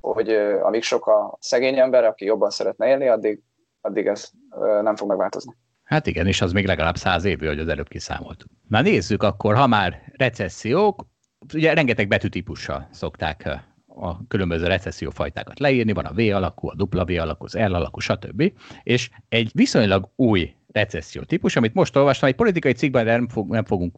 hogy 0.01 0.29
eh, 0.29 0.67
amíg 0.67 0.83
sok 0.83 1.07
a 1.07 1.37
szegény 1.41 1.79
ember, 1.79 2.05
aki 2.05 2.25
jobban 2.25 2.51
szeretne 2.51 2.89
élni, 2.89 3.09
addig, 3.09 3.43
addig 3.81 4.07
ez 4.07 4.31
eh, 4.51 4.83
nem 4.83 4.97
fog 4.97 5.09
megváltozni. 5.09 5.57
Hát 5.91 6.07
igen, 6.07 6.27
és 6.27 6.41
az 6.41 6.53
még 6.53 6.67
legalább 6.67 6.97
száz 6.97 7.25
évű, 7.25 7.47
hogy 7.47 7.59
az 7.59 7.69
előbb 7.69 7.89
kiszámoltuk. 7.89 8.51
Na 8.69 8.81
nézzük 8.81 9.23
akkor, 9.23 9.55
ha 9.55 9.67
már 9.67 10.13
recessziók, 10.17 11.07
ugye 11.55 11.75
rengeteg 11.75 12.09
betűtípussal 12.09 12.89
szokták 12.91 13.45
eh, 13.45 13.61
a 13.87 14.27
különböző 14.27 14.67
recessziófajtákat 14.67 15.59
leírni, 15.59 15.93
van 15.93 16.05
a 16.05 16.13
V 16.13 16.19
alakú, 16.19 16.69
a 16.69 17.05
V 17.05 17.11
alakú, 17.21 17.45
az 17.45 17.55
L 17.55 17.75
alakú, 17.75 17.99
stb. 17.99 18.53
És 18.83 19.11
egy 19.29 19.51
viszonylag 19.55 20.13
új 20.17 20.55
recesszió 20.73 21.23
típus, 21.23 21.57
amit 21.57 21.75
most 21.75 21.97
olvastam, 21.97 22.29
egy 22.29 22.35
politikai 22.35 22.73
cikkben 22.73 23.05
nem, 23.05 23.29
fog, 23.29 23.51
nem 23.51 23.65
fogunk 23.65 23.97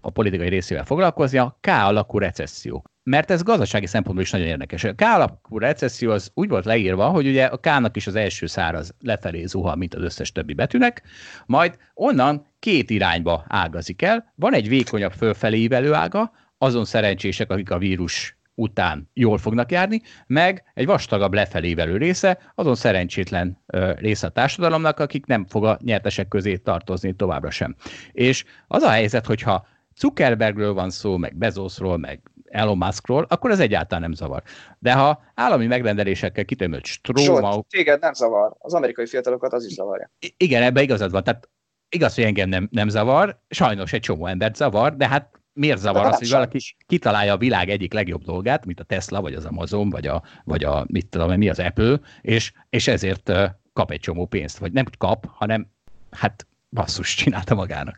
a 0.00 0.10
politikai 0.10 0.48
részével 0.48 0.84
foglalkozni, 0.84 1.38
a 1.38 1.58
K 1.60 1.66
alakú 1.66 2.18
recesszió. 2.18 2.84
Mert 3.02 3.30
ez 3.30 3.42
gazdasági 3.42 3.86
szempontból 3.86 4.24
is 4.24 4.30
nagyon 4.30 4.46
érdekes. 4.46 4.84
A 4.84 4.94
K-alapú 4.94 5.58
recesszió 5.58 6.10
az 6.10 6.30
úgy 6.34 6.48
volt 6.48 6.64
leírva, 6.64 7.08
hogy 7.08 7.26
ugye 7.26 7.44
a 7.44 7.56
K-nak 7.56 7.96
is 7.96 8.06
az 8.06 8.14
első 8.14 8.46
száraz 8.46 8.94
lefelé 9.00 9.44
zuhan, 9.44 9.78
mint 9.78 9.94
az 9.94 10.02
összes 10.02 10.32
többi 10.32 10.54
betűnek, 10.54 11.02
majd 11.46 11.76
onnan 11.94 12.46
két 12.58 12.90
irányba 12.90 13.44
ágazik 13.48 14.02
el. 14.02 14.32
Van 14.34 14.54
egy 14.54 14.68
vékonyabb 14.68 15.12
fölfelé 15.12 15.58
ívelő 15.58 15.92
ága, 15.94 16.32
azon 16.58 16.84
szerencsések, 16.84 17.50
akik 17.50 17.70
a 17.70 17.78
vírus 17.78 18.36
után 18.54 19.10
jól 19.14 19.38
fognak 19.38 19.70
járni, 19.70 20.00
meg 20.26 20.64
egy 20.74 20.86
vastagabb 20.86 21.34
lefelévelő 21.34 21.96
része, 21.96 22.38
azon 22.54 22.74
szerencsétlen 22.74 23.62
ö, 23.66 23.92
része 23.96 24.26
a 24.26 24.30
társadalomnak, 24.30 25.00
akik 25.00 25.26
nem 25.26 25.46
fog 25.46 25.64
a 25.64 25.78
nyertesek 25.82 26.28
közé 26.28 26.56
tartozni 26.56 27.14
továbbra 27.14 27.50
sem. 27.50 27.76
És 28.12 28.44
az 28.66 28.82
a 28.82 28.90
helyzet, 28.90 29.26
hogyha 29.26 29.66
Zuckerbergről 29.96 30.72
van 30.72 30.90
szó, 30.90 31.16
meg 31.16 31.36
Bezosról, 31.36 31.96
meg 31.96 32.20
Elon 32.52 32.76
Muskról, 32.76 33.26
akkor 33.28 33.50
ez 33.50 33.60
egyáltalán 33.60 34.02
nem 34.02 34.12
zavar. 34.12 34.42
De 34.78 34.92
ha 34.92 35.22
állami 35.34 35.66
megrendelésekkel 35.66 36.44
kitömött 36.44 36.84
stróma... 36.84 37.62
téged 37.68 38.00
nem 38.00 38.12
zavar. 38.12 38.54
Az 38.58 38.74
amerikai 38.74 39.06
fiatalokat 39.06 39.52
az 39.52 39.64
is 39.64 39.72
zavarja. 39.72 40.10
Igen, 40.36 40.62
ebbe 40.62 40.82
igazad 40.82 41.10
van. 41.10 41.24
Tehát 41.24 41.48
igaz, 41.88 42.14
hogy 42.14 42.24
engem 42.24 42.48
nem, 42.48 42.68
nem 42.70 42.88
zavar, 42.88 43.40
sajnos 43.48 43.92
egy 43.92 44.00
csomó 44.00 44.26
embert 44.26 44.56
zavar, 44.56 44.96
de 44.96 45.08
hát 45.08 45.40
miért 45.52 45.78
zavar 45.78 46.06
az, 46.06 46.18
hogy 46.18 46.30
valaki 46.30 46.58
kitalálja 46.86 47.32
a 47.32 47.36
világ 47.36 47.68
egyik 47.68 47.92
legjobb 47.92 48.22
dolgát, 48.22 48.66
mint 48.66 48.80
a 48.80 48.84
Tesla, 48.84 49.20
vagy 49.20 49.34
az 49.34 49.44
Amazon, 49.44 49.90
vagy 49.90 50.06
a, 50.06 50.22
vagy 50.44 50.64
a 50.64 50.84
mit 50.88 51.06
tudom, 51.06 51.32
mi 51.38 51.48
az 51.48 51.58
Apple, 51.58 52.00
és, 52.20 52.52
és 52.70 52.88
ezért 52.88 53.32
kap 53.72 53.90
egy 53.90 54.00
csomó 54.00 54.26
pénzt, 54.26 54.58
vagy 54.58 54.72
nem 54.72 54.84
kap, 54.98 55.26
hanem 55.28 55.70
hát 56.10 56.46
basszus 56.70 57.14
csinálta 57.14 57.54
magának. 57.54 57.96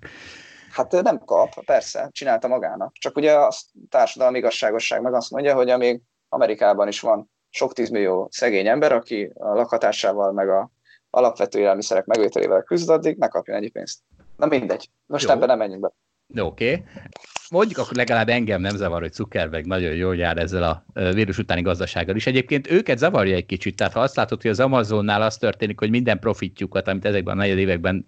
Hát 0.75 1.03
nem 1.03 1.18
kap, 1.18 1.64
persze, 1.64 2.09
csinálta 2.12 2.49
magának. 2.49 2.93
Csak 2.93 3.16
ugye 3.16 3.33
a 3.33 3.53
társadalmi 3.89 4.39
igazságosság 4.39 5.03
meg 5.03 5.14
azt 5.14 5.31
mondja, 5.31 5.55
hogy 5.55 5.70
amíg 5.70 6.03
Amerikában 6.29 6.89
is 6.89 7.01
van 7.01 7.31
sok 7.51 7.72
tízmillió 7.72 8.29
szegény 8.31 8.66
ember, 8.66 8.93
aki 8.93 9.33
a 9.35 9.55
lakhatásával 9.55 10.33
meg 10.33 10.49
a 10.49 10.70
alapvető 11.11 11.59
élelmiszerek 11.59 12.05
megvételével 12.05 12.62
küzd, 12.62 12.91
addig 12.91 13.16
ne 13.16 13.29
kapjon 13.29 13.57
ennyi 13.57 13.68
pénzt. 13.68 13.99
Na 14.37 14.47
mindegy, 14.47 14.91
most 15.07 15.25
Jó. 15.25 15.31
ebben 15.31 15.49
nem 15.49 15.59
menjünk 15.59 15.83
be. 15.83 15.93
Oké. 16.29 16.72
Okay. 16.72 16.85
Mondjuk 17.51 17.79
akkor 17.79 17.97
legalább 17.97 18.29
engem 18.29 18.61
nem 18.61 18.77
zavar, 18.77 19.01
hogy 19.01 19.12
Zuckerberg 19.12 19.66
nagyon 19.66 19.95
jól 19.95 20.16
jár 20.16 20.39
ezzel 20.39 20.62
a 20.62 20.85
vírus 21.12 21.39
utáni 21.39 21.62
gazdasággal 21.62 22.16
is. 22.16 22.27
Egyébként 22.27 22.70
őket 22.70 22.99
zavarja 22.99 23.35
egy 23.35 23.47
kicsit, 23.47 23.77
tehát 23.77 23.93
ha 23.93 24.01
azt 24.01 24.16
látod, 24.16 24.43
hogy 24.43 24.51
az 24.51 24.61
Amazonnál 24.61 25.22
az 25.22 25.37
történik, 25.37 25.79
hogy 25.79 25.91
minden 25.91 26.18
profitjukat, 26.18 26.89
amit 26.89 27.05
ezekben 27.05 27.35
a 27.35 27.41
negyed 27.41 27.59
években 27.59 28.05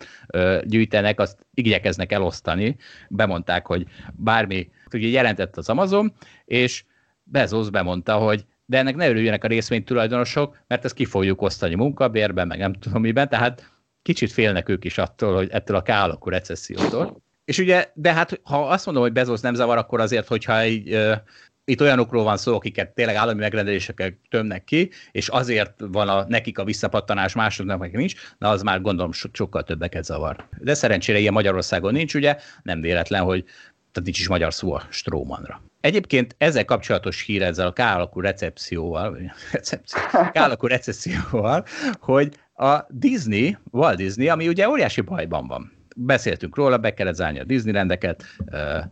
gyűjtenek, 0.62 1.20
azt 1.20 1.46
igyekeznek 1.54 2.12
elosztani. 2.12 2.76
Bemondták, 3.08 3.66
hogy 3.66 3.86
bármi, 4.12 4.70
ugye 4.92 5.08
jelentett 5.08 5.56
az 5.56 5.68
Amazon, 5.68 6.12
és 6.44 6.84
Bezos 7.22 7.70
bemondta, 7.70 8.16
hogy 8.16 8.44
de 8.66 8.78
ennek 8.78 8.96
ne 8.96 9.08
örüljenek 9.08 9.44
a 9.44 9.48
részvénytulajdonosok, 9.48 10.58
mert 10.66 10.84
ezt 10.84 10.94
ki 10.94 11.04
fogjuk 11.04 11.42
osztani 11.42 11.74
munkabérben, 11.74 12.46
meg 12.46 12.58
nem 12.58 12.72
tudom 12.72 13.00
miben, 13.00 13.28
tehát 13.28 13.72
kicsit 14.02 14.32
félnek 14.32 14.68
ők 14.68 14.84
is 14.84 14.98
attól, 14.98 15.34
hogy 15.34 15.48
ettől 15.50 15.76
a 15.76 15.82
k 16.18 16.30
recessziótól. 16.30 17.24
És 17.46 17.58
ugye, 17.58 17.90
de 17.94 18.12
hát 18.12 18.40
ha 18.42 18.68
azt 18.68 18.84
mondom, 18.84 19.02
hogy 19.02 19.12
Bezos 19.12 19.40
nem 19.40 19.54
zavar, 19.54 19.78
akkor 19.78 20.00
azért, 20.00 20.28
hogyha 20.28 20.58
egy, 20.58 20.94
uh, 20.94 21.16
itt 21.64 21.80
olyanokról 21.80 22.24
van 22.24 22.36
szó, 22.36 22.54
akiket 22.54 22.94
tényleg 22.94 23.14
állami 23.14 23.40
megrendelésekkel 23.40 24.18
tömnek 24.30 24.64
ki, 24.64 24.90
és 25.12 25.28
azért 25.28 25.72
van 25.78 26.08
a, 26.08 26.24
nekik 26.28 26.58
a 26.58 26.64
visszapattanás, 26.64 27.34
másoknak 27.34 27.78
meg 27.78 27.96
nincs, 27.96 28.14
na 28.38 28.48
az 28.48 28.62
már 28.62 28.80
gondolom 28.80 29.12
so, 29.12 29.28
sokkal 29.32 29.62
többeket 29.62 30.04
zavar. 30.04 30.48
De 30.58 30.74
szerencsére 30.74 31.18
ilyen 31.18 31.32
Magyarországon 31.32 31.92
nincs, 31.92 32.14
ugye, 32.14 32.36
nem 32.62 32.80
véletlen, 32.80 33.22
hogy 33.22 33.44
tehát 33.92 34.04
nincs 34.04 34.18
is 34.18 34.28
magyar 34.28 34.54
szó 34.54 34.72
a 34.72 34.86
Strómanra. 34.90 35.62
Egyébként 35.80 36.34
ezzel 36.38 36.64
kapcsolatos 36.64 37.22
hír 37.22 37.42
ezzel 37.42 37.66
a 37.66 37.72
K-alakú 37.72 38.20
recepcióval, 38.20 39.18
recepció, 39.52 40.00
K-alakú 40.32 40.66
recesszióval, 40.66 41.64
hogy 42.00 42.36
a 42.54 42.86
Disney, 42.88 43.56
Walt 43.70 43.96
Disney, 43.96 44.28
ami 44.28 44.48
ugye 44.48 44.68
óriási 44.68 45.00
bajban 45.00 45.46
van 45.46 45.75
beszéltünk 45.98 46.56
róla, 46.56 46.78
be 46.78 46.94
kellett 46.94 47.14
zárni 47.14 47.38
a 47.38 47.44
Disneylandeket, 47.44 48.24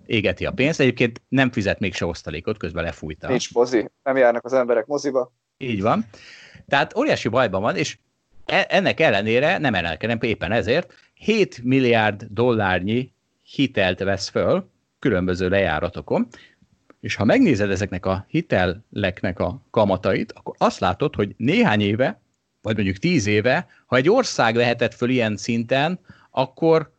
égeti 0.07 0.47
a 0.47 0.53
pénzt, 0.53 0.81
egyébként 0.81 1.23
nem 1.29 1.51
fizet 1.51 1.79
még 1.79 1.95
se 1.95 2.07
osztalékot, 2.07 2.57
közben 2.57 2.85
lefújta. 2.85 3.29
Nincs 3.29 3.55
mozi, 3.55 3.91
nem 4.03 4.17
járnak 4.17 4.45
az 4.45 4.53
emberek 4.53 4.87
moziba. 4.87 5.33
Így 5.57 5.83
van. 5.83 6.07
Tehát 6.69 6.97
óriási 6.97 7.29
bajban 7.29 7.63
van, 7.63 7.77
és 7.77 7.99
e- 8.45 8.67
ennek 8.69 9.01
ellenére, 9.01 9.59
nem 9.59 9.75
emelkedem, 9.75 10.19
éppen 10.21 10.53
ezért 10.53 10.93
7 11.15 11.63
milliárd 11.63 12.27
dollárnyi 12.31 13.13
hitelt 13.43 13.99
vesz 13.99 14.29
föl 14.29 14.71
különböző 14.99 15.49
lejáratokon, 15.49 16.27
és 17.01 17.15
ha 17.15 17.25
megnézed 17.25 17.71
ezeknek 17.71 18.07
a 18.07 18.25
hiteleknek 18.29 19.39
a 19.39 19.61
kamatait, 19.71 20.33
akkor 20.33 20.55
azt 20.59 20.79
látod, 20.79 21.15
hogy 21.15 21.35
néhány 21.37 21.81
éve, 21.81 22.21
vagy 22.63 22.75
mondjuk 22.75 22.97
tíz 22.97 23.27
éve, 23.27 23.67
ha 23.87 23.97
egy 23.97 24.11
ország 24.11 24.55
vehetett 24.55 24.95
föl 24.95 25.09
ilyen 25.09 25.37
szinten, 25.37 25.99
akkor 26.31 26.94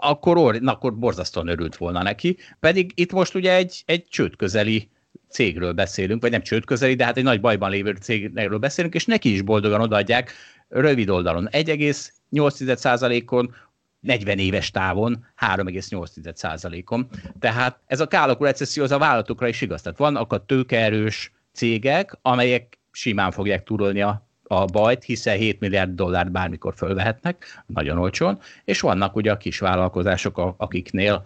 akkor, 0.00 0.36
or, 0.36 0.60
na, 0.60 0.72
akkor 0.72 0.98
borzasztóan 0.98 1.48
örült 1.48 1.76
volna 1.76 2.02
neki. 2.02 2.36
Pedig 2.60 2.92
itt 2.94 3.12
most 3.12 3.34
ugye 3.34 3.54
egy, 3.54 3.82
egy 3.86 4.04
csőd 4.08 4.36
közeli 4.36 4.90
cégről 5.28 5.72
beszélünk, 5.72 6.22
vagy 6.22 6.30
nem 6.30 6.42
csőd 6.42 6.64
közeli, 6.64 6.94
de 6.94 7.04
hát 7.04 7.16
egy 7.16 7.24
nagy 7.24 7.40
bajban 7.40 7.70
lévő 7.70 7.96
cégről 8.00 8.58
beszélünk, 8.58 8.94
és 8.94 9.04
neki 9.04 9.32
is 9.32 9.42
boldogan 9.42 9.80
odaadják 9.80 10.32
rövid 10.68 11.08
oldalon 11.08 11.48
1,8%-on, 11.50 13.54
40 14.00 14.38
éves 14.38 14.70
távon 14.70 15.26
3,8%-on. 15.40 17.08
Tehát 17.38 17.80
ez 17.86 18.00
a 18.00 18.06
kálokú 18.06 18.44
recesszió 18.44 18.82
az 18.82 18.90
a 18.90 18.98
vállalatokra 18.98 19.48
is 19.48 19.60
igaz. 19.60 19.82
Tehát 19.82 19.98
vannak 19.98 20.32
a 20.32 20.44
tőkeerős 20.44 21.32
cégek, 21.52 22.18
amelyek 22.22 22.78
simán 22.90 23.30
fogják 23.30 23.64
túrolni 23.64 24.00
a 24.00 24.25
a 24.48 24.64
bajt, 24.64 25.04
hiszen 25.04 25.36
7 25.36 25.60
milliárd 25.60 25.90
dollárt 25.90 26.30
bármikor 26.30 26.74
fölvehetnek, 26.74 27.44
nagyon 27.66 27.98
olcsón, 27.98 28.38
és 28.64 28.80
vannak 28.80 29.16
ugye 29.16 29.32
a 29.32 29.36
kis 29.36 29.58
vállalkozások, 29.58 30.54
akiknél 30.56 31.22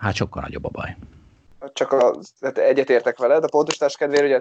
hát 0.00 0.14
sokkal 0.14 0.42
nagyobb 0.42 0.64
a 0.64 0.68
baj. 0.68 0.96
Csak 1.72 1.92
a, 1.92 2.14
tehát 2.40 2.58
egyetértek 2.58 3.18
veled, 3.18 3.44
a 3.44 3.48
pontosítás 3.48 3.96
kedvéért, 3.96 4.24
ugye, 4.24 4.38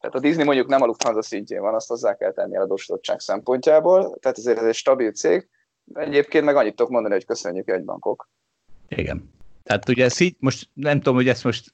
tehát 0.00 0.16
a 0.16 0.20
Disney 0.20 0.44
mondjuk 0.44 0.68
nem 0.68 0.82
a 0.82 0.86
Lufthansa 0.86 1.22
szintjén 1.22 1.60
van, 1.60 1.74
azt 1.74 1.88
hozzá 1.88 2.14
kell 2.14 2.32
tenni 2.32 2.56
a 2.56 2.60
adósítottság 2.60 3.20
szempontjából, 3.20 4.16
tehát 4.20 4.38
ezért 4.38 4.58
ez 4.58 4.64
egy 4.64 4.74
stabil 4.74 5.12
cég. 5.12 5.48
Egyébként 5.94 6.44
meg 6.44 6.56
annyit 6.56 6.76
tudok 6.76 6.92
mondani, 6.92 7.14
hogy 7.14 7.24
köszönjük 7.24 7.68
egy 7.68 7.84
bankok. 7.84 8.28
Igen. 8.88 9.30
Tehát 9.62 9.88
ugye 9.88 10.04
ezt 10.04 10.20
így, 10.20 10.36
most 10.38 10.68
nem 10.74 10.96
tudom, 10.96 11.14
hogy 11.14 11.28
ezt 11.28 11.44
most 11.44 11.72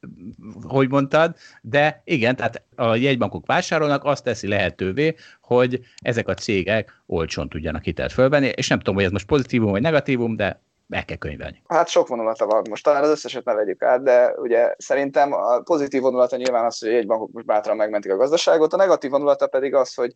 hogy 0.68 0.88
mondtad, 0.88 1.36
de 1.62 2.02
igen, 2.04 2.36
tehát 2.36 2.62
a 2.76 2.94
jegybankok 2.94 3.46
vásárolnak, 3.46 4.04
azt 4.04 4.24
teszi 4.24 4.48
lehetővé, 4.48 5.14
hogy 5.40 5.80
ezek 6.02 6.28
a 6.28 6.34
cégek 6.34 7.02
olcsón 7.06 7.48
tudjanak 7.48 7.84
hitelt 7.84 8.12
fölvenni, 8.12 8.46
és 8.54 8.68
nem 8.68 8.78
tudom, 8.78 8.94
hogy 8.94 9.04
ez 9.04 9.10
most 9.10 9.26
pozitívum 9.26 9.70
vagy 9.70 9.82
negatívum, 9.82 10.36
de 10.36 10.60
el 10.88 11.04
kell 11.04 11.16
könyvelni. 11.16 11.62
Hát 11.66 11.88
sok 11.88 12.08
vonulata 12.08 12.46
van, 12.46 12.62
most 12.68 12.84
talán 12.84 13.02
az 13.02 13.08
összeset 13.08 13.44
ne 13.44 13.54
vegyük 13.54 13.82
át, 13.82 14.02
de 14.02 14.34
ugye 14.36 14.74
szerintem 14.78 15.32
a 15.32 15.60
pozitív 15.60 16.00
vonulata 16.00 16.36
nyilván 16.36 16.64
az, 16.64 16.78
hogy 16.78 16.88
a 16.88 16.92
jegybankok 16.92 17.32
most 17.32 17.46
bátran 17.46 17.76
megmentik 17.76 18.12
a 18.12 18.16
gazdaságot, 18.16 18.72
a 18.72 18.76
negatív 18.76 19.10
vonulata 19.10 19.46
pedig 19.46 19.74
az, 19.74 19.94
hogy 19.94 20.14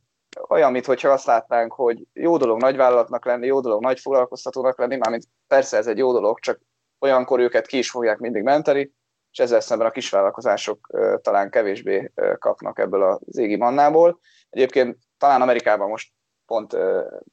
olyan, 0.49 0.73
mintha 0.73 1.09
azt 1.09 1.27
látnánk, 1.27 1.73
hogy 1.73 2.07
jó 2.12 2.37
dolog 2.37 2.61
nagyvállalatnak 2.61 3.25
lenni, 3.25 3.47
jó 3.47 3.61
dolog 3.61 3.83
nagy 3.83 4.01
foglalkoztatónak 4.01 4.79
lenni, 4.79 4.97
mármint 4.97 5.25
persze 5.47 5.77
ez 5.77 5.87
egy 5.87 5.99
jó 5.99 6.12
dolog, 6.12 6.39
csak 6.39 6.61
olyankor 7.03 7.40
őket 7.40 7.66
ki 7.66 7.78
is 7.78 7.90
fogják 7.90 8.18
mindig 8.18 8.42
menteni, 8.42 8.92
és 9.30 9.38
ezzel 9.38 9.61
szemben 9.61 9.86
a 9.86 9.90
kisvállalkozások 9.90 10.86
talán 11.22 11.50
kevésbé 11.50 12.12
kapnak 12.38 12.78
ebből 12.78 13.03
az 13.03 13.38
égi 13.38 13.57
mannából. 13.57 14.20
Egyébként 14.50 14.98
talán 15.18 15.42
Amerikában 15.42 15.88
most 15.88 16.12
pont, 16.46 16.76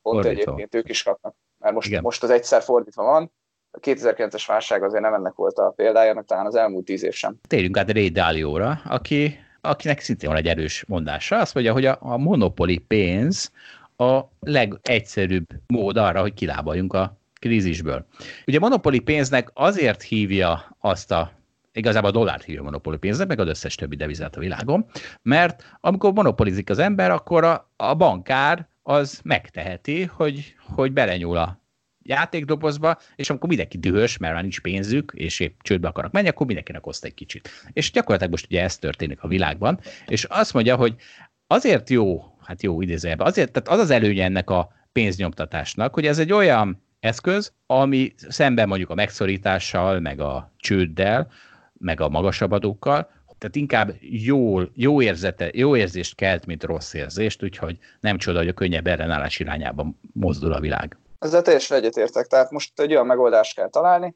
pont 0.02 0.26
egyébként 0.26 0.76
ők 0.76 0.90
is 0.90 1.04
kapnak, 1.04 1.36
mert 1.58 1.74
most, 1.74 2.02
most 2.02 2.24
az 2.24 2.30
egyszer 2.30 2.62
fordítva 2.62 3.04
van, 3.04 3.32
a 3.72 3.80
2009-es 3.80 4.44
válság 4.48 4.84
azért 4.84 5.02
nem 5.02 5.14
ennek 5.14 5.34
volt 5.34 5.58
a 5.58 5.74
példája, 5.76 6.24
talán 6.28 6.46
az 6.46 6.56
elmúlt 6.56 6.86
tíz 6.86 7.04
év 7.04 7.14
sem. 7.14 7.40
Térjünk 7.48 7.78
át 7.78 7.92
Ray 7.92 8.10
Dalio-ra, 8.10 8.82
aki, 8.86 9.40
akinek 9.62 10.00
szintén 10.00 10.30
van 10.30 10.38
egy 10.38 10.48
erős 10.48 10.86
mondása. 10.88 11.40
Azt 11.40 11.54
mondja, 11.54 11.74
hogy 11.74 11.86
a, 11.86 11.98
a 12.00 12.18
monopoli 12.18 12.78
pénz 12.78 13.52
a 13.96 14.22
legegyszerűbb 14.40 15.46
mód 15.68 15.98
arra, 15.98 16.22
hogy 16.22 16.34
kilábaljunk 16.34 16.94
a 16.94 17.19
krízisből. 17.40 18.06
Ugye 18.48 18.60
monopoli 18.60 19.00
pénznek 19.00 19.52
azért 19.54 20.02
hívja 20.02 20.76
azt 20.80 21.12
a 21.12 21.32
igazából 21.74 22.10
a 22.10 22.14
dollárt 22.14 22.44
hívja 22.44 22.64
monopoli 22.64 22.98
pénznek, 22.98 23.28
meg 23.28 23.40
az 23.40 23.48
összes 23.48 23.76
többi 23.76 23.96
devizát 23.96 24.36
a 24.36 24.40
világon, 24.40 24.86
mert 25.22 25.78
amikor 25.80 26.14
monopolizik 26.14 26.70
az 26.70 26.80
ember, 26.80 27.12
akkor 27.12 27.44
a, 27.44 27.72
a 27.76 27.94
bankár 27.94 28.68
az 28.84 29.20
megteheti, 29.24 30.04
hogy, 30.04 30.56
hogy 30.76 30.92
belenyúl 30.94 31.38
a 31.38 31.62
játékdobozba, 32.04 32.98
és 33.16 33.30
amikor 33.30 33.48
mindenki 33.48 33.78
dühös, 33.78 34.18
mert 34.18 34.34
már 34.34 34.42
nincs 34.42 34.62
pénzük, 34.62 35.12
és 35.16 35.40
épp 35.40 35.60
csődbe 35.62 35.88
akarnak 35.88 36.12
menni, 36.12 36.28
akkor 36.28 36.46
mindenkinek 36.46 36.86
oszt 36.86 37.06
egy 37.06 37.14
kicsit. 37.14 37.50
És 37.74 37.92
gyakorlatilag 37.92 38.32
most 38.32 38.46
ugye 38.46 38.62
ez 38.62 38.78
történik 38.78 39.24
a 39.24 39.28
világban, 39.28 39.80
és 40.08 40.24
azt 40.24 40.54
mondja, 40.54 40.76
hogy 40.76 40.96
azért 41.48 41.90
jó, 41.90 42.24
hát 42.44 42.64
jó 42.64 42.82
idézőjelben, 42.82 43.28
azért, 43.28 43.52
tehát 43.52 43.70
az 43.70 43.80
az 43.80 43.90
előnye 43.90 44.24
ennek 44.24 44.50
a 44.50 44.72
pénznyomtatásnak, 44.92 45.94
hogy 45.94 46.06
ez 46.06 46.20
egy 46.20 46.32
olyan 46.32 46.84
eszköz, 47.00 47.54
ami 47.66 48.14
szemben 48.28 48.68
mondjuk 48.68 48.90
a 48.90 48.96
megszorítással, 48.96 50.00
meg 50.00 50.20
a 50.20 50.52
csőddel, 50.58 51.32
meg 51.74 52.02
a 52.02 52.10
magasabb 52.10 52.52
adókkal, 52.52 53.10
tehát 53.40 53.56
inkább 53.56 53.94
jó, 54.00 54.60
jó, 54.74 55.02
érzete, 55.02 55.50
jó 55.54 55.76
érzést 55.76 56.16
kelt, 56.16 56.46
mint 56.46 56.64
rossz 56.64 56.94
érzést, 56.94 57.44
úgyhogy 57.44 57.78
nem 58.00 58.18
csoda, 58.18 58.38
hogy 58.38 58.48
a 58.48 58.54
könnyebb 58.54 58.88
ellenállás 58.88 59.40
irányába 59.40 59.86
mozdul 60.14 60.54
a 60.54 60.60
világ. 60.60 60.98
Ezzel 61.20 61.42
teljesen 61.42 61.78
egyetértek. 61.78 62.28
Tehát 62.28 62.52
most 62.52 62.80
egy 62.80 62.92
olyan 62.92 63.06
megoldást 63.06 63.56
kell 63.56 63.70
találni, 63.70 64.16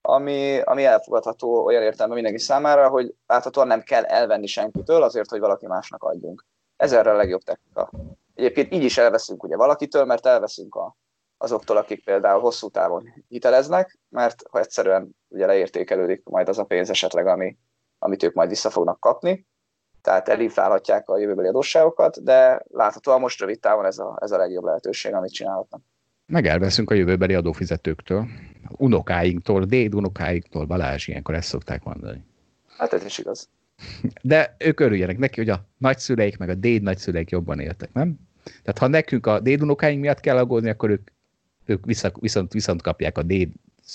ami, 0.00 0.60
ami 0.60 0.84
elfogadható 0.84 1.64
olyan 1.64 1.82
értelemben 1.82 2.22
mindenki 2.22 2.42
számára, 2.42 2.88
hogy 2.88 3.14
láthatóan 3.26 3.66
nem 3.66 3.82
kell 3.82 4.04
elvenni 4.04 4.46
senkitől 4.46 5.02
azért, 5.02 5.30
hogy 5.30 5.40
valaki 5.40 5.66
másnak 5.66 6.02
adjunk. 6.02 6.44
Ez 6.76 6.92
erre 6.92 7.10
a 7.10 7.16
legjobb 7.16 7.42
technika. 7.42 7.90
Egyébként 8.34 8.72
így 8.72 8.84
is 8.84 8.98
elveszünk 8.98 9.42
ugye 9.42 9.56
valakitől, 9.56 10.04
mert 10.04 10.26
elveszünk 10.26 10.74
a, 10.74 10.96
azoktól, 11.42 11.76
akik 11.76 12.04
például 12.04 12.40
hosszú 12.40 12.68
távon 12.68 13.08
hiteleznek, 13.28 13.98
mert 14.08 14.42
ha 14.50 14.58
egyszerűen 14.58 15.16
ugye 15.28 15.46
leértékelődik 15.46 16.22
majd 16.24 16.48
az 16.48 16.58
a 16.58 16.64
pénz 16.64 16.90
esetleg, 16.90 17.26
ami, 17.26 17.56
amit 17.98 18.22
ők 18.22 18.34
majd 18.34 18.48
vissza 18.48 18.70
fognak 18.70 19.00
kapni, 19.00 19.46
tehát 20.02 20.28
elinflálhatják 20.28 21.08
a 21.08 21.18
jövőbeli 21.18 21.48
adósságokat, 21.48 22.22
de 22.22 22.62
láthatóan 22.68 23.20
most 23.20 23.40
rövid 23.40 23.60
távon 23.60 23.84
ez 23.84 23.98
a, 23.98 24.18
ez 24.20 24.30
a 24.30 24.36
legjobb 24.36 24.64
lehetőség, 24.64 25.14
amit 25.14 25.32
csinálhatnak. 25.32 25.80
Meg 26.26 26.46
elveszünk 26.46 26.90
a 26.90 26.94
jövőbeli 26.94 27.34
adófizetőktől, 27.34 28.26
unokáinktól, 28.70 29.64
déd 29.64 29.94
unokáinktól, 29.94 30.64
Balázs, 30.64 31.08
ilyenkor 31.08 31.34
ezt 31.34 31.48
szokták 31.48 31.84
mondani. 31.84 32.24
Hát 32.76 32.92
ez 32.92 33.04
is 33.04 33.18
igaz. 33.18 33.48
De 34.22 34.56
ők 34.58 34.80
örüljenek 34.80 35.18
neki, 35.18 35.40
hogy 35.40 35.48
a 35.48 35.64
nagyszüleik 35.78 36.38
meg 36.38 36.48
a 36.48 36.54
déd 36.54 36.82
nagyszüleik 36.82 37.30
jobban 37.30 37.60
éltek, 37.60 37.92
nem? 37.92 38.16
Tehát 38.44 38.78
ha 38.78 38.86
nekünk 38.86 39.26
a 39.26 39.40
déd 39.40 39.62
unokáink 39.62 40.00
miatt 40.00 40.20
kell 40.20 40.36
aggódni, 40.36 40.70
akkor 40.70 40.90
ők, 40.90 41.08
ők 41.64 41.84
vissza, 41.84 42.12
viszont, 42.20 42.52
viszont 42.52 42.82
kapják 42.82 43.18
a 43.18 43.22
déd 43.22 43.48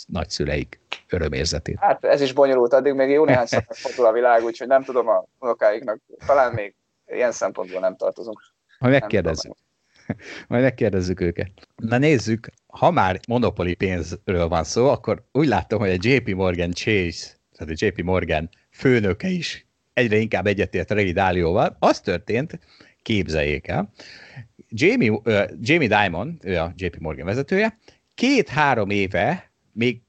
nagyszüleik 0.07 0.79
örömérzetét. 1.09 1.77
Hát 1.79 2.03
ez 2.03 2.21
is 2.21 2.33
bonyolult, 2.33 2.73
addig 2.73 2.93
még 2.93 3.09
jó 3.09 3.25
néhány 3.25 3.47
fordul 3.69 4.05
a 4.05 4.11
világ, 4.11 4.43
úgyhogy 4.43 4.67
nem 4.67 4.83
tudom 4.83 5.07
a 5.07 5.25
unokáiknak, 5.39 5.99
talán 6.25 6.53
még 6.53 6.75
ilyen 7.07 7.31
szempontból 7.31 7.79
nem 7.79 7.95
tartozunk. 7.95 8.41
Ha 8.79 8.87
megkérdezzük. 8.87 9.55
Majd 10.47 10.63
megkérdezzük 10.63 11.19
őket. 11.19 11.49
Na 11.75 11.97
nézzük, 11.97 12.49
ha 12.67 12.91
már 12.91 13.19
monopoli 13.27 13.73
pénzről 13.73 14.47
van 14.47 14.63
szó, 14.63 14.89
akkor 14.89 15.23
úgy 15.31 15.47
látom, 15.47 15.79
hogy 15.79 15.89
a 15.89 15.97
JP 15.99 16.29
Morgan 16.35 16.71
Chase, 16.71 17.35
tehát 17.57 17.73
a 17.73 17.85
JP 17.85 18.01
Morgan 18.01 18.49
főnöke 18.71 19.27
is 19.27 19.65
egyre 19.93 20.17
inkább 20.17 20.47
egyetért 20.47 20.91
Ray 20.91 21.11
Dalioval. 21.11 21.75
Az 21.79 21.99
történt, 21.99 22.59
képzeljék 23.01 23.67
el, 23.67 23.91
Jamie, 24.79 25.11
uh, 25.11 25.49
Jamie 25.61 25.87
Dimon, 25.87 26.39
ő 26.41 26.57
a 26.57 26.73
JP 26.75 26.97
Morgan 26.97 27.25
vezetője, 27.25 27.77
két-három 28.15 28.89
éve, 28.89 29.51
még 29.71 30.01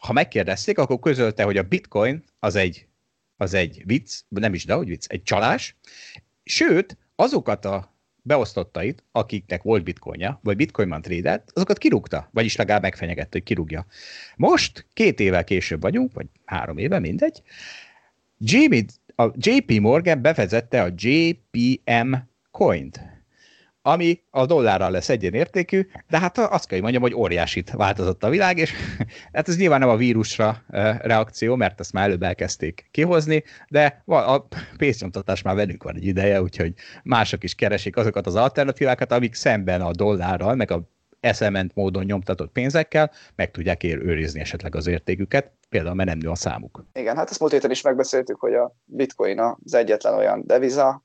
ha 0.00 0.12
megkérdezték, 0.12 0.78
akkor 0.78 0.98
közölte, 0.98 1.42
hogy 1.42 1.56
a 1.56 1.62
bitcoin 1.62 2.24
az 2.38 2.54
egy, 2.54 2.86
az 3.36 3.54
egy 3.54 3.82
vicc, 3.84 4.20
nem 4.28 4.54
is, 4.54 4.64
de 4.64 4.74
hogy 4.74 4.88
vicc, 4.88 5.06
egy 5.08 5.22
csalás, 5.22 5.76
sőt, 6.44 6.98
azokat 7.14 7.64
a 7.64 7.94
beosztottait, 8.22 9.04
akiknek 9.12 9.62
volt 9.62 9.84
bitcoinja, 9.84 10.40
vagy 10.42 10.56
bitcoinban 10.56 11.02
trédelt, 11.02 11.50
azokat 11.54 11.78
kirúgta, 11.78 12.28
vagyis 12.32 12.56
legalább 12.56 12.82
megfenyegette, 12.82 13.28
hogy 13.30 13.42
kirúgja. 13.42 13.86
Most, 14.36 14.86
két 14.92 15.20
évvel 15.20 15.44
később 15.44 15.80
vagyunk, 15.80 16.12
vagy 16.14 16.26
három 16.44 16.78
éve, 16.78 16.98
mindegy, 16.98 17.42
Jamie, 18.38 18.84
a 19.14 19.30
JP 19.34 19.80
Morgan 19.80 20.22
bevezette 20.22 20.82
a 20.82 20.92
JPM 20.96 22.14
coint, 22.50 23.15
ami 23.86 24.22
a 24.30 24.46
dollárral 24.46 24.90
lesz 24.90 25.08
egyenértékű, 25.08 25.86
de 26.08 26.18
hát 26.18 26.38
azt 26.38 26.66
kell, 26.66 26.80
hogy 26.80 26.80
mondjam, 26.80 27.02
hogy 27.02 27.14
óriásit 27.14 27.70
változott 27.70 28.24
a 28.24 28.28
világ, 28.28 28.58
és 28.58 28.72
hát 29.32 29.48
ez 29.48 29.56
nyilván 29.56 29.80
nem 29.80 29.88
a 29.88 29.96
vírusra 29.96 30.62
reakció, 31.00 31.56
mert 31.56 31.80
ezt 31.80 31.92
már 31.92 32.04
előbb 32.04 32.22
elkezdték 32.22 32.88
kihozni, 32.90 33.44
de 33.68 34.02
a 34.06 34.46
pénznyomtatás 34.76 35.42
már 35.42 35.54
velünk 35.54 35.82
van 35.82 35.94
egy 35.96 36.06
ideje, 36.06 36.42
úgyhogy 36.42 36.72
mások 37.02 37.44
is 37.44 37.54
keresik 37.54 37.96
azokat 37.96 38.26
az 38.26 38.34
alternatívákat, 38.34 39.12
amik 39.12 39.34
szemben 39.34 39.80
a 39.80 39.90
dollárral, 39.90 40.54
meg 40.54 40.70
a 40.70 40.88
eszement 41.20 41.74
módon 41.74 42.04
nyomtatott 42.04 42.52
pénzekkel 42.52 43.10
meg 43.34 43.50
tudják 43.50 43.84
őrizni 43.84 44.40
esetleg 44.40 44.74
az 44.74 44.86
értéküket, 44.86 45.52
például 45.68 45.94
mert 45.94 46.08
nem 46.08 46.18
nő 46.18 46.28
a 46.28 46.34
számuk. 46.34 46.84
Igen, 46.92 47.16
hát 47.16 47.30
ezt 47.30 47.40
múlt 47.40 47.52
héten 47.52 47.70
is 47.70 47.82
megbeszéltük, 47.82 48.40
hogy 48.40 48.54
a 48.54 48.76
bitcoin 48.84 49.40
az 49.40 49.74
egyetlen 49.74 50.14
olyan 50.14 50.42
deviza, 50.46 51.04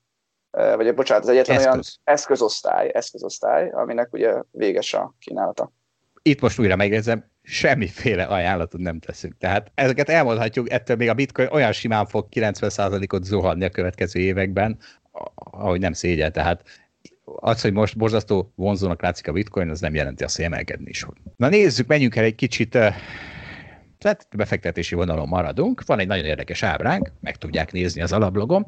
vagy 0.52 0.94
bocsánat, 0.94 1.22
az 1.22 1.28
egyetlen 1.28 1.56
Eszköz. 1.56 1.72
olyan 1.72 1.84
eszközosztály, 2.04 2.90
eszközosztály, 2.94 3.70
aminek 3.70 4.12
ugye 4.12 4.34
véges 4.50 4.94
a 4.94 5.14
kínálata. 5.18 5.72
Itt 6.22 6.40
most 6.40 6.58
újra 6.58 6.76
megjegyzem, 6.76 7.30
semmiféle 7.42 8.24
ajánlatot 8.24 8.80
nem 8.80 8.98
teszünk. 8.98 9.36
Tehát 9.38 9.70
ezeket 9.74 10.08
elmondhatjuk, 10.08 10.70
ettől 10.70 10.96
még 10.96 11.08
a 11.08 11.14
bitcoin 11.14 11.48
olyan 11.50 11.72
simán 11.72 12.06
fog 12.06 12.26
90%-ot 12.30 13.24
zuhanni 13.24 13.64
a 13.64 13.70
következő 13.70 14.20
években, 14.20 14.78
ahogy 15.34 15.80
nem 15.80 15.92
szégyen. 15.92 16.32
Tehát 16.32 16.62
az, 17.24 17.60
hogy 17.60 17.72
most 17.72 17.96
borzasztó 17.96 18.52
vonzónak 18.56 19.02
látszik 19.02 19.28
a 19.28 19.32
bitcoin, 19.32 19.68
az 19.68 19.80
nem 19.80 19.94
jelenti 19.94 20.24
azt, 20.24 20.36
hogy 20.36 20.44
emelkedni 20.44 20.88
is 20.88 21.02
fog. 21.02 21.14
Na 21.36 21.48
nézzük, 21.48 21.86
menjünk 21.86 22.16
el 22.16 22.24
egy 22.24 22.34
kicsit, 22.34 22.70
tehát 23.98 24.26
befektetési 24.36 24.94
vonalon 24.94 25.28
maradunk. 25.28 25.82
Van 25.86 25.98
egy 25.98 26.06
nagyon 26.06 26.24
érdekes 26.24 26.62
ábránk, 26.62 27.12
meg 27.20 27.36
tudják 27.36 27.72
nézni 27.72 28.02
az 28.02 28.12
alablogom. 28.12 28.66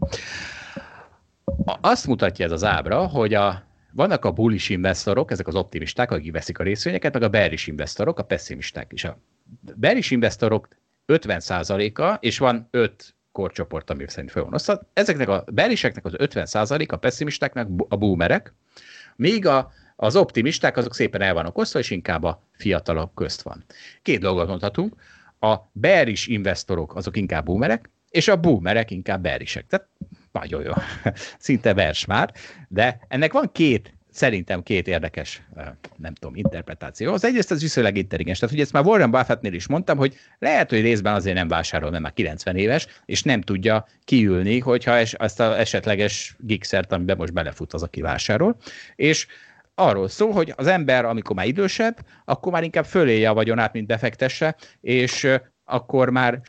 Azt 1.81 2.07
mutatja 2.07 2.45
ez 2.45 2.53
az 2.53 2.65
ábra, 2.65 3.07
hogy 3.07 3.35
a, 3.35 3.63
vannak 3.93 4.25
a 4.25 4.33
bullish 4.33 4.71
investorok, 4.71 5.31
ezek 5.31 5.47
az 5.47 5.55
optimisták, 5.55 6.11
akik 6.11 6.33
veszik 6.33 6.59
a 6.59 6.63
részvényeket, 6.63 7.13
meg 7.13 7.23
a 7.23 7.29
bearish 7.29 7.69
investorok, 7.69 8.19
a 8.19 8.23
pessimisták 8.23 8.93
is. 8.93 9.05
A 9.05 9.19
bearish 9.75 10.13
investorok 10.13 10.69
50%-a, 11.07 12.17
és 12.21 12.39
van 12.39 12.69
5 12.71 13.15
korcsoport, 13.33 13.91
ami 13.91 14.05
szerint 14.07 14.33
osztva. 14.35 14.81
Ezeknek 14.93 15.29
a 15.29 15.45
beriseknek 15.53 16.05
az 16.05 16.13
50% 16.17 16.89
a 16.89 16.97
pessimistáknak 16.97 17.69
a 17.89 17.97
boomerek, 17.97 18.55
míg 19.17 19.47
a, 19.47 19.71
az 19.97 20.17
optimisták 20.17 20.77
azok 20.77 20.95
szépen 20.95 21.21
el 21.21 21.35
vannak 21.35 21.59
osztva, 21.59 21.79
és 21.79 21.91
inkább 21.91 22.23
a 22.23 22.43
fiatalok 22.53 23.15
közt 23.15 23.43
van. 23.43 23.65
Két 24.03 24.21
dolgot 24.21 24.49
mondhatunk. 24.49 24.95
A 25.41 25.57
bearish 25.73 26.31
investorok 26.31 26.95
azok 26.95 27.17
inkább 27.17 27.45
boomerek, 27.45 27.91
és 28.11 28.29
a 28.29 28.37
boomerek 28.37 28.91
inkább 28.91 29.23
bearisek. 29.23 29.67
Tehát 29.67 29.89
nagyon 30.41 30.62
jó. 30.62 30.72
Szinte 31.39 31.74
vers 31.74 32.05
már. 32.05 32.32
De 32.68 32.99
ennek 33.09 33.32
van 33.32 33.51
két 33.53 33.95
szerintem 34.14 34.62
két 34.62 34.89
érdekes, 34.89 35.43
nem 35.97 36.14
tudom, 36.14 36.37
interpretáció. 36.37 37.12
Az 37.12 37.24
egyrészt 37.24 37.51
az 37.51 37.61
viszonylag 37.61 37.97
intelligens. 37.97 38.39
Tehát, 38.39 38.55
hogy 38.55 38.64
ezt 38.64 38.72
már 38.72 38.85
Warren 38.85 39.11
Buffettnél 39.11 39.53
is 39.53 39.66
mondtam, 39.66 39.97
hogy 39.97 40.16
lehet, 40.39 40.70
hogy 40.70 40.80
részben 40.80 41.14
azért 41.14 41.37
nem 41.37 41.49
vásárol, 41.49 41.91
mert 41.91 42.03
már 42.03 42.12
90 42.12 42.57
éves, 42.57 42.87
és 43.05 43.22
nem 43.22 43.41
tudja 43.41 43.87
kiülni, 44.05 44.59
hogyha 44.59 44.97
es, 44.97 45.14
azt 45.14 45.41
az 45.41 45.57
esetleges 45.57 46.37
gigsert, 46.39 46.93
amiben 46.93 47.16
most 47.16 47.32
belefut 47.32 47.72
az, 47.72 47.82
aki 47.82 48.01
vásárol. 48.01 48.57
És 48.95 49.26
arról 49.74 50.09
szól, 50.09 50.32
hogy 50.32 50.53
az 50.57 50.66
ember, 50.66 51.05
amikor 51.05 51.37
már 51.37 51.47
idősebb, 51.47 52.07
akkor 52.24 52.53
már 52.53 52.62
inkább 52.62 52.85
föléje 52.85 53.28
a 53.28 53.35
vagyonát, 53.35 53.72
mint 53.72 53.87
befektesse, 53.87 54.57
és 54.80 55.28
akkor 55.65 56.11
már 56.11 56.41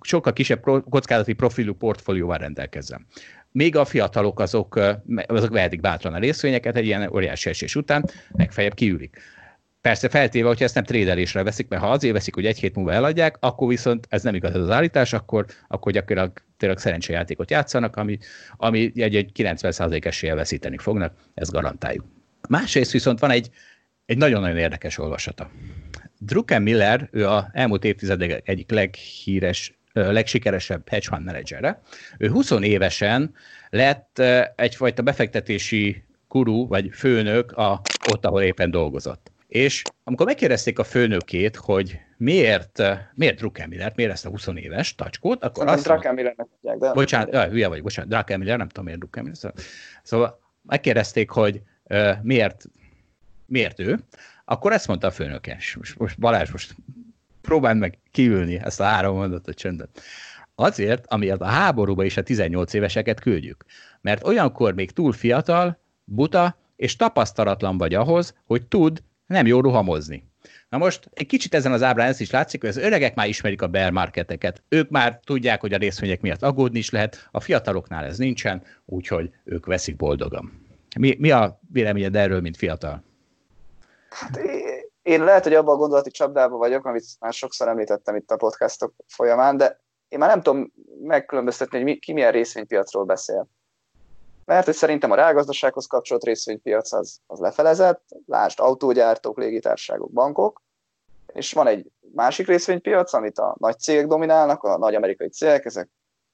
sokkal 0.00 0.32
kisebb 0.32 0.62
kockázati 0.90 1.32
profilú 1.32 1.74
portfólióval 1.74 2.38
rendelkezzen 2.38 3.06
még 3.54 3.76
a 3.76 3.84
fiatalok 3.84 4.40
azok, 4.40 4.80
azok 5.26 5.50
vehetik 5.50 5.80
bátran 5.80 6.14
a 6.14 6.18
részvényeket 6.18 6.76
egy 6.76 6.84
ilyen 6.86 7.10
óriási 7.12 7.48
esés 7.48 7.76
után, 7.76 8.04
legfeljebb 8.30 8.74
kiülik. 8.74 9.18
Persze 9.80 10.08
feltéve, 10.08 10.46
hogyha 10.46 10.64
ezt 10.64 10.74
nem 10.74 10.84
trédelésre 10.84 11.42
veszik, 11.42 11.68
mert 11.68 11.82
ha 11.82 11.90
azért 11.90 12.12
veszik, 12.12 12.34
hogy 12.34 12.46
egy 12.46 12.58
hét 12.58 12.74
múlva 12.74 12.92
eladják, 12.92 13.36
akkor 13.40 13.68
viszont 13.68 14.06
ez 14.10 14.22
nem 14.22 14.34
igaz 14.34 14.54
az 14.54 14.70
állítás, 14.70 15.12
akkor, 15.12 15.46
akkor 15.68 15.92
gyakorlatilag 15.92 16.42
tényleg 16.56 16.78
szerencsejátékot 16.78 17.50
játszanak, 17.50 17.96
ami, 17.96 18.18
ami 18.56 18.92
egy, 18.94 19.16
egy 19.16 19.30
90% 19.34 20.04
eséllyel 20.04 20.36
veszíteni 20.36 20.78
fognak, 20.78 21.14
ezt 21.34 21.52
garantáljuk. 21.52 22.04
Másrészt 22.48 22.92
viszont 22.92 23.18
van 23.18 23.30
egy, 23.30 23.50
egy 24.06 24.16
nagyon-nagyon 24.16 24.56
érdekes 24.56 24.98
olvasata. 24.98 25.50
Druckenmiller, 26.26 27.08
ő 27.12 27.28
a 27.28 27.50
elmúlt 27.52 27.84
évtizedek 27.84 28.48
egyik 28.48 28.70
leghíres 28.70 29.78
legsikeresebb 29.92 30.88
hedge 30.88 31.06
fund 31.08 31.24
menedzsere. 31.24 31.80
Ő 32.18 32.28
20 32.28 32.50
évesen 32.50 33.34
lett 33.70 34.22
egyfajta 34.56 35.02
befektetési 35.02 36.04
guru 36.28 36.66
vagy 36.66 36.90
főnök 36.92 37.52
a, 37.52 37.80
ott, 38.12 38.24
ahol 38.24 38.42
éppen 38.42 38.70
dolgozott. 38.70 39.32
És 39.48 39.82
amikor 40.04 40.26
megkérdezték 40.26 40.78
a 40.78 40.84
főnökét, 40.84 41.56
hogy 41.56 41.98
miért, 42.16 42.82
miért 43.14 43.36
Druckenmiller, 43.36 43.92
miért 43.96 44.12
ezt 44.12 44.26
a 44.26 44.28
20 44.28 44.46
éves 44.54 44.94
tacskót, 44.94 45.44
akkor 45.44 45.66
azt 45.66 45.84
Druckenmillernek 45.84 46.46
mondják, 46.62 46.88
de... 46.88 46.92
Bocsánat, 46.92 47.32
ja, 47.32 47.48
hülye 47.48 47.68
vagy, 47.68 47.82
bocsánat, 47.82 48.10
Druckenmiller, 48.10 48.58
nem 48.58 48.68
tudom 48.68 48.84
miért 48.84 48.98
Druckenmiller. 48.98 49.36
Szóval, 49.36 49.56
szóval 50.02 50.40
megkérdezték, 50.62 51.30
hogy 51.30 51.60
uh, 51.84 52.10
miért, 52.22 52.64
miért 53.46 53.80
ő, 53.80 53.98
akkor 54.44 54.72
ezt 54.72 54.86
mondta 54.86 55.06
a 55.06 55.10
főnöke. 55.10 55.58
Most, 55.76 55.98
most 55.98 56.18
Balázs, 56.18 56.50
most 56.50 56.74
próbáld 57.40 57.78
meg 57.78 57.98
kiülni 58.10 58.60
ezt 58.64 58.80
a 58.80 58.84
három 58.84 59.16
mondatot 59.16 59.54
csöndet. 59.54 60.00
Azért, 60.54 61.06
amiért 61.06 61.40
a 61.40 61.44
háborúba 61.46 62.04
is 62.04 62.16
a 62.16 62.22
18 62.22 62.72
éveseket 62.72 63.20
küldjük. 63.20 63.64
Mert 64.00 64.26
olyankor 64.26 64.74
még 64.74 64.90
túl 64.90 65.12
fiatal, 65.12 65.78
buta 66.04 66.56
és 66.76 66.96
tapasztalatlan 66.96 67.78
vagy 67.78 67.94
ahhoz, 67.94 68.34
hogy 68.44 68.66
tud 68.66 69.02
nem 69.26 69.46
jó 69.46 69.60
rohamozni. 69.60 70.24
Na 70.68 70.78
most 70.78 71.08
egy 71.12 71.26
kicsit 71.26 71.54
ezen 71.54 71.72
az 71.72 71.82
ábrán 71.82 72.08
ez 72.08 72.20
is 72.20 72.30
látszik, 72.30 72.60
hogy 72.60 72.68
az 72.68 72.76
öregek 72.76 73.14
már 73.14 73.28
ismerik 73.28 73.62
a 73.62 73.66
bear 73.66 73.92
marketeket. 73.92 74.62
Ők 74.68 74.90
már 74.90 75.20
tudják, 75.24 75.60
hogy 75.60 75.72
a 75.72 75.76
részvények 75.76 76.20
miatt 76.20 76.42
aggódni 76.42 76.78
is 76.78 76.90
lehet, 76.90 77.28
a 77.30 77.40
fiataloknál 77.40 78.04
ez 78.04 78.18
nincsen, 78.18 78.62
úgyhogy 78.84 79.30
ők 79.44 79.66
veszik 79.66 79.96
boldogan. 79.96 80.66
Mi, 80.98 81.16
mi 81.18 81.30
a 81.30 81.60
véleményed 81.72 82.16
erről, 82.16 82.40
mint 82.40 82.56
fiatal? 82.56 83.02
Hát 84.14 84.40
én 85.02 85.24
lehet, 85.24 85.42
hogy 85.42 85.54
abban 85.54 85.74
a 85.74 85.78
gondolati 85.78 86.10
csapdában 86.10 86.58
vagyok, 86.58 86.84
amit 86.84 87.04
már 87.20 87.32
sokszor 87.32 87.68
említettem 87.68 88.16
itt 88.16 88.30
a 88.30 88.36
podcastok 88.36 88.94
folyamán, 89.06 89.56
de 89.56 89.80
én 90.08 90.18
már 90.18 90.28
nem 90.28 90.42
tudom 90.42 90.72
megkülönböztetni, 91.02 91.82
hogy 91.82 91.98
ki 91.98 92.12
milyen 92.12 92.32
részvénypiacról 92.32 93.04
beszél. 93.04 93.48
Mert 94.44 94.64
hogy 94.64 94.74
szerintem 94.74 95.10
a 95.10 95.14
reálgazdasághoz 95.14 95.86
kapcsolt 95.86 96.24
részvénypiac 96.24 96.92
az, 96.92 97.20
az 97.26 97.38
lefelezett, 97.38 98.02
lásd 98.26 98.60
autógyártók, 98.60 99.38
légitárságok, 99.38 100.12
bankok, 100.12 100.62
és 101.32 101.52
van 101.52 101.66
egy 101.66 101.90
másik 102.14 102.46
részvénypiac, 102.46 103.12
amit 103.12 103.38
a 103.38 103.56
nagy 103.58 103.78
cégek 103.78 104.06
dominálnak, 104.06 104.62
a 104.62 104.78
nagy 104.78 104.94
amerikai 104.94 105.28
cégek, 105.28 105.64
ezek 105.64 105.88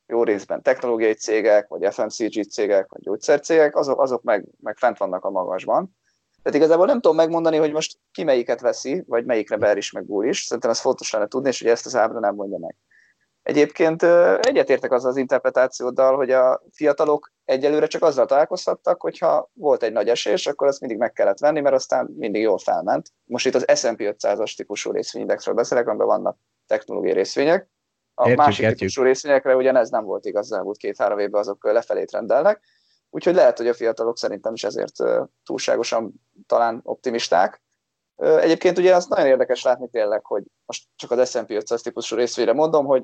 jó 0.06 0.24
részben 0.24 0.62
technológiai 0.62 1.14
cégek, 1.14 1.68
vagy 1.68 1.94
FMCG 1.94 2.50
cégek, 2.50 2.90
vagy 2.90 3.00
gyógyszercégek, 3.02 3.76
azok, 3.76 4.00
azok 4.00 4.22
meg, 4.22 4.46
meg 4.60 4.76
fent 4.76 4.98
vannak 4.98 5.24
a 5.24 5.30
magasban. 5.30 5.96
Tehát 6.42 6.58
igazából 6.58 6.86
nem 6.86 7.00
tudom 7.00 7.16
megmondani, 7.16 7.56
hogy 7.56 7.72
most 7.72 7.98
ki 8.12 8.24
melyiket 8.24 8.60
veszi, 8.60 9.04
vagy 9.06 9.24
melyikre 9.24 9.56
ber 9.56 9.76
is, 9.76 9.92
meg 9.92 10.04
búr 10.04 10.26
is. 10.26 10.42
Szerintem 10.42 10.70
ez 10.70 10.80
fontos 10.80 11.12
lenne 11.12 11.26
tudni, 11.26 11.48
és 11.48 11.60
hogy 11.60 11.70
ezt 11.70 11.86
az 11.86 11.96
ábra 11.96 12.18
nem 12.18 12.34
mondja 12.34 12.58
meg. 12.58 12.76
Egyébként 13.42 14.02
egyetértek 14.40 14.92
azzal 14.92 15.10
az 15.10 15.16
interpretációddal, 15.16 16.16
hogy 16.16 16.30
a 16.30 16.62
fiatalok 16.72 17.32
egyelőre 17.44 17.86
csak 17.86 18.02
azzal 18.02 18.26
találkozhattak, 18.26 19.00
hogyha 19.00 19.50
volt 19.52 19.82
egy 19.82 19.92
nagy 19.92 20.08
esés, 20.08 20.46
akkor 20.46 20.66
azt 20.66 20.80
mindig 20.80 20.98
meg 20.98 21.12
kellett 21.12 21.38
venni, 21.38 21.60
mert 21.60 21.74
aztán 21.74 22.14
mindig 22.18 22.42
jól 22.42 22.58
felment. 22.58 23.12
Most 23.24 23.46
itt 23.46 23.54
az 23.54 23.78
S&P 23.78 23.98
500-as 23.98 24.56
típusú 24.56 24.90
részvényindexről 24.90 25.54
beszélek, 25.54 25.88
amiben 25.88 26.06
vannak 26.06 26.38
technológiai 26.66 27.14
részvények. 27.14 27.68
A 28.14 28.22
értjük, 28.22 28.38
másik 28.38 28.60
értjük. 28.60 28.78
típusú 28.78 29.02
részvényekre 29.02 29.56
ugyanez 29.56 29.90
nem 29.90 30.04
volt 30.04 30.24
igaz, 30.24 30.60
volt 30.62 30.76
két-három 30.76 31.18
évben 31.18 31.40
azok 31.40 31.64
lefelé 31.64 32.04
rendelnek. 32.12 32.60
Úgyhogy 33.10 33.34
lehet, 33.34 33.56
hogy 33.56 33.68
a 33.68 33.74
fiatalok 33.74 34.18
szerintem 34.18 34.54
is 34.54 34.64
ezért 34.64 34.96
túlságosan 35.44 36.12
talán 36.46 36.80
optimisták. 36.82 37.62
Egyébként 38.16 38.78
ugye 38.78 38.94
az 38.94 39.06
nagyon 39.06 39.26
érdekes 39.26 39.62
látni 39.62 39.88
tényleg, 39.88 40.24
hogy 40.24 40.42
most 40.66 40.86
csak 40.96 41.10
az 41.10 41.30
S&P 41.30 41.50
500 41.50 41.82
típusú 41.82 42.16
részvényre 42.16 42.52
mondom, 42.52 42.86
hogy 42.86 43.02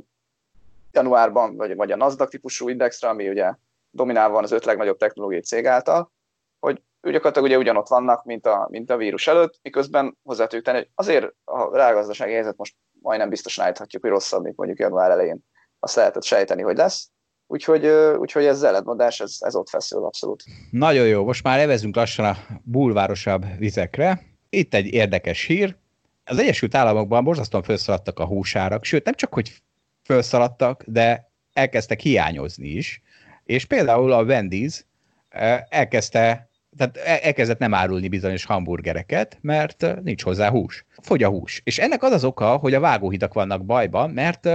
januárban, 0.93 1.57
vagy, 1.57 1.77
vagy 1.77 1.93
a 1.93 1.97
Nasdaq 1.97 2.31
típusú 2.31 2.69
indexre, 2.69 3.09
ami 3.09 3.29
ugye 3.29 3.55
dominálva 3.91 4.35
van 4.35 4.43
az 4.43 4.53
öt 4.53 4.65
legnagyobb 4.65 4.97
technológiai 4.97 5.41
cég 5.41 5.67
által, 5.67 6.13
hogy 6.59 6.83
ő 7.01 7.11
gyakorlatilag 7.11 7.49
ugye 7.49 7.59
ugyanott 7.59 7.89
vannak, 7.89 8.25
mint 8.25 8.47
a, 8.47 8.67
mint 8.71 8.91
a 8.91 8.97
vírus 8.97 9.27
előtt, 9.27 9.59
miközben 9.63 10.19
hozzá 10.23 10.43
tudjuk 10.43 10.65
tenni, 10.65 10.79
hogy 10.79 10.91
azért 10.95 11.35
a 11.45 11.77
rágazdasági 11.77 12.33
helyzet 12.33 12.57
most 12.57 12.75
majdnem 13.01 13.29
biztosan 13.29 13.65
állíthatjuk, 13.65 14.03
hogy 14.03 14.11
rosszabb, 14.11 14.43
mint 14.43 14.57
mondjuk 14.57 14.79
január 14.79 15.11
elején. 15.11 15.45
Azt 15.79 15.97
lehetett 15.97 16.23
sejteni, 16.23 16.63
hogy 16.63 16.77
lesz. 16.77 17.11
Úgyhogy, 17.47 17.87
úgyhogy 18.19 18.45
ez 18.45 18.63
ellentmondás, 18.63 19.21
ez, 19.21 19.37
ez 19.39 19.55
ott 19.55 19.69
feszül 19.69 20.05
abszolút. 20.05 20.45
Nagyon 20.71 21.07
jó, 21.07 21.25
most 21.25 21.43
már 21.43 21.59
evezünk 21.59 21.97
lassan 21.97 22.25
a 22.25 22.37
bulvárosabb 22.63 23.45
vizekre. 23.59 24.23
Itt 24.49 24.75
egy 24.75 24.87
érdekes 24.87 25.45
hír. 25.45 25.77
Az 26.25 26.39
Egyesült 26.39 26.75
Államokban 26.75 27.25
borzasztóan 27.25 27.63
felszaladtak 27.63 28.19
a 28.19 28.27
húsárak, 28.27 28.85
sőt 28.85 29.05
nem 29.05 29.15
csak, 29.15 29.35
hogy 29.35 29.53
felszaladtak, 30.03 30.83
de 30.87 31.31
elkezdtek 31.53 32.01
hiányozni 32.01 32.69
is. 32.69 33.03
És 33.45 33.65
például 33.65 34.13
a 34.13 34.25
Wendy's 34.25 34.81
elkezdte, 35.69 36.49
tehát 36.77 36.97
elkezdett 36.97 37.59
nem 37.59 37.75
árulni 37.75 38.09
bizonyos 38.09 38.45
hamburgereket, 38.45 39.39
mert 39.41 40.03
nincs 40.03 40.23
hozzá 40.23 40.51
hús. 40.51 40.85
Fogy 41.03 41.23
a 41.23 41.29
hús. 41.29 41.61
És 41.65 41.79
ennek 41.79 42.03
az 42.03 42.13
az 42.13 42.25
oka, 42.25 42.57
hogy 42.57 42.75
a 42.75 42.81
vágóhidak 42.81 43.35
vannak 43.35 43.65
bajban, 43.65 44.11
mert 44.11 44.49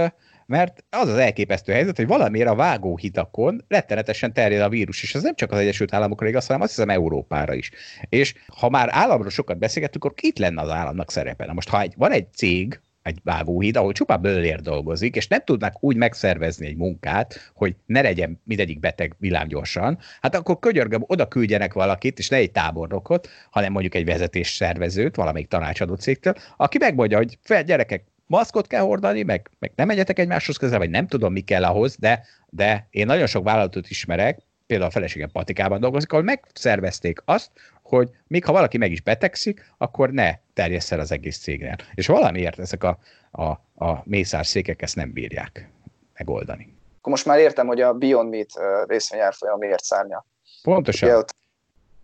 mert 0.46 0.84
az 0.90 1.08
az 1.08 1.16
elképesztő 1.16 1.72
helyzet, 1.72 1.96
hogy 1.96 2.06
valamiért 2.06 2.48
a 2.48 2.54
vágóhitakon 2.54 3.64
rettenetesen 3.68 4.32
terjed 4.32 4.62
a 4.62 4.68
vírus, 4.68 5.02
és 5.02 5.14
ez 5.14 5.22
nem 5.22 5.34
csak 5.34 5.52
az 5.52 5.58
Egyesült 5.58 5.94
Államokra 5.94 6.28
igaz, 6.28 6.46
hanem 6.46 6.62
azt 6.62 6.74
hiszem 6.74 6.90
Európára 6.90 7.54
is. 7.54 7.70
És 8.08 8.34
ha 8.56 8.68
már 8.68 8.88
államról 8.90 9.30
sokat 9.30 9.58
beszélgettünk, 9.58 10.04
akkor 10.04 10.18
itt 10.20 10.38
lenne 10.38 10.62
az 10.62 10.70
államnak 10.70 11.10
szerepe. 11.10 11.46
Na 11.46 11.52
most, 11.52 11.68
ha 11.68 11.80
egy, 11.80 11.94
van 11.96 12.10
egy 12.10 12.26
cég, 12.34 12.80
egy 13.02 13.18
vágóhíd, 13.24 13.76
ahol 13.76 13.92
csupa 13.92 14.16
bőlér 14.16 14.60
dolgozik, 14.60 15.16
és 15.16 15.26
nem 15.26 15.44
tudnak 15.44 15.74
úgy 15.80 15.96
megszervezni 15.96 16.66
egy 16.66 16.76
munkát, 16.76 17.52
hogy 17.54 17.76
ne 17.86 18.00
legyen 18.00 18.40
mindegyik 18.44 18.80
beteg 18.80 19.14
villámgyorsan, 19.18 19.98
hát 20.20 20.34
akkor 20.34 20.58
könyörgöm, 20.58 21.04
oda 21.06 21.28
küldjenek 21.28 21.72
valakit, 21.72 22.18
és 22.18 22.28
ne 22.28 22.36
egy 22.36 22.50
tábornokot, 22.50 23.28
hanem 23.50 23.72
mondjuk 23.72 23.94
egy 23.94 24.04
vezetés 24.04 24.48
szervezőt, 24.48 25.16
valamelyik 25.16 25.48
tanácsadó 25.48 25.94
cégtől, 25.94 26.34
aki 26.56 26.78
megmondja, 26.78 27.16
hogy 27.16 27.38
fel, 27.42 27.62
gyerekek, 27.62 28.04
maszkot 28.32 28.66
kell 28.66 28.80
hordani, 28.80 29.22
meg, 29.22 29.50
meg 29.58 29.72
nem 29.76 29.90
egyetek 29.90 30.18
egymáshoz 30.18 30.56
közel, 30.56 30.78
vagy 30.78 30.90
nem 30.90 31.06
tudom, 31.06 31.32
mi 31.32 31.40
kell 31.40 31.64
ahhoz, 31.64 31.96
de, 31.96 32.24
de 32.48 32.86
én 32.90 33.06
nagyon 33.06 33.26
sok 33.26 33.44
vállalatot 33.44 33.90
ismerek, 33.90 34.38
például 34.66 34.88
a 34.90 34.92
feleségem 34.92 35.30
patikában 35.30 35.80
dolgozik, 35.80 36.12
ahol 36.12 36.24
megszervezték 36.24 37.22
azt, 37.24 37.50
hogy 37.82 38.10
még 38.26 38.44
ha 38.44 38.52
valaki 38.52 38.78
meg 38.78 38.90
is 38.90 39.00
betegszik, 39.00 39.72
akkor 39.78 40.10
ne 40.10 40.34
terjessz 40.54 40.92
el 40.92 41.00
az 41.00 41.12
egész 41.12 41.38
cégnél. 41.38 41.76
És 41.94 42.06
valamiért 42.06 42.58
ezek 42.58 42.84
a, 42.84 42.98
a, 43.30 43.44
a 43.84 44.02
mészárszékek 44.04 44.82
ezt 44.82 44.96
nem 44.96 45.12
bírják 45.12 45.70
megoldani. 46.14 46.74
Akkor 46.98 47.12
most 47.12 47.26
már 47.26 47.38
értem, 47.38 47.66
hogy 47.66 47.80
a 47.80 47.92
Beyond 47.92 48.28
Meat 48.30 48.50
részvényárfolyam 48.88 49.58
miért 49.58 49.84
szárnya. 49.84 50.24
Pontosan. 50.62 51.08
Ugye 51.08 51.18
ott 51.18 51.34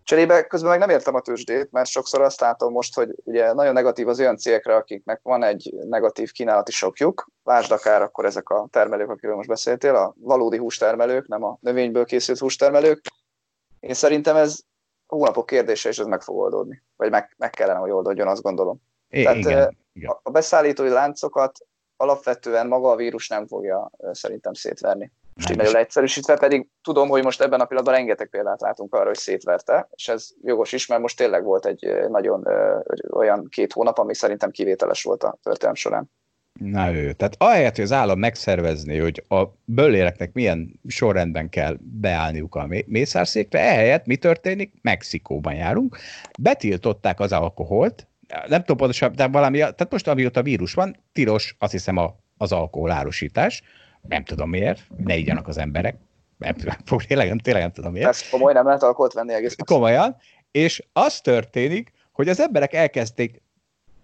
Cserébe 0.09 0.47
közben 0.47 0.69
meg 0.69 0.79
nem 0.79 0.89
értem 0.89 1.15
a 1.15 1.21
tőzsdét, 1.21 1.71
mert 1.71 1.89
sokszor 1.89 2.21
azt 2.21 2.39
látom 2.39 2.71
most, 2.71 2.95
hogy 2.95 3.15
ugye 3.23 3.53
nagyon 3.53 3.73
negatív 3.73 4.07
az 4.07 4.19
olyan 4.19 4.37
cégekre, 4.37 4.75
akiknek 4.75 5.19
van 5.23 5.43
egy 5.43 5.73
negatív 5.87 6.31
kínálati 6.31 6.71
sokjuk, 6.71 7.27
lásd 7.43 7.71
akár 7.71 8.01
akkor 8.01 8.25
ezek 8.25 8.49
a 8.49 8.67
termelők, 8.71 9.09
akiről 9.09 9.35
most 9.35 9.47
beszéltél, 9.47 9.95
a 9.95 10.13
valódi 10.19 10.57
hústermelők, 10.57 11.27
nem 11.27 11.43
a 11.43 11.57
növényből 11.61 12.05
készült 12.05 12.39
hústermelők. 12.39 13.01
Én 13.79 13.93
szerintem 13.93 14.35
ez 14.35 14.59
hónapok 15.07 15.45
kérdése, 15.45 15.89
és 15.89 15.99
ez 15.99 16.05
meg 16.05 16.21
fog 16.21 16.37
oldódni. 16.37 16.83
Vagy 16.95 17.09
meg, 17.09 17.35
meg 17.37 17.49
kellene, 17.49 17.79
hogy 17.79 17.91
oldódjon, 17.91 18.27
azt 18.27 18.41
gondolom. 18.41 18.77
É, 19.07 19.23
Tehát 19.23 19.37
igen, 19.37 19.77
igen. 19.93 20.15
a 20.23 20.29
beszállítói 20.29 20.89
láncokat 20.89 21.59
alapvetően 21.97 22.67
maga 22.67 22.91
a 22.91 22.95
vírus 22.95 23.27
nem 23.27 23.47
fogja 23.47 23.91
szerintem 24.11 24.53
szétverni. 24.53 25.11
Most 25.39 25.51
így 25.51 25.57
nagyon 25.57 25.73
leegyszerűsítve, 25.73 26.37
pedig 26.37 26.67
tudom, 26.83 27.09
hogy 27.09 27.23
most 27.23 27.41
ebben 27.41 27.59
a 27.59 27.65
pillanatban 27.65 27.95
rengeteg 27.95 28.29
példát 28.29 28.61
látunk 28.61 28.93
arra, 28.95 29.05
hogy 29.05 29.17
szétverte, 29.17 29.89
és 29.95 30.07
ez 30.07 30.29
jogos 30.41 30.71
is, 30.71 30.87
mert 30.87 31.01
most 31.01 31.17
tényleg 31.17 31.43
volt 31.43 31.65
egy 31.65 31.87
nagyon 32.09 32.47
olyan 33.11 33.47
két 33.49 33.73
hónap, 33.73 33.97
ami 33.97 34.15
szerintem 34.15 34.51
kivételes 34.51 35.03
volt 35.03 35.23
a 35.23 35.37
történelem 35.43 35.75
során. 35.75 36.11
Na 36.53 36.93
ő, 36.93 37.13
tehát 37.13 37.35
ahelyett, 37.37 37.75
hogy 37.75 37.83
az 37.83 37.91
állam 37.91 38.19
megszervezni, 38.19 38.97
hogy 38.97 39.23
a 39.27 39.43
bölléreknek 39.65 40.33
milyen 40.33 40.79
sorrendben 40.87 41.49
kell 41.49 41.77
beállniuk 41.79 42.55
a 42.55 42.67
mészárszékre, 42.85 43.59
ehelyett 43.59 44.05
mi 44.05 44.15
történik? 44.15 44.73
Mexikóban 44.81 45.53
járunk, 45.53 45.97
betiltották 46.39 47.19
az 47.19 47.31
alkoholt, 47.31 48.07
nem 48.47 48.59
tudom 48.59 48.77
pontosan, 48.77 49.11
de 49.15 49.27
valami, 49.27 49.57
tehát 49.57 49.91
most 49.91 50.07
amióta 50.07 50.43
vírus 50.43 50.73
van, 50.73 50.95
tilos 51.13 51.55
azt 51.59 51.71
hiszem 51.71 51.97
a, 51.97 52.15
az 52.37 52.51
alkohol 52.51 52.91
árusítás, 52.91 53.63
nem 54.07 54.23
tudom 54.23 54.49
miért, 54.49 54.81
ne 54.97 55.15
igyanak 55.15 55.47
az 55.47 55.57
emberek, 55.57 55.95
nem, 56.37 56.55
tényleg, 57.07 57.27
nem, 57.27 57.37
tényleg 57.37 57.61
nem 57.61 57.71
tudom 57.71 57.91
miért. 57.91 58.07
Ez 58.07 58.29
komoly, 58.29 58.53
nem 58.53 58.65
lehet 58.65 58.83
alkoholt 58.83 59.13
venni 59.13 59.33
egész 59.33 59.55
Komolyan, 59.65 60.15
és 60.51 60.83
az 60.93 61.21
történik, 61.21 61.91
hogy 62.11 62.29
az 62.29 62.39
emberek 62.39 62.73
elkezdték 62.73 63.41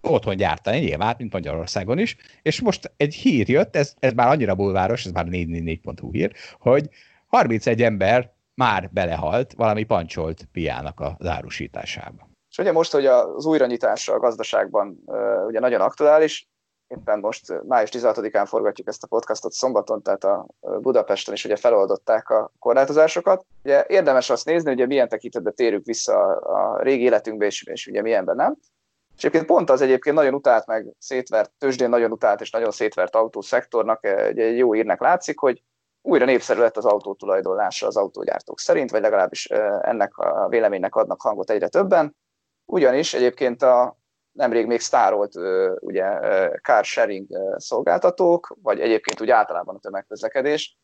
otthon 0.00 0.36
gyártani, 0.36 0.78
nyilván, 0.78 1.14
mint 1.18 1.32
Magyarországon 1.32 1.98
is, 1.98 2.16
és 2.42 2.60
most 2.60 2.92
egy 2.96 3.14
hír 3.14 3.48
jött, 3.48 3.76
ez, 3.76 3.94
ez 3.98 4.12
már 4.12 4.28
annyira 4.28 4.54
bulváros, 4.54 5.04
ez 5.04 5.12
már 5.12 5.26
444.hu 5.30 6.12
hír, 6.12 6.32
hogy 6.58 6.88
31 7.26 7.82
ember 7.82 8.32
már 8.54 8.90
belehalt 8.92 9.52
valami 9.52 9.84
pancsolt 9.84 10.48
piának 10.52 11.00
az 11.18 11.26
árusításába. 11.26 12.28
És 12.50 12.58
ugye 12.58 12.72
most, 12.72 12.92
hogy 12.92 13.06
az 13.06 13.46
újranyitásra 13.46 14.14
a 14.14 14.18
gazdaságban 14.18 15.04
ugye 15.46 15.60
nagyon 15.60 15.80
aktuális, 15.80 16.48
éppen 16.88 17.18
most 17.18 17.62
május 17.62 17.90
16-án 17.92 18.44
forgatjuk 18.46 18.88
ezt 18.88 19.02
a 19.02 19.06
podcastot 19.06 19.52
szombaton, 19.52 20.02
tehát 20.02 20.24
a 20.24 20.46
Budapesten 20.60 21.34
is 21.34 21.44
ugye 21.44 21.56
feloldották 21.56 22.28
a 22.28 22.52
korlátozásokat. 22.58 23.46
Ugye 23.64 23.84
érdemes 23.88 24.30
azt 24.30 24.44
nézni, 24.44 24.74
hogy 24.74 24.86
milyen 24.86 25.08
tekintetben 25.08 25.54
térünk 25.54 25.84
vissza 25.84 26.36
a 26.36 26.82
régi 26.82 27.02
életünkbe, 27.02 27.46
és, 27.46 27.62
és 27.62 27.86
ugye 27.86 28.02
milyenben 28.02 28.36
nem. 28.36 28.56
És 29.16 29.24
egyébként 29.24 29.46
pont 29.46 29.70
az 29.70 29.80
egyébként 29.80 30.16
nagyon 30.16 30.34
utált, 30.34 30.66
meg 30.66 30.86
szétvert, 30.98 31.52
tőzsdén 31.58 31.88
nagyon 31.88 32.12
utált 32.12 32.40
és 32.40 32.50
nagyon 32.50 32.70
szétvert 32.70 33.14
autószektornak 33.14 34.04
egy, 34.04 34.56
jó 34.56 34.74
írnek 34.74 35.00
látszik, 35.00 35.38
hogy 35.38 35.62
újra 36.02 36.24
népszerű 36.24 36.60
lett 36.60 36.76
az 36.76 36.84
autó 36.84 37.14
tulajdonlása 37.14 37.86
az 37.86 37.96
autógyártók 37.96 38.60
szerint, 38.60 38.90
vagy 38.90 39.00
legalábbis 39.00 39.46
ennek 39.80 40.16
a 40.16 40.48
véleménynek 40.48 40.94
adnak 40.94 41.20
hangot 41.20 41.50
egyre 41.50 41.68
többen. 41.68 42.16
Ugyanis 42.64 43.14
egyébként 43.14 43.62
a 43.62 43.96
nemrég 44.36 44.66
még 44.66 44.80
sztárolt 44.80 45.32
ugye 45.80 46.04
car 46.62 46.84
sharing 46.84 47.26
szolgáltatók, 47.56 48.56
vagy 48.62 48.80
egyébként 48.80 49.20
úgy 49.20 49.30
általában 49.30 49.74
a 49.74 49.78
tömegközlekedés, 49.78 50.78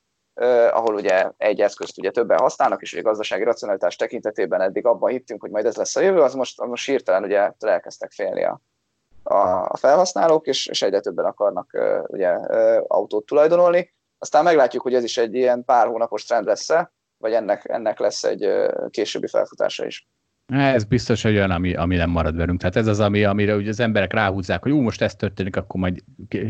ahol 0.71 0.95
ugye 0.95 1.31
egy 1.37 1.61
eszközt 1.61 1.99
ugye 1.99 2.11
többen 2.11 2.39
használnak, 2.39 2.83
és 2.83 2.93
ugye 2.93 3.03
gazdasági 3.03 3.45
racionalitás 3.45 3.97
tekintetében 3.97 4.61
eddig 4.61 4.87
abban 4.87 5.11
hittünk, 5.11 5.41
hogy 5.41 5.51
majd 5.51 5.67
ez 5.67 5.77
lesz 5.77 5.97
a 5.97 6.01
jövő, 6.01 6.21
az 6.21 6.35
most, 6.35 6.65
most 6.65 6.87
hirtelen 6.87 7.25
ugye 7.25 7.53
elkezdtek 7.59 8.13
félni 8.13 8.45
a, 8.45 8.61
a 9.69 9.77
felhasználók, 9.77 10.47
és, 10.47 10.67
és 10.67 10.83
egyre 10.83 11.01
többen 11.01 11.25
akarnak 11.25 11.79
ugye, 12.07 12.29
autót 12.87 13.27
tulajdonolni. 13.27 13.95
Aztán 14.19 14.45
meglátjuk, 14.45 14.83
hogy 14.83 14.95
ez 14.95 15.05
is 15.05 15.17
egy 15.17 15.35
ilyen 15.35 15.65
pár 15.65 15.87
hónapos 15.87 16.25
trend 16.25 16.47
lesz-e, 16.47 16.93
vagy 17.19 17.33
ennek, 17.33 17.65
ennek 17.69 17.99
lesz 17.99 18.25
egy 18.25 18.71
későbbi 18.91 19.27
felfutása 19.27 19.87
is. 19.87 20.09
Ez 20.53 20.85
biztos, 20.85 21.23
hogy 21.23 21.37
olyan, 21.37 21.51
ami, 21.51 21.75
ami 21.75 21.97
nem 21.97 22.11
marad 22.11 22.37
velünk. 22.37 22.59
Tehát 22.59 22.77
ez 22.77 22.87
az, 22.87 23.01
ami, 23.01 23.25
amire 23.25 23.57
ugye 23.57 23.69
az 23.69 23.81
emberek 23.81 24.13
ráhúzzák, 24.13 24.63
hogy 24.63 24.73
ú, 24.73 24.81
most 24.81 25.03
ez 25.03 25.15
történik, 25.15 25.57
akkor 25.57 25.81
majd 25.81 26.03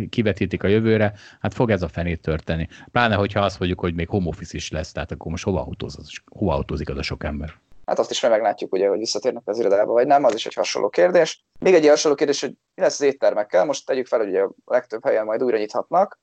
kivetítik 0.08 0.62
a 0.62 0.68
jövőre. 0.68 1.12
Hát 1.40 1.54
fog 1.54 1.70
ez 1.70 1.82
a 1.82 1.88
fenét 1.88 2.20
történni. 2.20 2.68
Pláne, 2.92 3.14
hogyha 3.14 3.40
azt 3.40 3.58
mondjuk, 3.58 3.80
hogy 3.80 3.94
még 3.94 4.08
home 4.08 4.26
office 4.26 4.56
is 4.56 4.70
lesz, 4.70 4.92
tehát 4.92 5.12
akkor 5.12 5.30
most 5.30 5.44
hova 5.44 5.60
autózik, 5.60 6.24
hova 6.26 6.54
autózik 6.54 6.90
az 6.90 6.96
a 6.96 7.02
sok 7.02 7.24
ember? 7.24 7.54
Hát 7.86 7.98
azt 7.98 8.10
is 8.10 8.20
meglátjuk, 8.20 8.72
ugye, 8.72 8.88
hogy 8.88 8.98
visszatérnek 8.98 9.42
az 9.44 9.58
irodába, 9.58 9.92
vagy 9.92 10.06
nem, 10.06 10.24
az 10.24 10.34
is 10.34 10.46
egy 10.46 10.54
hasonló 10.54 10.88
kérdés. 10.88 11.44
Még 11.60 11.74
egy 11.74 11.88
hasonló 11.88 12.16
kérdés, 12.16 12.40
hogy 12.40 12.54
mi 12.74 12.82
lesz 12.82 13.00
az 13.00 13.06
éttermekkel. 13.06 13.64
Most 13.64 13.86
tegyük 13.86 14.06
fel, 14.06 14.18
hogy 14.18 14.28
ugye 14.28 14.42
a 14.42 14.52
legtöbb 14.64 15.04
helyen 15.04 15.24
majd 15.24 15.42
újra 15.42 15.58
nyithatnak, 15.58 16.18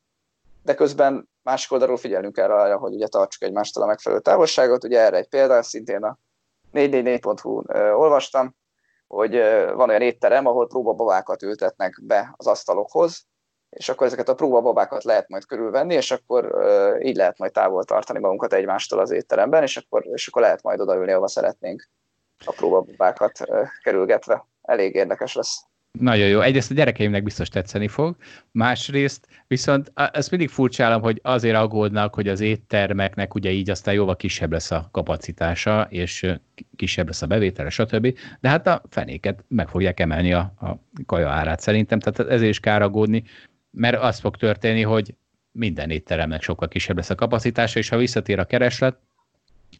de 0.63 0.73
közben 0.73 1.29
másik 1.43 1.71
oldalról 1.71 1.97
figyelnünk 1.97 2.37
erre, 2.37 2.73
hogy 2.73 2.93
ugye 2.93 3.07
tartsuk 3.07 3.43
egymástól 3.43 3.83
a 3.83 3.85
megfelelő 3.85 4.21
távolságot. 4.21 4.83
Ugye 4.83 4.99
erre 4.99 5.17
egy 5.17 5.27
példa, 5.27 5.63
szintén 5.63 6.03
a 6.03 6.17
444.hu 6.73 7.61
olvastam, 7.99 8.55
hogy 9.07 9.31
van 9.73 9.89
olyan 9.89 10.01
étterem, 10.01 10.45
ahol 10.45 10.67
próbababákat 10.67 11.43
ültetnek 11.43 11.99
be 12.03 12.33
az 12.37 12.47
asztalokhoz, 12.47 13.27
és 13.69 13.89
akkor 13.89 14.07
ezeket 14.07 14.29
a 14.29 14.35
próbababákat 14.35 15.03
lehet 15.03 15.29
majd 15.29 15.45
körülvenni, 15.45 15.93
és 15.93 16.11
akkor 16.11 16.55
így 17.01 17.15
lehet 17.15 17.37
majd 17.37 17.51
távol 17.51 17.83
tartani 17.83 18.19
magunkat 18.19 18.53
egymástól 18.53 18.99
az 18.99 19.11
étteremben, 19.11 19.63
és 19.63 19.77
akkor, 19.77 20.05
és 20.05 20.27
akkor 20.27 20.41
lehet 20.41 20.63
majd 20.63 20.79
odaülni, 20.79 21.11
ahova 21.11 21.27
szeretnénk 21.27 21.89
a 22.45 22.51
próbababákat 22.51 23.39
kerülgetve. 23.83 24.47
Elég 24.61 24.95
érdekes 24.95 25.35
lesz. 25.35 25.63
Nagyon 25.99 26.27
jó. 26.27 26.41
Egyrészt 26.41 26.71
a 26.71 26.73
gyerekeimnek 26.73 27.23
biztos 27.23 27.49
tetszeni 27.49 27.87
fog, 27.87 28.15
másrészt 28.51 29.27
viszont 29.47 29.91
ezt 29.93 30.29
mindig 30.29 30.49
furcsálom, 30.49 31.01
hogy 31.01 31.19
azért 31.23 31.55
aggódnak, 31.55 32.13
hogy 32.13 32.27
az 32.27 32.39
éttermeknek 32.39 33.35
ugye 33.35 33.51
így 33.51 33.69
aztán 33.69 33.93
jóval 33.93 34.15
kisebb 34.15 34.51
lesz 34.51 34.71
a 34.71 34.89
kapacitása, 34.91 35.87
és 35.89 36.33
kisebb 36.75 37.07
lesz 37.07 37.21
a 37.21 37.27
bevétele, 37.27 37.69
stb. 37.69 38.17
De 38.39 38.49
hát 38.49 38.67
a 38.67 38.81
fenéket 38.89 39.43
meg 39.47 39.67
fogják 39.67 39.99
emelni 39.99 40.33
a, 40.33 40.39
a 40.39 40.79
kaja 41.05 41.29
árát 41.29 41.59
szerintem, 41.59 41.99
tehát 41.99 42.31
ezért 42.31 42.51
is 42.51 42.59
kár 42.59 42.81
aggódni, 42.81 43.23
mert 43.71 44.01
az 44.01 44.19
fog 44.19 44.37
történni, 44.37 44.81
hogy 44.81 45.15
minden 45.51 45.89
étteremnek 45.89 46.41
sokkal 46.41 46.67
kisebb 46.67 46.95
lesz 46.95 47.09
a 47.09 47.15
kapacitása, 47.15 47.79
és 47.79 47.89
ha 47.89 47.97
visszatér 47.97 48.39
a 48.39 48.45
kereslet, 48.45 48.97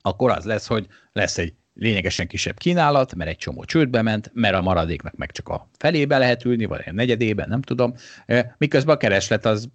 akkor 0.02 0.32
az 0.32 0.46
lesz, 0.46 0.68
hogy 0.68 0.88
lesz 1.12 1.38
egy 1.38 1.54
lényegesen 1.80 2.28
kisebb 2.28 2.58
kínálat, 2.58 3.16
mert 3.16 3.30
egy 3.30 3.38
csomó 3.38 3.64
csődbe 3.64 4.02
ment, 4.02 4.32
mert 4.34 4.56
a 4.56 4.62
maradéknak 4.62 5.16
meg 5.16 5.32
csak 5.32 5.50
a 5.50 5.68
felébe 5.78 6.18
lehet 6.18 6.46
ülni, 6.46 6.66
vagy 6.66 6.84
a 6.86 6.92
negyedében, 6.92 7.50
nem 7.50 7.62
tudom. 7.62 7.94
Miközben 8.58 8.96
a 8.96 8.98
kereslet 8.98 9.46
az 9.46 9.70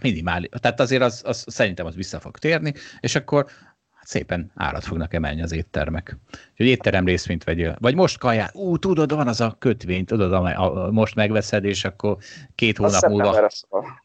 minimális, 0.00 0.48
tehát 0.60 0.80
azért 0.80 1.02
az, 1.02 1.22
az 1.24 1.44
szerintem 1.48 1.86
az 1.86 1.94
vissza 1.94 2.20
fog 2.20 2.38
térni, 2.38 2.74
és 3.00 3.14
akkor 3.14 3.46
hát 3.92 4.06
szépen 4.06 4.50
árat 4.54 4.84
fognak 4.84 5.14
emelni 5.14 5.42
az 5.42 5.52
éttermek. 5.52 6.16
Úgyhogy 6.50 6.66
étterem 6.66 7.04
részvényt 7.04 7.44
vegyél. 7.44 7.76
Vagy 7.80 7.94
most 7.94 8.18
kaját, 8.18 8.54
ú, 8.54 8.76
tudod, 8.76 9.14
van 9.14 9.28
az 9.28 9.40
a 9.40 9.56
kötvény, 9.58 10.04
tudod, 10.04 10.32
a, 10.32 10.62
a, 10.62 10.90
most 10.90 11.14
megveszed, 11.14 11.64
és 11.64 11.84
akkor 11.84 12.16
két 12.54 12.76
hónap 12.76 13.02
az 13.02 13.10
múlva... 13.10 13.48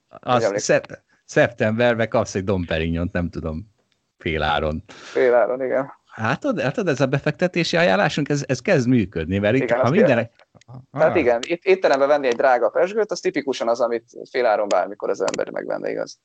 Az 0.07 0.53
szep, 0.55 0.99
szeptemberben 1.25 2.09
kapsz 2.09 2.35
egy 2.35 2.43
Dom 2.43 2.65
nem 3.11 3.29
tudom, 3.29 3.71
féláron. 4.17 4.83
Féláron, 4.87 5.63
igen. 5.63 5.98
Hát 6.19 6.43
látod, 6.43 6.87
ez 6.87 7.01
a 7.01 7.05
befektetési 7.05 7.77
ajánlásunk, 7.77 8.29
ez, 8.29 8.43
ez 8.47 8.59
kezd 8.59 8.87
működni, 8.87 9.37
mert 9.37 9.55
itt, 9.55 9.61
igen, 9.61 9.79
ha 9.79 9.89
mindenek... 9.89 10.31
Tehát 10.91 11.15
igen, 11.15 11.39
itt 11.47 11.63
étterembe 11.63 12.05
venni 12.05 12.27
egy 12.27 12.35
drága 12.35 12.69
pesgőt, 12.69 13.11
az 13.11 13.19
tipikusan 13.19 13.67
az, 13.67 13.81
amit 13.81 14.05
féláron 14.29 14.67
bármikor 14.67 15.09
az 15.09 15.21
ember 15.21 15.49
megvenne, 15.49 15.89
igaz? 15.89 16.19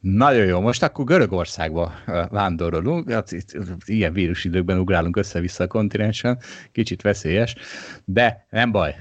Nagyon 0.00 0.46
jó, 0.46 0.60
most 0.60 0.82
akkor 0.82 1.04
Görögországba 1.04 1.92
vándorolunk, 2.30 3.10
hát 3.10 3.32
itt, 3.32 3.56
ilyen 3.84 4.12
vírusidőkben 4.12 4.78
ugrálunk 4.78 5.16
össze-vissza 5.16 5.64
a 5.64 5.66
kontinensen, 5.66 6.38
kicsit 6.72 7.02
veszélyes, 7.02 7.54
de 8.04 8.46
nem 8.50 8.72
baj, 8.72 8.94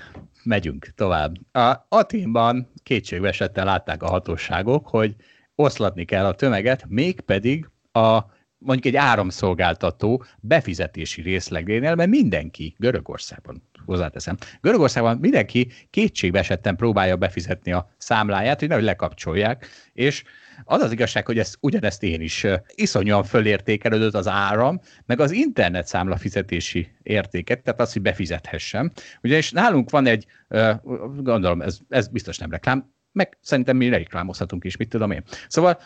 megyünk 0.43 0.87
tovább. 0.95 1.35
A 1.51 1.85
Aténban 1.89 2.71
kétségbeesetten 2.83 3.65
látták 3.65 4.03
a 4.03 4.09
hatóságok, 4.09 4.87
hogy 4.87 5.15
oszlatni 5.55 6.05
kell 6.05 6.25
a 6.25 6.35
tömeget, 6.35 6.85
mégpedig 6.87 7.69
a 7.91 8.35
mondjuk 8.57 8.93
egy 8.93 9.01
áramszolgáltató 9.01 10.23
befizetési 10.39 11.21
részlegénél, 11.21 11.95
mert 11.95 12.09
mindenki 12.09 12.75
Görögországban, 12.77 13.63
hozzáteszem, 13.85 14.37
Görögországban 14.61 15.17
mindenki 15.17 15.71
kétségbe 15.89 16.39
esetten 16.39 16.75
próbálja 16.75 17.15
befizetni 17.15 17.71
a 17.71 17.89
számláját, 17.97 18.59
hogy 18.59 18.67
nehogy 18.67 18.83
lekapcsolják, 18.83 19.67
és 19.93 20.23
az 20.63 20.81
az 20.81 20.91
igazság, 20.91 21.25
hogy 21.25 21.39
ezt, 21.39 21.57
ugyanezt 21.59 22.03
én 22.03 22.21
is 22.21 22.45
iszonyúan 22.75 23.23
fölértékelődött 23.23 24.13
az 24.13 24.27
áram, 24.27 24.79
meg 25.05 25.19
az 25.19 25.31
internet 25.31 25.87
számla 25.87 26.17
fizetési 26.17 26.91
értéket, 27.03 27.63
tehát 27.63 27.79
az, 27.79 27.93
hogy 27.93 28.01
befizethessem. 28.01 28.91
Ugyanis 29.23 29.51
nálunk 29.51 29.89
van 29.89 30.05
egy, 30.05 30.25
gondolom, 31.17 31.61
ez, 31.61 31.79
ez 31.89 32.07
biztos 32.07 32.37
nem 32.37 32.51
reklám, 32.51 32.93
meg 33.11 33.37
szerintem 33.41 33.77
mi 33.77 33.89
reklámozhatunk 33.89 34.63
is, 34.63 34.77
mit 34.77 34.89
tudom 34.89 35.11
én. 35.11 35.23
Szóval 35.47 35.79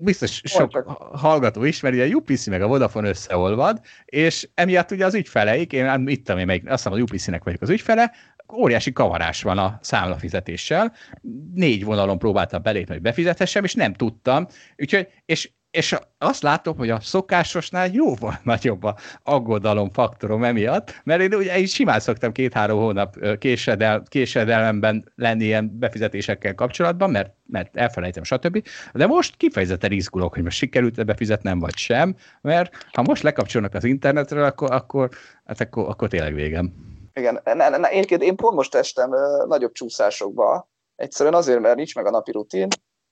biztos 0.00 0.40
sok 0.44 0.76
hallgató 1.12 1.64
ismeri, 1.64 2.00
a 2.00 2.16
UPC 2.16 2.46
meg 2.46 2.62
a 2.62 2.66
Vodafone 2.66 3.08
összeolvad, 3.08 3.80
és 4.04 4.48
emiatt 4.54 4.90
ugye 4.90 5.04
az 5.04 5.14
ügyfeleik, 5.14 5.72
én 5.72 6.08
itt 6.08 6.26
tudom 6.26 6.48
én, 6.48 6.50
azt 6.50 6.82
hiszem 6.82 6.92
az 6.92 6.98
UPC-nek 6.98 7.44
vagyok 7.44 7.62
az 7.62 7.70
ügyfele, 7.70 8.12
óriási 8.52 8.92
kavarás 8.92 9.42
van 9.42 9.58
a 9.58 9.78
számlafizetéssel. 9.82 10.92
Négy 11.54 11.84
vonalon 11.84 12.18
próbáltam 12.18 12.62
belépni, 12.62 12.92
hogy 12.92 13.02
befizethessem, 13.02 13.64
és 13.64 13.74
nem 13.74 13.94
tudtam. 13.94 14.46
Úgyhogy, 14.76 15.08
és 15.24 15.50
és 15.70 15.96
azt 16.18 16.42
látom, 16.42 16.76
hogy 16.76 16.90
a 16.90 17.00
szokásosnál 17.00 17.88
jóval 17.92 18.40
nagyobb 18.44 18.82
a 18.82 18.96
aggodalom 19.22 19.90
faktorom 19.92 20.44
emiatt, 20.44 21.00
mert 21.04 21.20
én 21.20 21.34
ugye 21.34 21.58
is 21.58 21.72
simán 21.72 22.00
szoktam 22.00 22.32
két-három 22.32 22.78
hónap 22.78 23.38
késedel, 23.38 24.02
késedelemben 24.08 25.12
lenni 25.14 25.44
ilyen 25.44 25.78
befizetésekkel 25.78 26.54
kapcsolatban, 26.54 27.10
mert, 27.10 27.34
mert 27.46 27.76
elfelejtem, 27.76 28.22
stb. 28.22 28.66
De 28.92 29.06
most 29.06 29.36
kifejezetten 29.36 29.92
izgulok, 29.92 30.34
hogy 30.34 30.42
most 30.42 30.56
sikerült 30.56 31.04
befizetnem, 31.04 31.58
vagy 31.58 31.76
sem, 31.76 32.16
mert 32.40 32.86
ha 32.92 33.02
most 33.02 33.22
lekapcsolnak 33.22 33.74
az 33.74 33.84
internetről, 33.84 34.44
akkor, 34.44 34.72
akkor, 34.72 35.08
hát 35.44 35.60
akkor, 35.60 35.88
akkor 35.88 36.08
tényleg 36.08 36.34
végem. 36.34 36.72
Igen, 37.12 37.40
ne, 37.44 37.68
ne, 37.68 37.88
én, 37.88 38.04
én 38.18 38.36
pont 38.36 38.54
most 38.54 38.74
estem 38.74 39.10
uh, 39.10 39.46
nagyobb 39.46 39.72
csúszásokba, 39.72 40.68
egyszerűen 40.96 41.34
azért, 41.34 41.60
mert 41.60 41.76
nincs 41.76 41.94
meg 41.94 42.06
a 42.06 42.10
napi 42.10 42.32
rutin, 42.32 42.68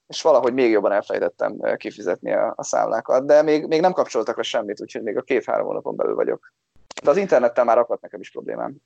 és 0.09 0.23
valahogy 0.23 0.53
még 0.53 0.71
jobban 0.71 0.93
elfelejtettem 0.93 1.77
kifizetni 1.77 2.33
a, 2.33 2.53
a 2.57 2.63
számlákat, 2.63 3.27
de 3.27 3.43
még, 3.43 3.67
még 3.67 3.81
nem 3.81 3.93
kapcsoltak 3.93 4.37
le 4.37 4.43
semmit, 4.43 4.81
úgyhogy 4.81 5.03
még 5.03 5.17
a 5.17 5.23
két-három 5.23 5.67
hónapon 5.67 5.97
belül 5.97 6.15
vagyok. 6.15 6.53
De 7.03 7.11
az 7.11 7.17
internettel 7.17 7.65
már 7.65 7.79
akadt 7.79 8.03
nekem 8.03 8.21
is 8.21 8.31
problémám. 8.31 8.77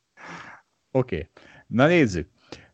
Oké, 0.93 1.17
okay. 1.17 1.29
na 1.67 1.87
nézzük. 1.87 2.29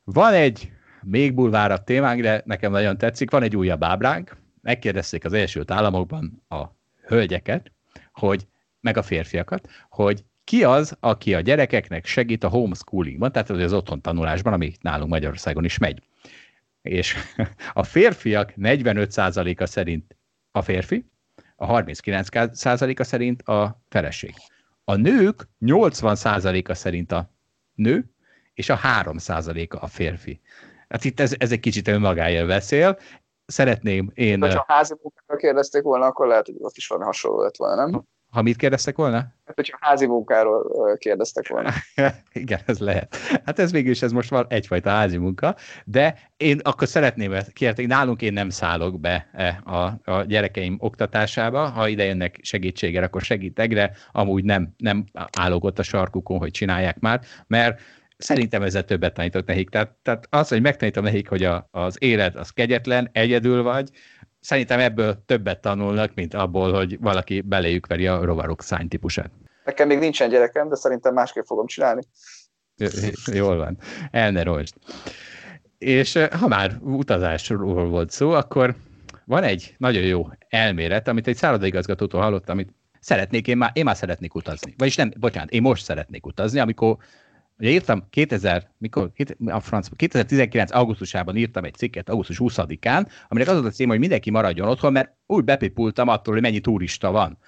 Van 0.05 0.33
egy 0.33 0.71
még 1.03 1.35
bulvárabb 1.35 1.85
témánk, 1.85 2.23
de 2.23 2.43
nekem 2.45 2.71
nagyon 2.71 2.99
tetszik, 2.99 3.31
van 3.31 3.43
egy 3.43 3.57
újabb 3.57 3.83
ábránk, 3.83 4.37
megkérdezték 4.63 5.25
az 5.25 5.33
Egyesült 5.33 5.71
Államokban 5.71 6.45
a 6.49 6.65
hölgyeket, 7.07 7.73
hogy, 8.13 8.47
meg 8.81 8.97
a 8.97 9.03
férfiakat, 9.03 9.69
hogy 9.91 10.25
ki 10.45 10.65
az, 10.65 10.97
aki 11.01 11.35
a 11.35 11.41
gyerekeknek 11.41 12.07
segít 12.07 12.45
a 12.45 12.49
homeschoolingban, 12.49 13.33
tehát 13.33 13.51
az 13.51 13.73
otthon 13.73 14.01
tanulásban, 14.01 14.53
ami 14.53 14.73
nálunk 14.81 15.11
Magyarországon 15.11 15.65
is 15.65 15.79
megy 15.79 16.03
és 16.89 17.17
a 17.73 17.83
férfiak 17.83 18.53
45%-a 18.57 19.67
szerint 19.67 20.17
a 20.51 20.63
férfi, 20.63 21.11
a 21.57 21.67
39%-a 21.67 23.05
szerint 23.05 23.43
a 23.43 23.83
feleség. 23.89 24.35
A 24.85 24.95
nők 24.95 25.49
80%-a 25.61 26.75
szerint 26.75 27.13
a 27.13 27.31
nő, 27.75 28.11
és 28.55 28.69
a 28.69 28.79
3%-a 29.03 29.77
a 29.85 29.87
férfi. 29.87 30.41
Hát 30.89 31.05
itt 31.05 31.21
ez, 31.21 31.35
ez 31.39 31.53
egy 31.53 31.61
kicsit 31.61 31.89
önmagáért 31.89 32.47
beszél. 32.47 32.99
Szeretném 33.47 34.11
én... 34.15 34.43
Ha 34.43 34.65
házi 34.69 34.95
munkára 35.03 35.39
kérdezték 35.39 35.83
volna, 35.83 36.07
akkor 36.07 36.27
lehet, 36.27 36.47
hogy 36.47 36.55
ott 36.59 36.77
is 36.77 36.87
valami 36.87 37.07
hasonló 37.07 37.43
lett 37.43 37.57
volna, 37.57 37.85
nem? 37.85 38.05
Ha 38.31 38.43
mit 38.43 38.57
kérdeztek 38.57 38.97
volna? 38.97 39.17
Hát, 39.17 39.55
hogyha 39.55 39.79
házi 39.81 40.07
munkáról 40.07 40.97
kérdeztek 40.97 41.49
volna. 41.49 41.71
Igen, 42.33 42.61
ez 42.67 42.79
lehet. 42.79 43.17
Hát 43.45 43.59
ez 43.59 43.73
végül 43.73 43.91
is 43.91 44.03
ez 44.03 44.13
most 44.13 44.31
van 44.31 44.47
egyfajta 44.49 44.91
házi 44.91 45.17
munka, 45.17 45.57
de 45.85 46.19
én 46.37 46.61
akkor 46.63 46.89
szeretném 46.89 47.35
kérni, 47.53 47.87
nálunk 47.87 48.23
én 48.23 48.33
nem 48.33 48.51
szállok 48.51 49.01
be 49.01 49.29
e, 49.33 49.61
a, 49.65 50.11
a 50.11 50.23
gyerekeim 50.23 50.77
oktatásába, 50.79 51.69
ha 51.69 51.89
ide 51.89 52.05
jönnek 52.05 52.39
segítségre, 52.43 53.05
akkor 53.05 53.23
segítek, 53.23 53.73
de 53.73 53.93
amúgy 54.13 54.45
nem, 54.45 54.75
nem 54.77 55.05
állok 55.39 55.65
ott 55.65 55.79
a 55.79 55.83
sarkukon, 55.83 56.39
hogy 56.39 56.51
csinálják 56.51 56.99
már, 56.99 57.21
mert 57.47 57.81
szerintem 58.19 58.63
ezzel 58.63 58.85
többet 58.85 59.15
tanítok 59.15 59.47
nekik. 59.47 59.69
Tehát, 59.69 59.97
tehát 60.03 60.27
az, 60.31 60.49
hogy 60.49 60.61
megtanítom 60.61 61.05
nekik, 61.05 61.29
hogy 61.29 61.45
a, 61.45 61.69
az 61.71 61.97
élet 61.99 62.37
az 62.37 62.51
kegyetlen, 62.51 63.09
egyedül 63.13 63.63
vagy, 63.63 63.91
szerintem 64.41 64.81
ebből 64.81 65.23
többet 65.27 65.61
tanulnak, 65.61 66.15
mint 66.15 66.35
abból, 66.35 66.73
hogy 66.73 66.99
valaki 67.01 67.41
beléjük 67.41 67.87
veri 67.87 68.07
a 68.07 68.25
rovarok 68.25 68.63
szánytípusát. 68.63 69.31
Nekem 69.65 69.89
még 69.89 69.99
nincsen 69.99 70.29
gyerekem, 70.29 70.69
de 70.69 70.75
szerintem 70.75 71.15
másképp 71.15 71.45
fogom 71.45 71.67
csinálni. 71.67 72.03
Jól 73.33 73.57
van. 73.57 73.79
El 74.11 74.31
ne 74.31 74.43
rosd. 74.43 74.75
És 75.79 76.19
ha 76.31 76.49
már 76.49 76.79
utazásról 76.81 77.89
volt 77.89 78.11
szó, 78.11 78.31
akkor 78.31 78.75
van 79.25 79.43
egy 79.43 79.75
nagyon 79.79 80.03
jó 80.03 80.29
elmélet, 80.49 81.09
amit 81.09 81.27
egy 81.27 81.37
szállodaigazgatótól 81.37 82.21
hallottam, 82.21 82.55
amit 82.55 82.75
szeretnék, 83.01 83.47
én 83.47 83.57
már, 83.57 83.71
én 83.75 83.85
már 83.85 83.97
szeretnék 83.97 84.35
utazni. 84.35 84.75
Vagyis 84.77 84.97
nem, 84.97 85.13
bocsánat, 85.21 85.51
én 85.51 85.63
most 85.63 85.85
szeretnék 85.85 86.27
utazni, 86.27 86.59
amikor 86.59 86.97
Ugye 87.59 87.71
írtam 87.71 88.07
2000, 88.11 88.71
mikor, 88.79 89.11
a 89.47 89.61
franc, 89.61 89.89
2019. 89.97 90.75
augusztusában 90.75 91.37
írtam 91.37 91.65
egy 91.65 91.75
cikket, 91.75 92.09
augusztus 92.09 92.37
20-án, 92.41 93.09
aminek 93.29 93.49
az 93.49 93.55
volt 93.55 93.67
a 93.67 93.71
cím, 93.71 93.89
hogy 93.89 93.99
mindenki 93.99 94.31
maradjon 94.31 94.69
otthon, 94.69 94.93
mert 94.93 95.13
úgy 95.27 95.45
bepipultam 95.45 96.09
attól, 96.09 96.33
hogy 96.33 96.43
mennyi 96.43 96.61
turista 96.61 97.11
van. 97.11 97.39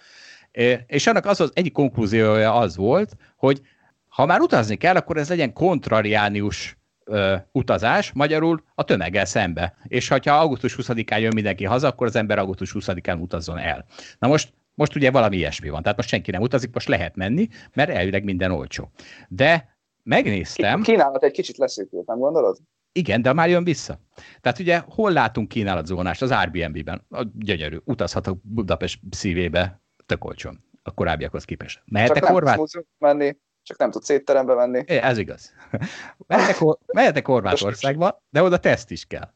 És 0.86 1.06
annak 1.06 1.26
az 1.26 1.40
az 1.40 1.50
egyik 1.54 1.72
konklúziója 1.72 2.54
az 2.54 2.76
volt, 2.76 3.16
hogy 3.36 3.60
ha 4.08 4.26
már 4.26 4.40
utazni 4.40 4.76
kell, 4.76 4.96
akkor 4.96 5.16
ez 5.16 5.28
legyen 5.28 5.52
kontrariánius 5.52 6.78
ö, 7.04 7.36
utazás, 7.52 8.12
magyarul 8.12 8.62
a 8.74 8.82
tömeggel 8.82 9.24
szembe. 9.24 9.76
És 9.86 10.08
ha 10.08 10.18
augusztus 10.24 10.76
20-án 10.78 11.20
jön 11.20 11.34
mindenki 11.34 11.64
haza, 11.64 11.86
akkor 11.86 12.06
az 12.06 12.16
ember 12.16 12.38
augusztus 12.38 12.74
20-án 12.74 13.20
utazzon 13.20 13.58
el. 13.58 13.86
Na 14.18 14.28
most 14.28 14.52
most 14.74 14.96
ugye 14.96 15.10
valami 15.10 15.36
ilyesmi 15.36 15.68
van, 15.68 15.82
tehát 15.82 15.96
most 15.96 16.08
senki 16.08 16.30
nem 16.30 16.42
utazik, 16.42 16.74
most 16.74 16.88
lehet 16.88 17.16
menni, 17.16 17.48
mert 17.72 17.90
elvileg 17.90 18.24
minden 18.24 18.50
olcsó. 18.50 18.90
De 19.28 19.78
megnéztem... 20.02 20.82
Kínálat 20.82 21.22
egy 21.22 21.32
kicsit 21.32 21.56
leszűkült, 21.56 22.06
nem 22.06 22.18
gondolod? 22.18 22.58
Igen, 22.92 23.22
de 23.22 23.32
már 23.32 23.48
jön 23.48 23.64
vissza. 23.64 24.00
Tehát 24.40 24.58
ugye 24.58 24.78
hol 24.78 25.12
látunk 25.12 25.48
kínálatzónást? 25.48 26.22
Az 26.22 26.30
Airbnb-ben. 26.30 27.06
A 27.10 27.26
gyönyörű. 27.34 27.76
Utazhatok 27.84 28.38
Budapest 28.42 29.00
szívébe 29.10 29.80
tök 30.06 30.24
olcsón. 30.24 30.58
A 30.82 30.94
korábbiakhoz 30.94 31.44
képest. 31.44 31.82
Mehetek 31.84 32.24
Horvát... 32.24 32.60
menni, 32.98 33.36
csak 33.62 33.78
nem 33.78 33.90
tudsz 33.90 34.08
étterembe 34.08 34.54
menni. 34.54 34.82
É, 34.86 34.96
ez 34.96 35.18
igaz. 35.18 35.52
Mehetek, 36.26 36.58
mehetek 36.86 37.26
Horvátországba, 37.26 38.22
de 38.30 38.42
oda 38.42 38.58
teszt 38.58 38.90
is 38.90 39.04
kell. 39.04 39.32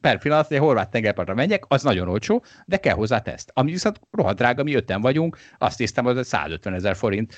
Per 0.00 0.18
pillanat, 0.18 0.46
hogy 0.46 0.56
a 0.56 0.60
horvát 0.60 0.90
tengerpartra 0.90 1.34
menjek, 1.34 1.64
az 1.68 1.82
nagyon 1.82 2.08
olcsó, 2.08 2.44
de 2.64 2.76
kell 2.76 2.94
hozzá 2.94 3.18
teszt. 3.18 3.50
Ami 3.54 3.70
viszont 3.70 4.00
rohadt 4.10 4.36
drága, 4.36 4.62
mi 4.62 4.74
öten 4.74 5.00
vagyunk, 5.00 5.38
azt 5.58 5.78
hiszem, 5.78 6.04
hogy 6.04 6.24
150 6.24 6.74
ezer 6.74 6.96
forint, 6.96 7.34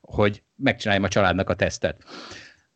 hogy 0.00 0.42
megcsináljam 0.56 1.04
a 1.04 1.08
családnak 1.08 1.50
a 1.50 1.54
tesztet. 1.54 2.04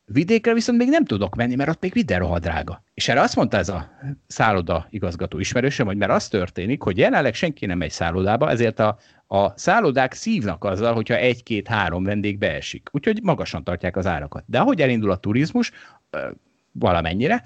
Vidékre 0.07 0.53
viszont 0.53 0.78
még 0.78 0.89
nem 0.89 1.05
tudok 1.05 1.35
menni, 1.35 1.55
mert 1.55 1.70
ott 1.70 1.80
még 1.80 1.95
minden 1.95 2.18
rohadrága. 2.18 2.82
És 2.95 3.09
erre 3.09 3.20
azt 3.20 3.37
mondta 3.37 3.57
ez 3.57 3.68
a 3.68 3.91
szálloda 4.26 4.87
igazgató 4.91 5.39
ismerősöm, 5.39 5.87
hogy 5.87 5.97
mert 5.97 6.12
az 6.12 6.28
történik, 6.28 6.82
hogy 6.82 6.99
jelenleg 6.99 7.35
senki 7.35 7.66
nem 7.66 7.78
megy 7.78 7.91
szállodába, 7.91 8.51
ezért 8.51 8.78
a, 8.78 8.99
a 9.26 9.59
szállodák 9.59 10.12
szívnak 10.12 10.64
azzal, 10.64 10.95
hogyha 10.95 11.16
egy-két-három 11.16 12.05
vendég 12.05 12.39
beesik. 12.39 12.89
Úgyhogy 12.93 13.22
magasan 13.22 13.64
tartják 13.64 13.97
az 13.97 14.07
árakat. 14.07 14.45
De 14.47 14.59
ahogy 14.59 14.80
elindul 14.80 15.11
a 15.11 15.16
turizmus, 15.16 15.72
valamennyire, 16.72 17.43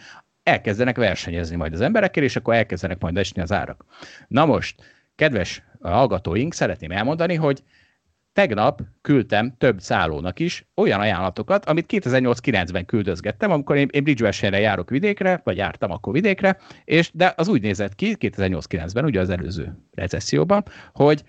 elkezdenek 0.48 0.96
versenyezni 0.96 1.56
majd 1.56 1.72
az 1.72 1.80
emberekkel, 1.80 2.22
és 2.22 2.36
akkor 2.36 2.54
elkezdenek 2.54 3.00
majd 3.00 3.16
esni 3.16 3.42
az 3.42 3.52
árak. 3.52 3.84
Na 4.28 4.46
most, 4.46 4.82
kedves 5.16 5.62
hallgatóink, 5.80 6.54
szeretném 6.54 6.90
elmondani, 6.90 7.34
hogy 7.34 7.62
tegnap 8.32 8.80
küldtem 9.02 9.54
több 9.58 9.80
szállónak 9.80 10.38
is 10.38 10.66
olyan 10.74 11.00
ajánlatokat, 11.00 11.64
amit 11.64 11.86
2008-9-ben 11.88 12.84
küldözgettem, 12.84 13.50
amikor 13.50 13.76
én, 13.76 13.88
én 13.90 14.02
Bridgewaterre 14.02 14.60
járok 14.60 14.90
vidékre, 14.90 15.40
vagy 15.44 15.56
jártam 15.56 15.90
akkor 15.90 16.12
vidékre, 16.12 16.58
és 16.84 17.10
de 17.14 17.32
az 17.36 17.48
úgy 17.48 17.62
nézett 17.62 17.94
ki 17.94 18.16
2008-9-ben, 18.20 19.04
ugye 19.04 19.20
az 19.20 19.30
előző 19.30 19.78
recesszióban, 19.94 20.64
hogy 20.92 21.24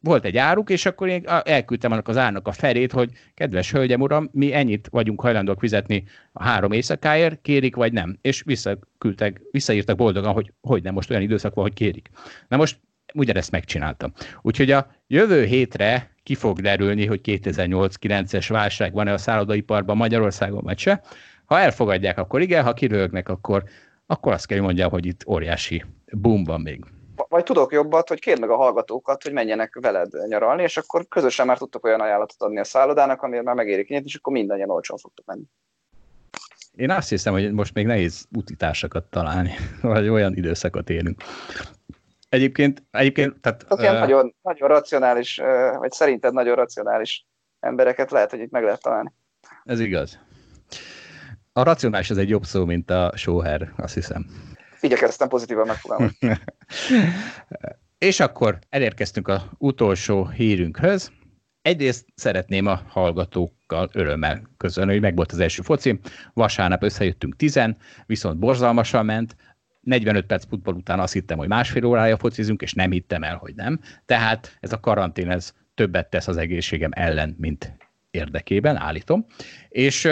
volt 0.00 0.24
egy 0.24 0.36
áruk, 0.36 0.70
és 0.70 0.86
akkor 0.86 1.08
én 1.08 1.22
elküldtem 1.42 1.92
annak 1.92 2.08
az 2.08 2.16
árnak 2.16 2.48
a 2.48 2.52
felét, 2.52 2.92
hogy 2.92 3.10
kedves 3.34 3.72
hölgyem, 3.72 4.00
uram, 4.00 4.28
mi 4.32 4.54
ennyit 4.54 4.88
vagyunk 4.90 5.20
hajlandók 5.20 5.60
fizetni 5.60 6.04
a 6.32 6.42
három 6.42 6.72
éjszakáért, 6.72 7.40
kérik 7.42 7.76
vagy 7.76 7.92
nem. 7.92 8.18
És 8.20 8.42
visszaküldtek, 8.42 9.40
visszaírtak 9.50 9.96
boldogan, 9.96 10.32
hogy 10.32 10.52
hogy 10.60 10.82
nem, 10.82 10.94
most 10.94 11.10
olyan 11.10 11.22
időszak 11.22 11.54
van, 11.54 11.64
hogy 11.64 11.74
kérik. 11.74 12.08
Na 12.48 12.56
most 12.56 12.80
ugyanezt 13.14 13.50
megcsináltam. 13.50 14.12
Úgyhogy 14.42 14.70
a 14.70 14.90
jövő 15.06 15.44
hétre 15.44 16.10
ki 16.22 16.34
fog 16.34 16.60
derülni, 16.60 17.06
hogy 17.06 17.20
2008-9-es 17.24 18.46
válság 18.48 18.92
van-e 18.92 19.12
a 19.12 19.18
szállodaiparban 19.18 19.96
Magyarországon, 19.96 20.62
vagy 20.64 20.78
se. 20.78 21.02
Ha 21.44 21.58
elfogadják, 21.58 22.18
akkor 22.18 22.40
igen, 22.40 22.64
ha 22.64 22.72
kirögnek, 22.72 23.28
akkor, 23.28 23.64
akkor 24.06 24.32
azt 24.32 24.46
kell, 24.46 24.56
hogy 24.56 24.66
mondjam, 24.66 24.90
hogy 24.90 25.06
itt 25.06 25.26
óriási 25.26 25.84
boom 26.12 26.44
van 26.44 26.60
még. 26.60 26.84
Vagy 27.28 27.44
tudok 27.44 27.72
jobbat, 27.72 28.08
hogy 28.08 28.20
kérd 28.20 28.40
meg 28.40 28.50
a 28.50 28.56
hallgatókat, 28.56 29.22
hogy 29.22 29.32
menjenek 29.32 29.78
veled 29.80 30.12
nyaralni, 30.28 30.62
és 30.62 30.76
akkor 30.76 31.08
közösen 31.08 31.46
már 31.46 31.58
tudtok 31.58 31.84
olyan 31.84 32.00
ajánlatot 32.00 32.42
adni 32.42 32.58
a 32.58 32.64
szállodának, 32.64 33.22
amiért 33.22 33.44
már 33.44 33.54
megérik 33.54 33.88
nyitni, 33.88 34.06
és 34.06 34.14
akkor 34.14 34.32
mindannyian 34.32 34.70
olcsón 34.70 34.98
fogtok 34.98 35.26
menni. 35.26 35.44
Én 36.76 36.90
azt 36.90 37.08
hiszem, 37.08 37.32
hogy 37.32 37.52
most 37.52 37.74
még 37.74 37.86
nehéz 37.86 38.26
utitársakat 38.36 39.04
találni, 39.04 39.54
vagy 39.82 40.08
olyan 40.08 40.34
időszakot 40.34 40.90
élünk. 40.90 41.22
Egyébként, 42.28 42.82
egyébként 42.90 43.40
tehát... 43.40 43.64
Az 43.68 43.78
uh, 43.78 43.92
nagyon, 43.92 44.34
nagyon 44.42 44.68
racionális, 44.68 45.38
uh, 45.38 45.76
vagy 45.76 45.92
szerinted 45.92 46.32
nagyon 46.32 46.54
racionális 46.54 47.26
embereket 47.60 48.10
lehet, 48.10 48.30
hogy 48.30 48.40
itt 48.40 48.50
meg 48.50 48.62
lehet 48.62 48.82
találni. 48.82 49.12
Ez 49.64 49.80
igaz. 49.80 50.18
A 51.52 51.62
racionális 51.62 52.10
az 52.10 52.18
egy 52.18 52.28
jobb 52.28 52.44
szó, 52.44 52.64
mint 52.64 52.90
a 52.90 53.12
sóher, 53.16 53.72
azt 53.76 53.94
hiszem. 53.94 54.26
Igyekeztem 54.80 55.28
pozitívan 55.28 55.66
megfogalmazni. 55.66 56.38
És 57.98 58.20
akkor 58.20 58.58
elérkeztünk 58.68 59.28
az 59.28 59.42
utolsó 59.58 60.26
hírünkhöz. 60.26 61.12
Egyrészt 61.62 62.06
szeretném 62.14 62.66
a 62.66 62.82
hallgatókkal 62.88 63.88
örömmel 63.92 64.42
közölni, 64.56 64.92
hogy 64.92 65.00
megvolt 65.00 65.32
az 65.32 65.38
első 65.38 65.62
foci. 65.62 66.00
Vasárnap 66.32 66.82
összejöttünk 66.82 67.36
tizen, 67.36 67.76
viszont 68.06 68.38
borzalmasan 68.38 69.04
ment. 69.04 69.36
45 69.80 70.26
perc 70.26 70.46
futball 70.48 70.74
után 70.74 71.00
azt 71.00 71.12
hittem, 71.12 71.38
hogy 71.38 71.48
másfél 71.48 71.84
órája 71.84 72.16
focizunk, 72.16 72.62
és 72.62 72.72
nem 72.72 72.90
hittem 72.90 73.22
el, 73.22 73.36
hogy 73.36 73.54
nem. 73.54 73.80
Tehát 74.06 74.56
ez 74.60 74.72
a 74.72 74.80
karantén 74.80 75.30
ez 75.30 75.54
többet 75.74 76.10
tesz 76.10 76.28
az 76.28 76.36
egészségem 76.36 76.90
ellen, 76.94 77.36
mint 77.38 77.72
érdekében, 78.10 78.76
állítom. 78.76 79.26
És, 79.68 80.08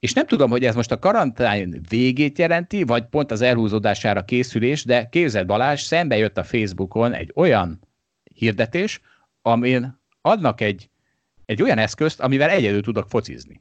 és 0.00 0.12
nem 0.12 0.26
tudom, 0.26 0.50
hogy 0.50 0.64
ez 0.64 0.74
most 0.74 0.92
a 0.92 0.98
karantén 0.98 1.80
végét 1.88 2.38
jelenti, 2.38 2.82
vagy 2.82 3.04
pont 3.04 3.30
az 3.30 3.40
elhúzódására 3.40 4.24
készülés, 4.24 4.84
de 4.84 5.08
képzeld 5.08 5.46
Balázs, 5.46 5.80
szembe 5.80 6.16
jött 6.16 6.38
a 6.38 6.44
Facebookon 6.44 7.12
egy 7.12 7.32
olyan 7.34 7.80
hirdetés, 8.34 9.00
amin 9.42 10.00
adnak 10.20 10.60
egy, 10.60 10.90
egy 11.44 11.62
olyan 11.62 11.78
eszközt, 11.78 12.20
amivel 12.20 12.50
egyedül 12.50 12.82
tudok 12.82 13.08
focizni. 13.08 13.60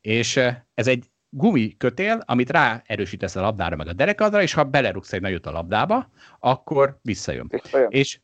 És 0.00 0.40
ez 0.74 0.86
egy 0.86 1.04
gumikötél, 1.30 2.22
amit 2.26 2.50
rá 2.50 2.82
erősítesz 2.86 3.36
a 3.36 3.40
labdára 3.40 3.76
meg 3.76 3.88
a 3.88 3.92
derekadra, 3.92 4.42
és 4.42 4.52
ha 4.52 4.64
belerugsz 4.64 5.12
egy 5.12 5.20
nagyot 5.20 5.46
a 5.46 5.50
labdába, 5.50 6.10
akkor 6.38 6.98
visszajön. 7.02 7.46
visszajön. 7.48 7.90
És 7.90 8.20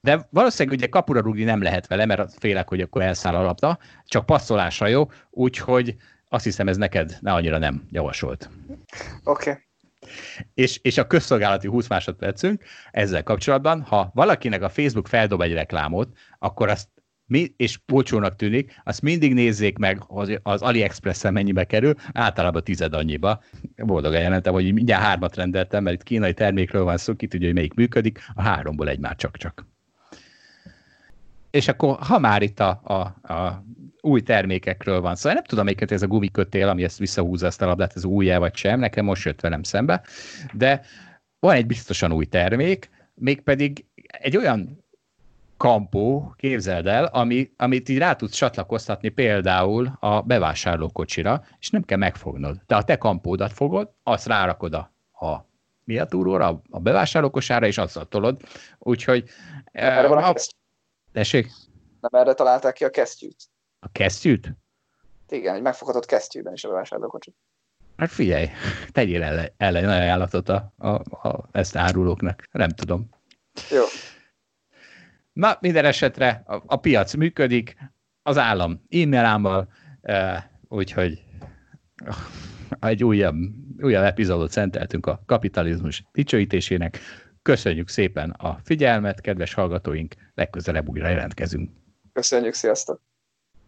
de 0.00 0.28
valószínűleg 0.30 0.78
ugye 0.78 0.88
kapura 0.88 1.20
rúgni 1.20 1.44
nem 1.44 1.62
lehet 1.62 1.86
vele, 1.86 2.06
mert 2.06 2.34
félek, 2.38 2.68
hogy 2.68 2.80
akkor 2.80 3.02
elszáll 3.02 3.34
a 3.34 3.42
labda, 3.42 3.78
csak 4.04 4.26
passzolásra 4.26 4.86
jó, 4.86 5.10
úgyhogy 5.30 5.96
azt 6.32 6.44
hiszem 6.44 6.68
ez 6.68 6.76
neked 6.76 7.18
ne 7.20 7.32
annyira 7.32 7.58
nem 7.58 7.86
javasolt. 7.90 8.50
Oké. 9.24 9.50
Okay. 9.50 9.62
És, 10.54 10.78
és 10.82 10.98
a 10.98 11.06
közszolgálati 11.06 11.68
20 11.68 11.88
másodpercünk 11.88 12.64
ezzel 12.90 13.22
kapcsolatban, 13.22 13.82
ha 13.82 14.10
valakinek 14.14 14.62
a 14.62 14.68
Facebook 14.68 15.06
feldob 15.06 15.40
egy 15.40 15.52
reklámot, 15.52 16.16
akkor 16.38 16.68
azt 16.68 16.88
mi, 17.26 17.54
és 17.56 17.78
olcsónak 17.92 18.36
tűnik, 18.36 18.80
azt 18.84 19.02
mindig 19.02 19.34
nézzék 19.34 19.78
meg, 19.78 20.02
az, 20.06 20.38
az 20.42 20.62
AliExpress-en 20.62 21.32
mennyibe 21.32 21.64
kerül, 21.64 21.94
általában 22.12 22.64
tized 22.64 22.94
annyiba. 22.94 23.42
Boldogan 23.76 24.20
jelentem, 24.20 24.52
hogy 24.52 24.72
mindjárt 24.72 25.02
hármat 25.02 25.36
rendeltem, 25.36 25.82
mert 25.82 25.96
itt 25.96 26.02
kínai 26.02 26.34
termékről 26.34 26.84
van 26.84 26.96
szó, 26.96 27.14
ki 27.14 27.26
tudja, 27.26 27.46
hogy 27.46 27.56
melyik 27.56 27.74
működik, 27.74 28.18
a 28.34 28.42
háromból 28.42 28.88
egy 28.88 28.98
már 28.98 29.16
csak-csak. 29.16 29.66
És 31.50 31.68
akkor, 31.68 31.98
ha 32.00 32.18
már 32.18 32.42
itt 32.42 32.60
a, 32.60 32.80
a, 32.84 33.32
a 33.32 33.64
új 34.00 34.22
termékekről 34.22 35.00
van 35.00 35.14
szó, 35.14 35.20
szóval 35.20 35.34
nem 35.34 35.44
tudom, 35.44 35.64
melyiket 35.64 35.92
ez 35.92 36.02
a 36.02 36.06
gumikötél, 36.06 36.68
ami 36.68 36.84
ezt 36.84 36.98
visszahúzza 36.98 37.46
ezt 37.46 37.62
a 37.62 37.66
labdát, 37.66 37.96
ez 37.96 38.04
újjá 38.04 38.38
vagy 38.38 38.56
sem, 38.56 38.78
nekem 38.78 39.04
most 39.04 39.24
jött 39.24 39.40
velem 39.40 39.62
szembe, 39.62 40.02
de 40.52 40.82
van 41.38 41.54
egy 41.54 41.66
biztosan 41.66 42.12
új 42.12 42.24
termék, 42.24 42.90
mégpedig 43.14 43.84
egy 44.06 44.36
olyan 44.36 44.84
kampó, 45.56 46.34
képzeld 46.36 46.86
el, 46.86 47.04
ami, 47.04 47.50
amit 47.56 47.88
így 47.88 47.98
rá 47.98 48.12
tudsz 48.14 48.36
csatlakoztatni 48.36 49.08
például 49.08 49.96
a 50.00 50.20
bevásárlókocsira, 50.20 51.44
és 51.58 51.70
nem 51.70 51.82
kell 51.82 51.98
megfognod. 51.98 52.60
Te 52.66 52.76
a 52.76 52.82
te 52.82 52.96
kampódat 52.96 53.52
fogod, 53.52 53.90
azt 54.02 54.26
rárakod 54.26 54.74
a, 54.74 54.92
a 55.26 55.48
mi 55.84 55.98
a 55.98 56.04
túróra, 56.04 56.62
a 56.70 56.78
bevásárlókosára, 56.78 57.66
és 57.66 57.78
azzal 57.78 58.08
tolod. 58.08 58.40
Úgyhogy... 58.78 59.24
Erre 59.72 60.08
van 60.08 60.18
a, 60.18 60.28
a 60.28 60.34
Tessék? 61.12 61.50
Nem 62.00 62.20
erre 62.20 62.34
találták 62.34 62.74
ki 62.74 62.84
a 62.84 62.90
kesztyűt. 62.90 63.36
A 63.78 63.88
kesztyűt? 63.92 64.52
Igen, 65.28 65.54
egy 65.54 65.62
megfoghatott 65.62 66.06
kesztyűben 66.06 66.52
is 66.52 66.64
a 66.64 66.68
bevásárlókocsit. 66.68 67.34
Hát 67.96 68.10
figyelj, 68.10 68.48
tegyél 68.92 69.22
ellen, 69.22 69.52
ellen 69.56 69.88
ajánlatot 69.88 70.48
a, 70.48 70.72
a, 70.76 70.88
a, 71.28 71.48
ezt 71.52 71.76
árulóknak. 71.76 72.48
Nem 72.52 72.68
tudom. 72.68 73.08
Jó. 73.70 73.82
Na, 75.32 75.56
minden 75.60 75.84
esetre 75.84 76.42
a, 76.46 76.62
a 76.66 76.76
piac 76.76 77.14
működik, 77.14 77.76
az 78.22 78.38
állam 78.38 78.82
e-mailámmal, 78.88 79.72
e, 80.00 80.50
úgyhogy 80.68 81.22
egy 82.80 83.04
újabb, 83.04 83.36
újabb 83.78 84.04
epizódot 84.04 84.50
szenteltünk 84.50 85.06
a 85.06 85.22
kapitalizmus 85.26 86.04
dicsőítésének. 86.12 86.98
Köszönjük 87.50 87.88
szépen 87.88 88.30
a 88.30 88.58
figyelmet, 88.64 89.20
kedves 89.20 89.54
hallgatóink, 89.54 90.14
legközelebb 90.34 90.88
újra 90.88 91.08
jelentkezünk. 91.08 91.70
Köszönjük, 92.12 92.54
sziasztok! 92.54 93.09